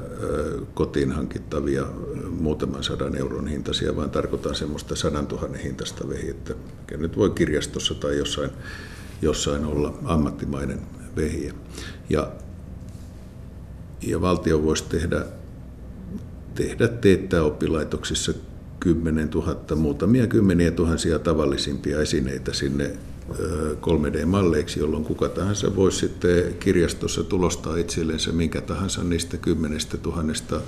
kotiin 0.73 1.11
hankittavia 1.11 1.85
muutaman 2.29 2.83
sadan 2.83 3.15
euron 3.15 3.47
hintaisia, 3.47 3.95
vaan 3.95 4.09
tarkoitan 4.09 4.55
semmoista 4.55 4.95
sadan 4.95 5.27
tuhannen 5.27 5.61
hintasta 5.61 6.09
vehjettä, 6.09 6.53
mikä 6.79 6.97
nyt 6.97 7.17
voi 7.17 7.29
kirjastossa 7.29 7.93
tai 7.93 8.17
jossain 8.17 8.49
jossain 9.21 9.65
olla 9.65 9.99
ammattimainen 10.05 10.79
vehje. 11.15 11.53
Ja, 12.09 12.31
ja 14.01 14.21
valtio 14.21 14.63
voisi 14.63 14.83
tehdä, 14.89 15.25
tehdä 16.55 16.87
teettää 16.87 17.43
oppilaitoksissa 17.43 18.33
10 18.79 19.29
000, 19.29 19.75
muutamia 19.75 20.27
kymmeniä 20.27 20.71
tuhansia 20.71 21.19
tavallisimpia 21.19 22.01
esineitä 22.01 22.53
sinne 22.53 22.91
3D-malleiksi, 23.81 24.79
jolloin 24.79 25.03
kuka 25.03 25.29
tahansa 25.29 25.75
voisi 25.75 25.99
sitten 25.99 26.53
kirjastossa 26.59 27.23
tulostaa 27.23 27.77
itsellensä 27.77 28.31
minkä 28.31 28.61
tahansa 28.61 29.03
niistä 29.03 29.37
kymmenestä 29.37 29.97
tuhannesta 29.97 30.61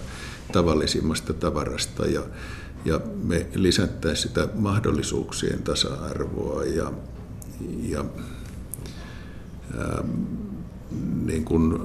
tavallisimmasta 0.52 1.34
tavarasta. 1.34 2.06
Ja, 2.06 2.22
ja 2.86 3.00
me 3.24 3.48
lisättäisiin 3.56 4.28
sitä 4.28 4.48
mahdollisuuksien 4.56 5.64
tasa-arvoa 5.64 6.64
ja, 6.64 6.94
ja 7.90 8.06
niin 11.26 11.46
kuin 11.46 11.80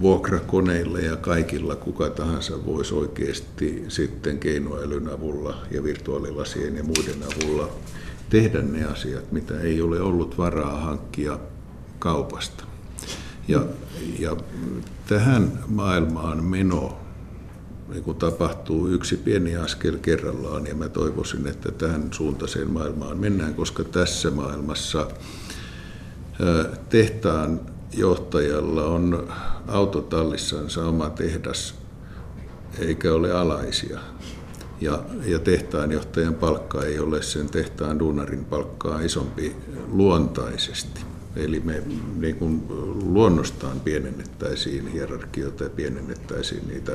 vuokrakoneilla 0.00 0.98
ja 0.98 1.16
kaikilla 1.16 1.76
kuka 1.76 2.10
tahansa 2.10 2.66
voisi 2.66 2.94
oikeasti 2.94 3.84
sitten 3.88 4.38
keinoälyn 4.38 5.08
avulla 5.08 5.62
ja 5.70 5.84
virtuaalilasien 5.84 6.76
ja 6.76 6.84
muiden 6.84 7.22
avulla 7.22 7.70
tehdä 8.30 8.62
ne 8.62 8.84
asiat, 8.84 9.32
mitä 9.32 9.60
ei 9.60 9.82
ole 9.82 10.00
ollut 10.00 10.38
varaa 10.38 10.80
hankkia 10.80 11.38
kaupasta. 11.98 12.64
Ja, 13.48 13.64
ja 14.18 14.36
tähän 15.06 15.52
maailmaan 15.68 16.44
meno 16.44 17.06
niin 17.88 18.02
kun 18.02 18.16
tapahtuu 18.16 18.88
yksi 18.88 19.16
pieni 19.16 19.56
askel 19.56 19.98
kerrallaan 19.98 20.66
ja 20.66 20.74
mä 20.74 20.88
toivoisin, 20.88 21.46
että 21.46 21.72
tähän 21.72 22.08
suuntaiseen 22.10 22.70
maailmaan 22.70 23.18
mennään, 23.18 23.54
koska 23.54 23.84
tässä 23.84 24.30
maailmassa 24.30 25.08
tehtaan 26.88 27.60
johtajalla 27.92 28.84
on 28.84 29.28
autotallissansa 29.68 30.86
oma 30.86 31.10
tehdas, 31.10 31.74
eikä 32.78 33.12
ole 33.12 33.32
alaisia. 33.32 34.00
Ja, 34.80 35.04
ja 35.26 35.38
tehtaanjohtajan 35.38 36.34
palkka 36.34 36.84
ei 36.84 36.98
ole 36.98 37.22
sen 37.22 37.50
tehtaan 37.50 37.98
duunarin 37.98 38.44
palkkaa 38.44 39.00
isompi 39.00 39.56
luontaisesti. 39.88 41.00
Eli 41.36 41.60
me 41.60 41.82
niin 42.16 42.36
kuin 42.36 42.62
luonnostaan 43.02 43.80
pienennettäisiin 43.80 44.88
hierarkioita 44.88 45.64
ja 45.64 45.70
pienennettäisiin 45.70 46.68
niitä, 46.68 46.92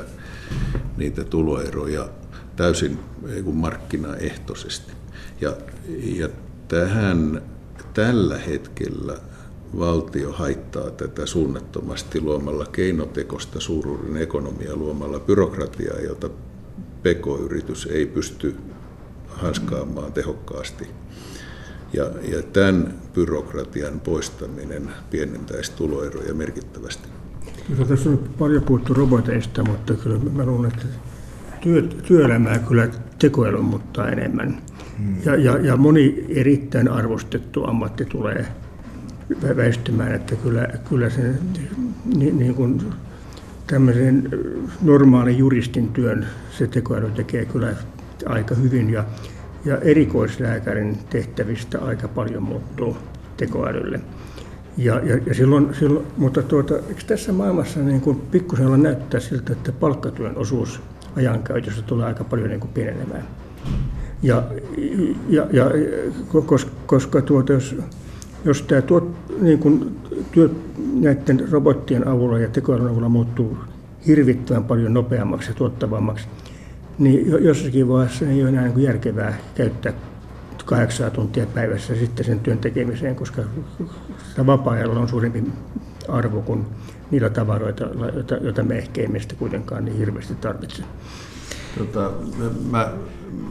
niitä 0.97 1.23
tuloeroja 1.23 2.09
täysin 2.55 2.99
niin 3.27 3.43
kuin 3.43 3.55
markkinaehtoisesti. 3.55 4.91
Ja, 5.41 5.57
ja 6.03 6.29
tähän 6.67 7.41
tällä 7.93 8.37
hetkellä 8.37 9.17
valtio 9.79 10.31
haittaa 10.31 10.91
tätä 10.91 11.25
suunnattomasti 11.25 12.21
luomalla 12.21 12.65
keinotekosta 12.65 13.59
suuruuden 13.59 14.17
ekonomia, 14.17 14.75
luomalla 14.75 15.19
byrokratiaa, 15.19 15.99
jota 15.99 16.29
PK-yritys 17.01 17.85
ei 17.91 18.05
pysty 18.05 18.55
hanskaamaan 19.27 20.13
tehokkaasti. 20.13 20.87
Ja, 21.93 22.03
ja 22.03 22.43
tämän 22.53 22.93
byrokratian 23.13 23.99
poistaminen 23.99 24.89
pienentäisi 25.09 25.71
tuloeroja 25.71 26.33
merkittävästi. 26.33 27.09
Kyllä 27.67 27.85
tässä 27.85 28.09
on 28.09 28.29
paljon 28.39 28.63
puhuttu 28.63 28.93
roboteista, 28.93 29.63
mutta 29.63 29.93
kyllä 29.93 30.19
mä 30.33 30.45
luulen, 30.45 30.71
että 30.71 30.85
työ, 31.61 31.81
työelämää 31.81 32.59
kyllä 32.59 32.89
tekoäly 33.19 33.61
mutta 33.61 34.09
enemmän. 34.09 34.61
Hmm. 34.97 35.15
Ja, 35.25 35.35
ja, 35.35 35.57
ja 35.57 35.77
moni 35.77 36.25
erittäin 36.29 36.87
arvostettu 36.87 37.63
ammatti 37.63 38.05
tulee 38.05 38.45
väistymään, 39.57 40.15
että 40.15 40.35
kyllä, 40.35 40.67
kyllä 40.89 41.09
se 41.09 41.33
niin, 42.15 42.37
niin 42.37 42.55
kuin 42.55 42.81
tämmöisen 43.71 44.29
normaalin 44.81 45.37
juristin 45.37 45.89
työn 45.89 46.27
se 46.57 46.67
tekoäly 46.67 47.11
tekee 47.11 47.45
kyllä 47.45 47.75
aika 48.25 48.55
hyvin 48.55 48.89
ja, 48.89 49.03
ja 49.65 49.77
erikoislääkärin 49.77 50.97
tehtävistä 51.09 51.79
aika 51.79 52.07
paljon 52.07 52.43
muuttuu 52.43 52.97
tekoälylle. 53.37 53.99
Ja, 54.77 54.99
ja, 54.99 55.17
ja 55.25 55.33
silloin, 55.33 55.73
silloin, 55.79 56.05
mutta 56.17 56.43
tuota, 56.43 56.75
eikö 56.75 57.01
tässä 57.07 57.33
maailmassa 57.33 57.79
niin 57.79 58.01
kuin 58.01 58.19
pikkusen 58.31 58.83
näyttää 58.83 59.19
siltä, 59.19 59.53
että 59.53 59.71
palkkatyön 59.71 60.37
osuus 60.37 60.81
ajankäytössä 61.17 61.81
tulee 61.81 62.05
aika 62.05 62.23
paljon 62.23 62.49
niin 62.49 62.59
kuin 62.59 62.73
pienenemään. 62.73 63.27
Ja, 64.23 64.43
ja, 65.29 65.47
ja 65.51 65.65
koska, 66.45 66.71
koska 66.85 67.21
tuota, 67.21 67.53
jos 67.53 67.75
jos 68.45 68.61
tämä 68.61 68.81
tuot, 68.81 69.11
niin 69.41 69.59
kun 69.59 69.95
työ 70.31 70.49
näiden 70.93 71.47
robottien 71.51 72.07
avulla 72.07 72.39
ja 72.39 72.49
tekoälyn 72.49 72.87
avulla 72.87 73.09
muuttuu 73.09 73.57
hirvittävän 74.07 74.63
paljon 74.63 74.93
nopeammaksi 74.93 75.49
ja 75.49 75.55
tuottavammaksi, 75.55 76.27
niin 76.99 77.43
jossakin 77.43 77.89
vaiheessa 77.89 78.25
ei 78.25 78.41
ole 78.41 78.49
enää 78.49 78.67
niin 78.67 78.83
järkevää 78.83 79.37
käyttää 79.55 79.93
kahdeksaa 80.65 81.09
tuntia 81.09 81.45
päivässä 81.45 81.95
sitten 81.95 82.25
sen 82.25 82.39
työn 82.39 82.57
tekemiseen, 82.57 83.15
koska 83.15 83.41
vapaa-ajalla 84.45 84.99
on 84.99 85.09
suurempi 85.09 85.43
arvo 86.07 86.41
kuin 86.41 86.65
niillä 87.11 87.29
tavaroita, 87.29 87.85
joita 88.41 88.63
me 88.63 88.77
ehkä 88.77 89.01
emme 89.01 89.19
sitä 89.19 89.35
kuitenkaan 89.35 89.85
niin 89.85 89.97
hirveästi 89.97 90.35
tarvitse. 90.35 90.83
Tota, 91.77 92.11
mä, 92.71 92.91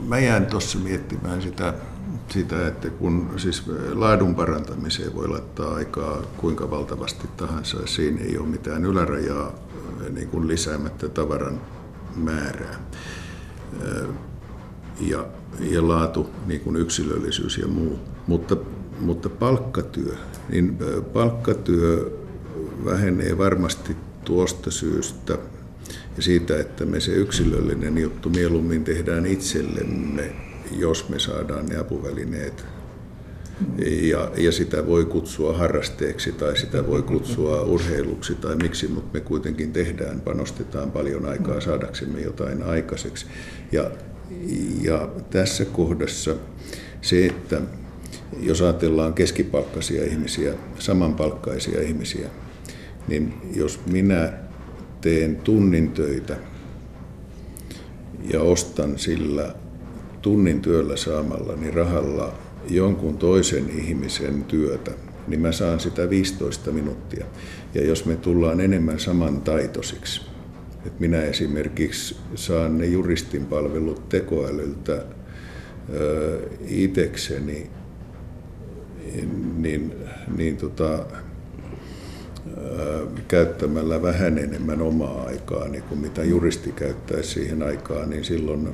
mä 0.08 0.18
jään 0.18 0.46
tuossa 0.46 0.78
miettimään 0.78 1.42
sitä 1.42 1.74
sitä, 2.32 2.68
että 2.68 2.90
kun 2.90 3.30
siis 3.36 3.62
laadun 3.92 4.34
parantamiseen 4.34 5.14
voi 5.14 5.28
laittaa 5.28 5.74
aikaa 5.74 6.22
kuinka 6.36 6.70
valtavasti 6.70 7.28
tahansa, 7.36 7.86
siinä 7.86 8.20
ei 8.20 8.38
ole 8.38 8.46
mitään 8.46 8.84
ylärajaa 8.84 9.54
niin 10.10 10.28
kuin 10.28 10.48
lisäämättä 10.48 11.08
tavaran 11.08 11.60
määrää. 12.16 12.80
Ja, 15.00 15.26
ja 15.60 15.88
laatu, 15.88 16.30
niin 16.46 16.60
kuin 16.60 16.76
yksilöllisyys 16.76 17.58
ja 17.58 17.68
muu. 17.68 17.98
Mutta, 18.26 18.56
mutta 19.00 19.28
palkkatyö, 19.28 20.16
niin 20.48 20.78
palkkatyö 21.12 22.10
vähenee 22.84 23.38
varmasti 23.38 23.96
tuosta 24.24 24.70
syystä 24.70 25.38
ja 26.16 26.22
siitä, 26.22 26.60
että 26.60 26.84
me 26.84 27.00
se 27.00 27.12
yksilöllinen 27.12 27.98
juttu 27.98 28.30
mieluummin 28.30 28.84
tehdään 28.84 29.26
itsellemme 29.26 30.49
jos 30.78 31.08
me 31.08 31.18
saadaan 31.18 31.66
ne 31.66 31.76
apuvälineet 31.76 32.64
Ja, 34.02 34.30
ja 34.36 34.52
sitä 34.52 34.86
voi 34.86 35.04
kutsua 35.04 35.58
harrasteeksi 35.58 36.32
tai 36.32 36.56
sitä 36.56 36.86
voi 36.86 37.02
kutsua 37.02 37.62
urheiluksi 37.62 38.34
tai 38.34 38.56
miksi, 38.56 38.88
mutta 38.88 39.18
me 39.18 39.20
kuitenkin 39.20 39.72
tehdään, 39.72 40.20
panostetaan 40.20 40.90
paljon 40.90 41.26
aikaa 41.26 41.60
saadaksemme 41.60 42.20
jotain 42.20 42.62
aikaiseksi. 42.62 43.26
Ja, 43.72 43.90
ja 44.82 45.08
tässä 45.30 45.64
kohdassa 45.64 46.36
se, 47.02 47.26
että 47.26 47.60
jos 48.40 48.62
ajatellaan 48.62 49.14
keskipalkkaisia 49.14 50.04
ihmisiä, 50.04 50.54
samanpalkkaisia 50.78 51.80
ihmisiä, 51.80 52.28
niin 53.08 53.34
jos 53.54 53.80
minä 53.86 54.32
teen 55.00 55.36
tunnin 55.36 55.90
töitä 55.90 56.36
ja 58.32 58.40
ostan 58.40 58.98
sillä 58.98 59.54
tunnin 60.22 60.60
työllä 60.62 60.96
saamallani 60.96 61.70
rahalla 61.70 62.32
jonkun 62.68 63.18
toisen 63.18 63.70
ihmisen 63.70 64.44
työtä, 64.44 64.90
niin 65.28 65.40
mä 65.40 65.52
saan 65.52 65.80
sitä 65.80 66.10
15 66.10 66.72
minuuttia. 66.72 67.26
Ja 67.74 67.84
jos 67.84 68.04
me 68.04 68.16
tullaan 68.16 68.60
enemmän 68.60 68.98
samantaitoisiksi, 68.98 70.20
että 70.86 71.00
minä 71.00 71.22
esimerkiksi 71.22 72.16
saan 72.34 72.78
ne 72.78 72.86
juristin 72.86 73.46
palvelut 73.46 74.08
tekoälyltä 74.08 75.04
itekseni, 76.68 77.70
niin, 79.56 79.94
niin 80.36 80.56
tota, 80.56 81.06
käyttämällä 83.28 84.02
vähän 84.02 84.38
enemmän 84.38 84.82
omaa 84.82 85.22
aikaa 85.22 85.68
niin 85.68 85.82
kuin 85.82 86.00
mitä 86.00 86.24
juristi 86.24 86.72
käyttäisi 86.72 87.30
siihen 87.30 87.62
aikaan, 87.62 88.10
niin 88.10 88.24
silloin 88.24 88.68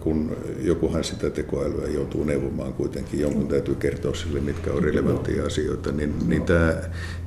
kun 0.00 0.36
jokuhan 0.60 1.04
sitä 1.04 1.30
tekoälyä 1.30 1.88
joutuu 1.88 2.24
neuvomaan 2.24 2.72
kuitenkin, 2.72 3.20
jonkun 3.20 3.48
täytyy 3.48 3.74
kertoa 3.74 4.14
sille, 4.14 4.40
mitkä 4.40 4.72
on 4.72 4.84
relevanttia 4.84 5.46
asioita, 5.46 5.92
niin, 5.92 6.14
niin 6.26 6.42
tämä, 6.42 6.74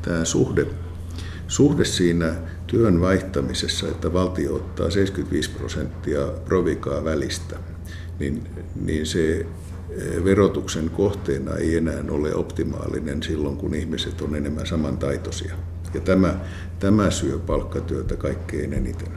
tämä 0.01 0.25
suhde, 0.25 0.65
suhde 1.47 1.85
siinä 1.85 2.35
työn 2.67 3.01
vaihtamisessa, 3.01 3.87
että 3.87 4.13
valtio 4.13 4.55
ottaa 4.55 4.89
75 4.89 5.49
prosenttia 5.49 6.27
provikaa 6.45 7.05
välistä, 7.05 7.55
niin, 8.19 8.43
niin 8.85 9.05
se 9.05 9.45
verotuksen 10.23 10.89
kohteena 10.89 11.55
ei 11.55 11.77
enää 11.77 12.03
ole 12.09 12.35
optimaalinen 12.35 13.23
silloin, 13.23 13.57
kun 13.57 13.75
ihmiset 13.75 14.21
on 14.21 14.35
enemmän 14.35 14.65
samantaitoisia. 14.65 15.55
Ja 15.93 16.01
tämä, 16.01 16.35
tämä 16.79 17.11
syö 17.11 17.39
palkkatyötä 17.39 18.15
kaikkein 18.15 18.73
eniten. 18.73 19.07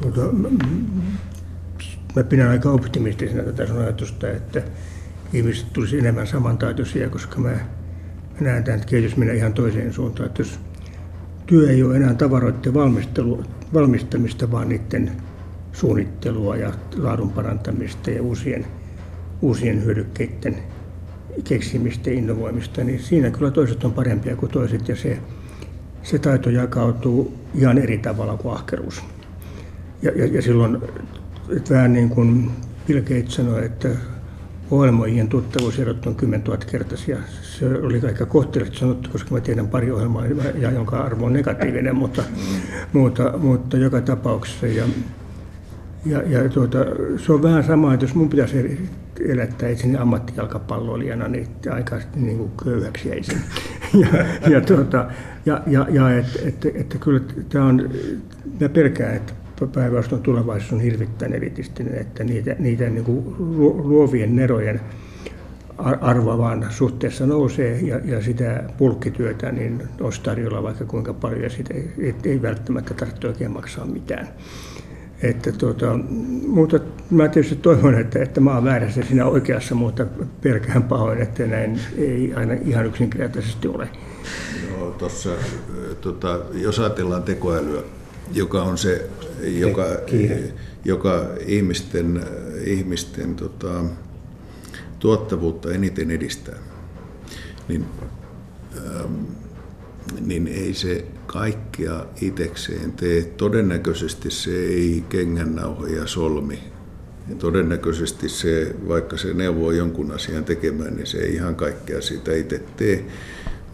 Tuota, 0.00 0.20
mä 2.16 2.24
pidän 2.24 2.48
aika 2.48 2.70
optimistisena 2.70 3.42
tätä 3.42 3.66
sun 3.66 3.78
ajatusta, 3.78 4.30
että 4.30 4.62
ihmiset 5.32 5.72
tulisi 5.72 5.98
enemmän 5.98 6.26
samantaitoisia, 6.26 7.10
koska 7.10 7.40
mä 7.40 7.56
näen 8.40 8.64
tämän 8.64 8.80
kehitys 8.86 9.16
mennä 9.16 9.34
ihan 9.34 9.52
toiseen 9.52 9.92
suuntaan. 9.92 10.26
Että 10.26 10.42
jos 10.42 10.58
työ 11.46 11.70
ei 11.70 11.82
ole 11.82 11.96
enää 11.96 12.14
tavaroiden 12.14 12.74
valmistamista, 13.74 14.50
vaan 14.50 14.68
niiden 14.68 15.12
suunnittelua 15.72 16.56
ja 16.56 16.72
laadun 16.96 17.32
parantamista 17.32 18.10
ja 18.10 18.22
uusien 18.22 18.66
uusien 19.42 19.84
hyödykkeiden 19.84 20.56
keksimistä 21.44 22.10
ja 22.10 22.16
innovoimista, 22.16 22.84
niin 22.84 23.00
siinä 23.00 23.30
kyllä 23.30 23.50
toiset 23.50 23.84
on 23.84 23.92
parempia 23.92 24.36
kuin 24.36 24.52
toiset 24.52 24.88
ja 24.88 24.96
se, 24.96 25.18
se 26.02 26.18
taito 26.18 26.50
jakautuu 26.50 27.34
ihan 27.54 27.78
eri 27.78 27.98
tavalla 27.98 28.36
kuin 28.36 28.54
ahkeruus. 28.54 29.02
Ja, 30.02 30.12
ja, 30.16 30.26
ja 30.26 30.42
silloin 30.42 30.78
että 31.56 31.74
vähän 31.74 31.92
niin 31.92 32.08
kuin 32.08 32.50
Bill 32.86 33.00
Gates 33.00 33.34
sanoi, 33.34 33.64
että 33.64 33.88
ohjelmoijien 34.70 35.28
tuttavuuserot 35.28 36.06
on 36.06 36.14
10 36.14 36.44
000 36.44 36.58
kertaisia. 36.70 37.16
Se 37.42 37.66
oli 37.66 38.00
aika 38.06 38.26
kohteliaasti 38.26 38.78
sanottu, 38.78 39.10
koska 39.10 39.34
mä 39.34 39.40
tiedän 39.40 39.68
pari 39.68 39.90
ohjelmaa, 39.90 40.26
ja 40.58 40.70
jonka 40.70 40.98
arvo 40.98 41.26
on 41.26 41.32
negatiivinen, 41.32 41.96
mutta, 41.96 42.22
mutta, 42.92 43.38
mutta 43.38 43.76
joka 43.76 44.00
tapauksessa. 44.00 44.66
Ja, 44.66 44.84
ja, 46.06 46.22
ja 46.22 46.48
tuota, 46.48 46.78
se 47.16 47.32
on 47.32 47.42
vähän 47.42 47.64
sama, 47.64 47.94
että 47.94 48.04
jos 48.04 48.14
mun 48.14 48.30
pitäisi 48.30 48.88
elättää 49.28 49.68
itseni 49.68 49.96
ammattijalkapalloilijana, 49.96 51.28
niin 51.28 51.46
aika 51.70 52.00
niin 52.16 52.38
kuin 52.38 52.50
köyhäksi 52.64 53.08
jäisin. 53.08 53.38
ja, 54.02 54.08
ja, 54.48 54.60
tuota, 54.60 55.10
ja, 55.46 55.62
ja, 55.66 55.86
ja 55.90 56.18
että 56.18 56.38
et, 56.44 56.64
et, 56.64 56.76
et, 56.76 56.96
kyllä 57.00 57.20
tämä 57.48 57.64
on, 57.66 57.90
mä 58.60 58.68
pelkään, 58.68 59.14
että 59.14 59.32
päinvastoin 59.66 60.22
tulevaisuus 60.22 60.72
on 60.72 60.80
hirvittäin 60.80 61.32
elitistinen, 61.32 61.94
että 61.94 62.24
niitä, 62.24 62.56
niitä 62.58 62.90
niin 62.90 63.04
kuin 63.04 63.34
luovien 63.88 64.36
nerojen 64.36 64.80
arvo 66.00 66.38
vaan 66.38 66.66
suhteessa 66.70 67.26
nousee 67.26 67.80
ja, 67.80 68.00
ja 68.04 68.22
sitä 68.22 68.64
pulkkityötä 68.78 69.52
niin 69.52 69.82
olisi 70.00 70.20
tarjolla 70.22 70.62
vaikka 70.62 70.84
kuinka 70.84 71.14
paljon 71.14 71.42
ja 71.42 71.50
sitä 71.50 71.74
ei, 71.74 72.14
ei 72.24 72.42
välttämättä 72.42 72.94
tarvitse 72.94 73.28
oikein 73.28 73.50
maksaa 73.50 73.86
mitään. 73.86 74.28
Että 75.22 75.52
tuota, 75.52 75.98
mutta 76.46 76.80
mä 77.10 77.28
tietysti 77.28 77.56
toivon, 77.56 77.94
että, 77.94 78.22
että 78.22 78.40
mä 78.40 78.54
oon 78.54 78.64
väärässä 78.64 79.02
siinä 79.02 79.26
oikeassa, 79.26 79.74
mutta 79.74 80.06
pelkään 80.42 80.82
pahoin, 80.82 81.22
että 81.22 81.46
näin 81.46 81.80
ei 81.98 82.34
aina 82.34 82.54
ihan 82.64 82.86
yksinkertaisesti 82.86 83.68
ole. 83.68 83.88
Joo, 84.68 84.90
tossa, 84.90 85.30
tota, 86.00 86.40
jos 86.54 86.78
ajatellaan 86.78 87.22
tekoälyä, 87.22 87.82
joka 88.32 88.62
on 88.62 88.78
se, 88.78 89.10
joka, 89.42 89.86
joka 90.84 91.26
ihmisten, 91.46 92.24
ihmisten 92.64 93.34
tota, 93.34 93.84
tuottavuutta 94.98 95.72
eniten 95.72 96.10
edistää, 96.10 96.58
niin, 97.68 97.84
ähm, 98.76 99.14
niin 100.20 100.46
ei 100.46 100.74
se 100.74 101.04
kaikkea 101.32 102.06
itekseen 102.20 102.92
tee. 102.92 103.22
Todennäköisesti 103.22 104.30
se 104.30 104.50
ei 104.50 105.04
kengännauhoja 105.08 106.06
solmi. 106.06 106.58
Ja 107.28 107.36
todennäköisesti 107.36 108.28
se, 108.28 108.76
vaikka 108.88 109.16
se 109.16 109.34
neuvoo 109.34 109.70
jonkun 109.70 110.12
asian 110.12 110.44
tekemään, 110.44 110.96
niin 110.96 111.06
se 111.06 111.18
ei 111.18 111.34
ihan 111.34 111.56
kaikkea 111.56 112.00
sitä 112.00 112.34
itse 112.34 112.62
tee, 112.76 113.04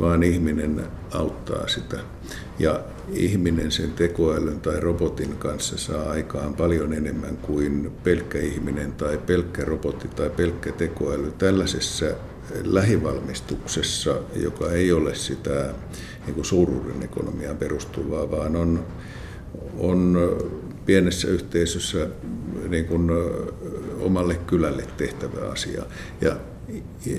vaan 0.01 0.23
ihminen 0.23 0.83
auttaa 1.11 1.69
sitä. 1.69 1.99
Ja 2.59 2.81
ihminen 3.13 3.71
sen 3.71 3.93
tekoälyn 3.93 4.61
tai 4.61 4.81
robotin 4.81 5.37
kanssa 5.37 5.79
saa 5.79 6.11
aikaan 6.11 6.55
paljon 6.55 6.93
enemmän 6.93 7.37
kuin 7.37 7.93
pelkkä 8.05 8.39
ihminen 8.39 8.93
tai 8.93 9.19
pelkkä 9.27 9.65
robotti 9.65 10.09
tai 10.09 10.31
pelkkä 10.31 10.73
tekoäly. 10.73 11.33
Tällaisessa 11.39 12.07
lähivalmistuksessa, 12.65 14.15
joka 14.35 14.71
ei 14.71 14.93
ole 14.93 15.15
sitä 15.15 15.75
niin 16.27 16.35
kuin 16.35 16.45
suuruuden 16.45 17.03
ekonomiaan 17.03 17.57
perustuvaa, 17.57 18.31
vaan 18.31 18.57
on, 18.57 18.87
on 19.79 20.19
pienessä 20.87 21.29
yhteisössä 21.29 22.09
niin 22.69 22.85
kuin 22.85 23.11
omalle 24.01 24.35
kylälle 24.35 24.87
tehtävä 24.97 25.51
asia, 25.53 25.83
ja 26.21 26.37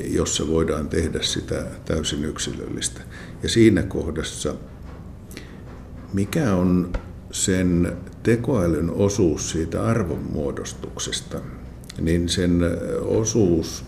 jossa 0.10 0.48
voidaan 0.48 0.90
tehdä 0.90 1.20
sitä 1.22 1.66
täysin 1.86 2.26
yksilöllistä. 2.26 3.02
Ja 3.44 3.50
siinä 3.50 3.84
kohdassa, 3.84 4.56
mikä 6.14 6.56
on 6.56 6.94
sen 7.32 7.98
tekoälyn 8.24 8.90
osuus 8.90 9.52
siitä 9.52 9.86
arvonmuodostuksesta, 9.86 11.42
niin 12.00 12.30
sen 12.30 12.62
osuus 13.02 13.86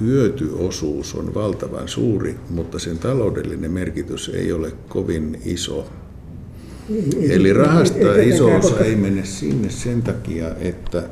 hyötyosuus 0.00 1.14
on 1.14 1.34
valtavan 1.34 1.88
suuri, 1.88 2.36
mutta 2.50 2.78
sen 2.78 2.98
taloudellinen 2.98 3.70
merkitys 3.70 4.28
ei 4.28 4.52
ole 4.52 4.72
kovin 4.88 5.40
iso. 5.44 5.86
Eli 7.30 7.52
rahasta 7.52 8.16
iso 8.22 8.56
osa 8.56 8.84
ei 8.84 8.96
mene 8.96 9.24
sinne 9.24 9.70
sen 9.70 10.02
takia, 10.02 10.50
että, 10.60 11.02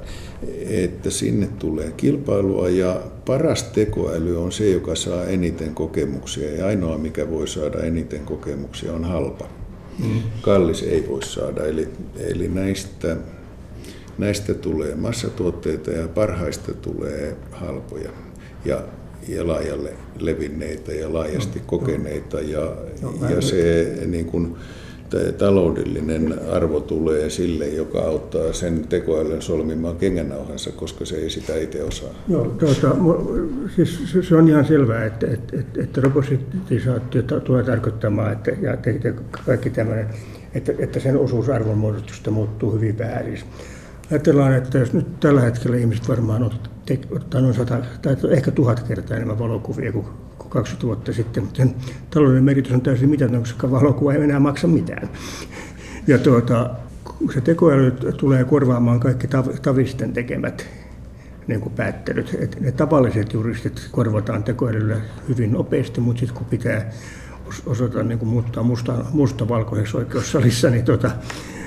että 0.68 1.10
sinne 1.10 1.48
tulee 1.58 1.92
kilpailua 1.96 2.68
ja 2.68 3.02
paras 3.26 3.62
tekoäly 3.62 4.42
on 4.42 4.52
se, 4.52 4.70
joka 4.70 4.94
saa 4.94 5.24
eniten 5.24 5.74
kokemuksia 5.74 6.50
ja 6.50 6.66
ainoa, 6.66 6.98
mikä 6.98 7.30
voi 7.30 7.48
saada 7.48 7.78
eniten 7.78 8.20
kokemuksia, 8.20 8.92
on 8.92 9.04
halpa. 9.04 9.48
Mm. 9.98 10.20
Kallis 10.42 10.82
ei 10.82 11.08
voi 11.08 11.22
saada, 11.22 11.64
eli, 11.64 11.88
eli 12.18 12.48
näistä, 12.48 13.16
näistä 14.18 14.54
tulee 14.54 14.94
massatuotteita 14.94 15.90
ja 15.90 16.08
parhaista 16.08 16.74
tulee 16.74 17.36
halpoja 17.50 18.10
ja, 18.64 18.82
ja 19.28 19.46
laajalle 19.46 19.92
levinneitä 20.18 20.92
ja 20.92 21.12
laajasti 21.12 21.62
kokeneita. 21.66 22.40
Ja, 22.40 22.76
ja 23.30 23.40
se 23.40 23.92
niin 24.06 24.26
kuin, 24.26 24.56
taloudellinen 25.38 26.34
arvo 26.52 26.80
tulee 26.80 27.30
sille, 27.30 27.68
joka 27.68 28.00
auttaa 28.00 28.52
sen 28.52 28.88
tekoälyn 28.88 29.42
solmimaan 29.42 29.96
kengännauhansa, 29.96 30.70
koska 30.72 31.04
se 31.04 31.16
ei 31.16 31.30
sitä 31.30 31.56
itse 31.56 31.82
osaa. 31.82 32.10
Joo, 32.28 32.44
tuota, 32.44 32.96
siis 33.76 33.98
se 34.28 34.36
on 34.36 34.48
ihan 34.48 34.64
selvää, 34.64 35.04
että, 35.04 35.26
että, 35.26 35.60
että, 35.60 35.82
että 35.82 36.00
robotisaatio 36.00 37.22
tulee 37.44 37.62
tarkoittamaan, 37.62 38.32
että, 38.32 38.50
ja 38.50 38.76
kaikki 39.46 39.70
tämmöinen, 39.70 40.06
että, 40.54 40.72
että 40.78 41.00
sen 41.00 41.16
osuus 41.16 41.48
arvonmuodostusta 41.48 42.30
muuttuu 42.30 42.72
hyvin 42.72 42.98
väärin. 42.98 43.38
Ajatellaan, 44.10 44.54
että 44.54 44.78
jos 44.78 44.92
nyt 44.92 45.20
tällä 45.20 45.40
hetkellä 45.40 45.76
ihmiset 45.76 46.08
varmaan 46.08 46.42
ottaa 46.42 46.73
noin 47.34 47.54
sata, 47.54 47.78
tai 48.02 48.16
ehkä 48.30 48.50
tuhat 48.50 48.82
kertaa 48.82 49.16
enemmän 49.16 49.38
valokuvia 49.38 49.92
kuin 49.92 50.06
20 50.48 50.86
vuotta 50.86 51.12
sitten, 51.12 51.42
mutta 51.42 51.56
sen 51.56 51.74
talouden 52.10 52.44
merkitys 52.44 52.72
on 52.72 52.80
täysin 52.80 53.08
mitätön, 53.08 53.40
koska 53.40 53.70
valokuva 53.70 54.12
ei 54.12 54.22
enää 54.22 54.40
maksa 54.40 54.66
mitään. 54.66 55.08
Ja 56.06 56.18
tuota, 56.18 56.70
se 57.34 57.40
tekoäly 57.40 57.90
tulee 58.16 58.44
korvaamaan 58.44 59.00
kaikki 59.00 59.28
tavisten 59.62 60.12
tekemät 60.12 60.66
niin 61.46 61.60
kuin 61.60 61.72
päättelyt. 61.72 62.36
Et 62.40 62.60
ne 62.60 62.72
tavalliset 62.72 63.32
juristit 63.32 63.88
korvataan 63.90 64.44
tekoälyllä 64.44 64.96
hyvin 65.28 65.52
nopeasti, 65.52 66.00
mutta 66.00 66.20
sitten 66.20 66.36
kun 66.36 66.46
pitää 66.46 66.90
osata 67.66 68.02
niin 68.02 68.18
kuin 68.18 68.28
muuttaa 68.28 68.62
musta, 68.62 69.04
musta 69.12 69.48
valkoiseksi 69.48 69.96
oikeussalissa, 69.96 70.70
niin 70.70 70.84
tota, 70.84 71.10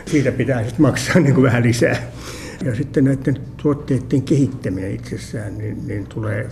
siitä 0.05 0.31
pitää 0.31 0.63
sitten 0.63 0.81
maksaa 0.81 1.19
niin 1.19 1.33
kuin 1.33 1.43
vähän 1.43 1.63
lisää. 1.63 1.97
Ja 2.65 2.75
sitten 2.75 3.03
näiden 3.03 3.37
tuotteiden 3.61 4.21
kehittäminen 4.21 4.91
itsessään 4.91 5.57
niin, 5.57 5.87
niin 5.87 6.07
tulee 6.07 6.49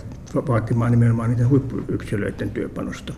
vaatimaan 0.48 0.90
nimenomaan 0.90 1.30
niiden 1.30 1.48
huippuyksilöiden 1.48 2.50
työpanosta. 2.50 3.14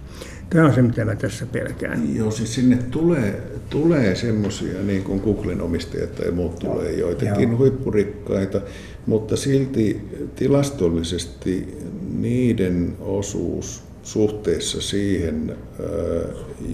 Tämä 0.50 0.66
on 0.66 0.74
se, 0.74 0.82
mitä 0.82 1.04
mä 1.04 1.16
tässä 1.16 1.46
pelkään. 1.46 2.16
Joo, 2.16 2.30
siis 2.30 2.54
sinne 2.54 2.76
tulee, 2.76 3.42
tulee 3.70 4.14
semmoisia, 4.14 4.82
niin 4.82 5.02
kuin 5.02 5.20
Googlen 5.20 5.60
omistajat 5.60 6.14
tai 6.14 6.30
muut 6.30 6.58
tulee, 6.58 6.92
joitakin 6.92 7.48
Joo. 7.48 7.58
huippurikkaita, 7.58 8.60
mutta 9.06 9.36
silti 9.36 10.00
tilastollisesti 10.36 11.78
niiden 12.18 12.96
osuus 13.00 13.82
suhteessa 14.02 14.80
siihen, 14.80 15.56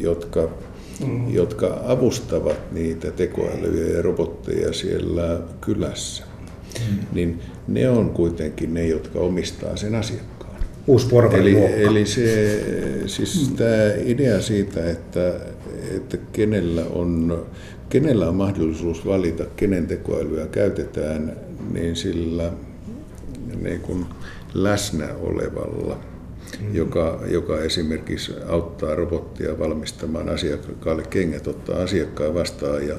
jotka, 0.00 0.50
mm. 1.06 1.34
jotka 1.34 1.80
avustavat 1.86 2.72
niitä 2.72 3.10
tekoälyjä 3.10 3.96
ja 3.96 4.02
robotteja 4.02 4.72
siellä 4.72 5.40
kylässä, 5.60 6.24
mm. 6.78 6.96
niin 7.12 7.40
ne 7.68 7.88
on 7.88 8.10
kuitenkin 8.10 8.74
ne, 8.74 8.86
jotka 8.86 9.18
omistaa 9.18 9.76
sen 9.76 9.94
asiakkaan. 9.94 10.34
Uusi 10.86 11.08
eli, 11.38 11.56
eli 11.82 12.06
se, 12.06 12.60
siis 13.06 13.50
mm. 13.50 13.56
tämä 13.56 13.92
idea 14.04 14.42
siitä, 14.42 14.90
että, 14.90 15.34
että 15.96 16.16
kenellä, 16.32 16.84
on, 16.90 17.44
kenellä 17.88 18.28
on 18.28 18.34
mahdollisuus 18.34 19.06
valita, 19.06 19.44
kenen 19.56 19.86
tekoälyä 19.86 20.46
käytetään, 20.46 21.36
niin 21.72 21.96
sillä 21.96 22.52
niin 23.62 23.80
kuin 23.80 24.06
läsnä 24.54 25.08
olevalla 25.20 25.98
mm. 26.60 26.74
joka, 26.74 27.20
joka 27.26 27.60
esimerkiksi 27.60 28.32
auttaa 28.48 28.94
robottia 28.94 29.58
valmistamaan 29.58 30.28
asiakkaalle 30.28 31.02
kengät, 31.10 31.46
ottaa 31.46 31.82
asiakkaan 31.82 32.34
vastaan 32.34 32.88
ja, 32.88 32.94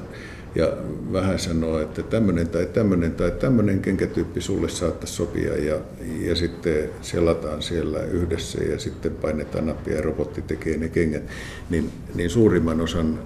ja 0.54 0.72
vähän 1.12 1.38
sanoo, 1.38 1.80
että 1.80 2.02
tämmöinen 2.02 2.48
tai 2.48 2.66
tämmöinen 2.66 3.12
tai 3.12 3.30
tämmöinen 3.30 3.80
kenkätyyppi 3.80 4.40
sulle 4.40 4.68
saattaisi 4.68 5.14
sopia 5.14 5.58
ja, 5.58 5.80
ja 6.20 6.34
sitten 6.34 6.90
selataan 7.02 7.62
siellä 7.62 8.02
yhdessä 8.02 8.64
ja 8.64 8.78
sitten 8.78 9.12
painetaan 9.12 9.66
nappia 9.66 9.94
ja 9.94 10.02
robotti 10.02 10.42
tekee 10.42 10.76
ne 10.76 10.88
kengät, 10.88 11.22
niin, 11.70 11.90
niin 12.14 12.30
suurimman 12.30 12.80
osan 12.80 13.18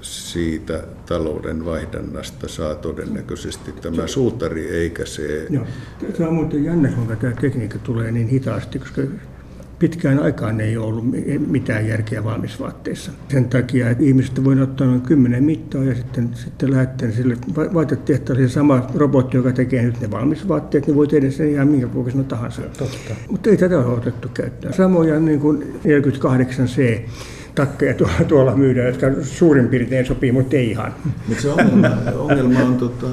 siitä 0.00 0.84
talouden 1.06 1.64
vaihdannasta 1.64 2.48
saa 2.48 2.74
todennäköisesti 2.74 3.72
tämä 3.72 4.06
suutari 4.06 4.70
eikä 4.70 5.06
se... 5.06 5.46
Joo. 5.50 5.64
Tämä 6.16 6.28
on 6.28 6.34
muuten 6.34 6.64
jännä, 6.64 6.88
kuinka 6.88 7.16
tämä 7.16 7.32
tekniikka 7.40 7.78
tulee 7.78 8.12
niin 8.12 8.28
hitaasti, 8.28 8.78
koska 8.78 9.02
pitkään 9.78 10.18
aikaan 10.18 10.60
ei 10.60 10.76
ole 10.76 10.86
ollut 10.86 11.04
mitään 11.46 11.88
järkeä 11.88 12.24
valmisvaatteissa. 12.24 13.12
Sen 13.28 13.48
takia, 13.48 13.90
että 13.90 14.04
ihmiset 14.04 14.44
voi 14.44 14.60
ottaa 14.60 14.86
noin 14.86 15.00
kymmenen 15.00 15.44
mittaa 15.44 15.84
ja 15.84 15.94
sitten, 15.94 16.30
sitten 16.34 16.70
lähettää 16.70 17.10
sille 17.10 17.36
vaatetehtaalle 17.56 18.48
se 18.48 18.52
sama 18.52 18.86
robotti, 18.94 19.36
joka 19.36 19.52
tekee 19.52 19.82
nyt 19.82 20.00
ne 20.00 20.10
valmisvaatteet, 20.10 20.86
niin 20.86 20.96
voi 20.96 21.06
tehdä 21.06 21.30
sen 21.30 21.50
ihan 21.50 21.68
minkä 21.68 21.86
kokoisena 21.86 22.24
tahansa. 22.24 22.62
Totta. 22.62 23.14
Mutta 23.30 23.50
ei 23.50 23.56
tätä 23.56 23.78
ole 23.78 23.86
otettu 23.86 24.28
käyttöön. 24.34 24.74
Samoja 24.74 25.20
niin 25.20 25.40
kuin 25.40 25.80
48C 25.84 27.00
takkeja 27.54 27.94
tuolla, 27.94 28.24
tuolla 28.28 28.56
myydään, 28.56 28.86
jotka 28.86 29.06
suurin 29.22 29.68
piirtein 29.68 30.06
sopii, 30.06 30.32
mutta 30.32 30.56
ei 30.56 30.70
ihan. 30.70 30.94
Mutta 31.28 31.42
se 31.42 31.50
ongelma, 31.50 31.88
ongelma 32.18 32.58
on 32.58 32.76
tota, 32.76 33.06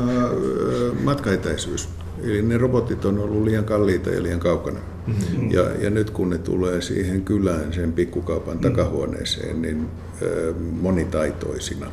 matkaetäisyys. 1.03 1.89
Eli 2.26 2.42
ne 2.42 2.58
robotit 2.58 3.06
on 3.06 3.20
ollut 3.20 3.44
liian 3.44 3.66
kalliita 3.66 4.10
ja 4.10 4.24
liian 4.24 4.40
kaukana. 4.40 4.80
Mm-hmm. 5.08 5.52
Ja, 5.52 5.64
ja 5.80 5.90
nyt 5.90 6.10
kun 6.10 6.30
ne 6.30 6.38
tulee 6.38 6.82
siihen 6.82 7.22
kylään, 7.22 7.74
sen 7.74 7.94
pikkukaupan 7.94 8.60
takahuoneeseen, 8.60 9.62
niin 9.62 9.88
ö, 10.22 10.54
monitaitoisina, 10.82 11.92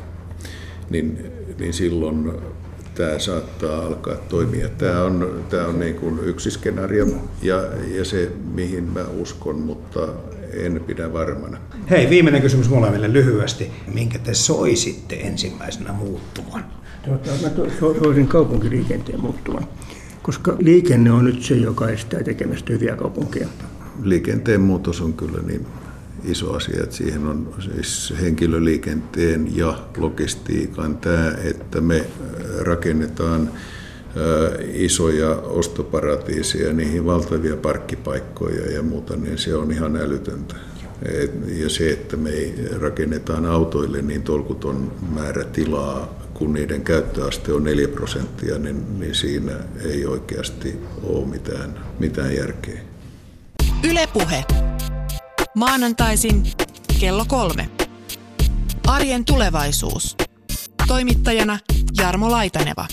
niin, 0.89 1.31
niin 1.59 1.73
silloin 1.73 2.31
tämä 2.95 3.19
saattaa 3.19 3.85
alkaa 3.85 4.15
toimia. 4.15 4.69
Tämä 4.69 5.03
on, 5.03 5.43
tämä 5.49 5.67
on 5.67 5.79
niin 5.79 5.95
kuin 5.95 6.19
yksi 6.23 6.51
skenaario 6.51 7.07
ja, 7.41 7.63
ja 7.95 8.05
se, 8.05 8.31
mihin 8.53 8.83
mä 8.83 9.05
uskon, 9.17 9.55
mutta 9.55 10.07
en 10.53 10.81
pidä 10.87 11.13
varmana. 11.13 11.57
Hei, 11.89 12.09
viimeinen 12.09 12.41
kysymys 12.41 12.69
molemmille 12.69 13.13
lyhyesti. 13.13 13.71
Minkä 13.93 14.19
te 14.19 14.33
soisitte 14.33 15.15
ensimmäisenä 15.15 15.93
muuttuvan? 15.93 16.65
Tuota, 17.05 17.29
mä 17.41 17.49
soisin 17.79 18.27
kaupunkiliikenteen 18.27 19.21
muuttuvan 19.21 19.67
koska 20.23 20.55
liikenne 20.59 21.11
on 21.11 21.25
nyt 21.25 21.43
se, 21.43 21.55
joka 21.55 21.89
estää 21.89 22.23
tekemästä 22.23 22.73
hyviä 22.73 22.95
kaupunkeja. 22.95 23.47
Liikenteen 24.03 24.61
muutos 24.61 25.01
on 25.01 25.13
kyllä 25.13 25.39
niin 25.47 25.65
iso 26.23 26.53
asia, 26.53 26.83
että 26.83 26.95
siihen 26.95 27.27
on 27.27 27.53
siis 27.59 28.13
henkilöliikenteen 28.21 29.57
ja 29.57 29.79
logistiikan 29.97 30.97
tämä, 30.97 31.35
että 31.43 31.81
me 31.81 32.05
rakennetaan 32.59 33.49
isoja 34.73 35.29
ostoparatiisia, 35.29 36.73
niihin 36.73 37.05
valtavia 37.05 37.57
parkkipaikkoja 37.57 38.71
ja 38.71 38.83
muuta, 38.83 39.15
niin 39.15 39.37
se 39.37 39.55
on 39.55 39.71
ihan 39.71 39.95
älytöntä. 39.95 40.55
Ja 41.47 41.69
se, 41.69 41.89
että 41.89 42.17
me 42.17 42.31
rakennetaan 42.79 43.45
autoille 43.45 44.01
niin 44.01 44.21
tolkuton 44.21 44.91
määrä 45.15 45.43
tilaa 45.43 46.22
kun 46.43 46.53
niiden 46.53 46.81
käyttöaste 46.81 47.53
on 47.53 47.63
4 47.63 47.87
prosenttia, 47.87 48.57
niin, 48.57 48.99
niin 48.99 49.15
siinä 49.15 49.51
ei 49.85 50.05
oikeasti 50.05 50.79
ole 51.03 51.25
mitään, 51.27 51.79
mitään 51.99 52.35
järkeä. 52.35 52.79
Ylepuhe. 53.83 54.43
Maanantaisin 55.55 56.43
kello 56.99 57.25
kolme. 57.27 57.69
Arjen 58.87 59.25
tulevaisuus. 59.25 60.17
Toimittajana 60.87 61.59
Jarmo 61.97 62.31
Laitaneva. 62.31 62.87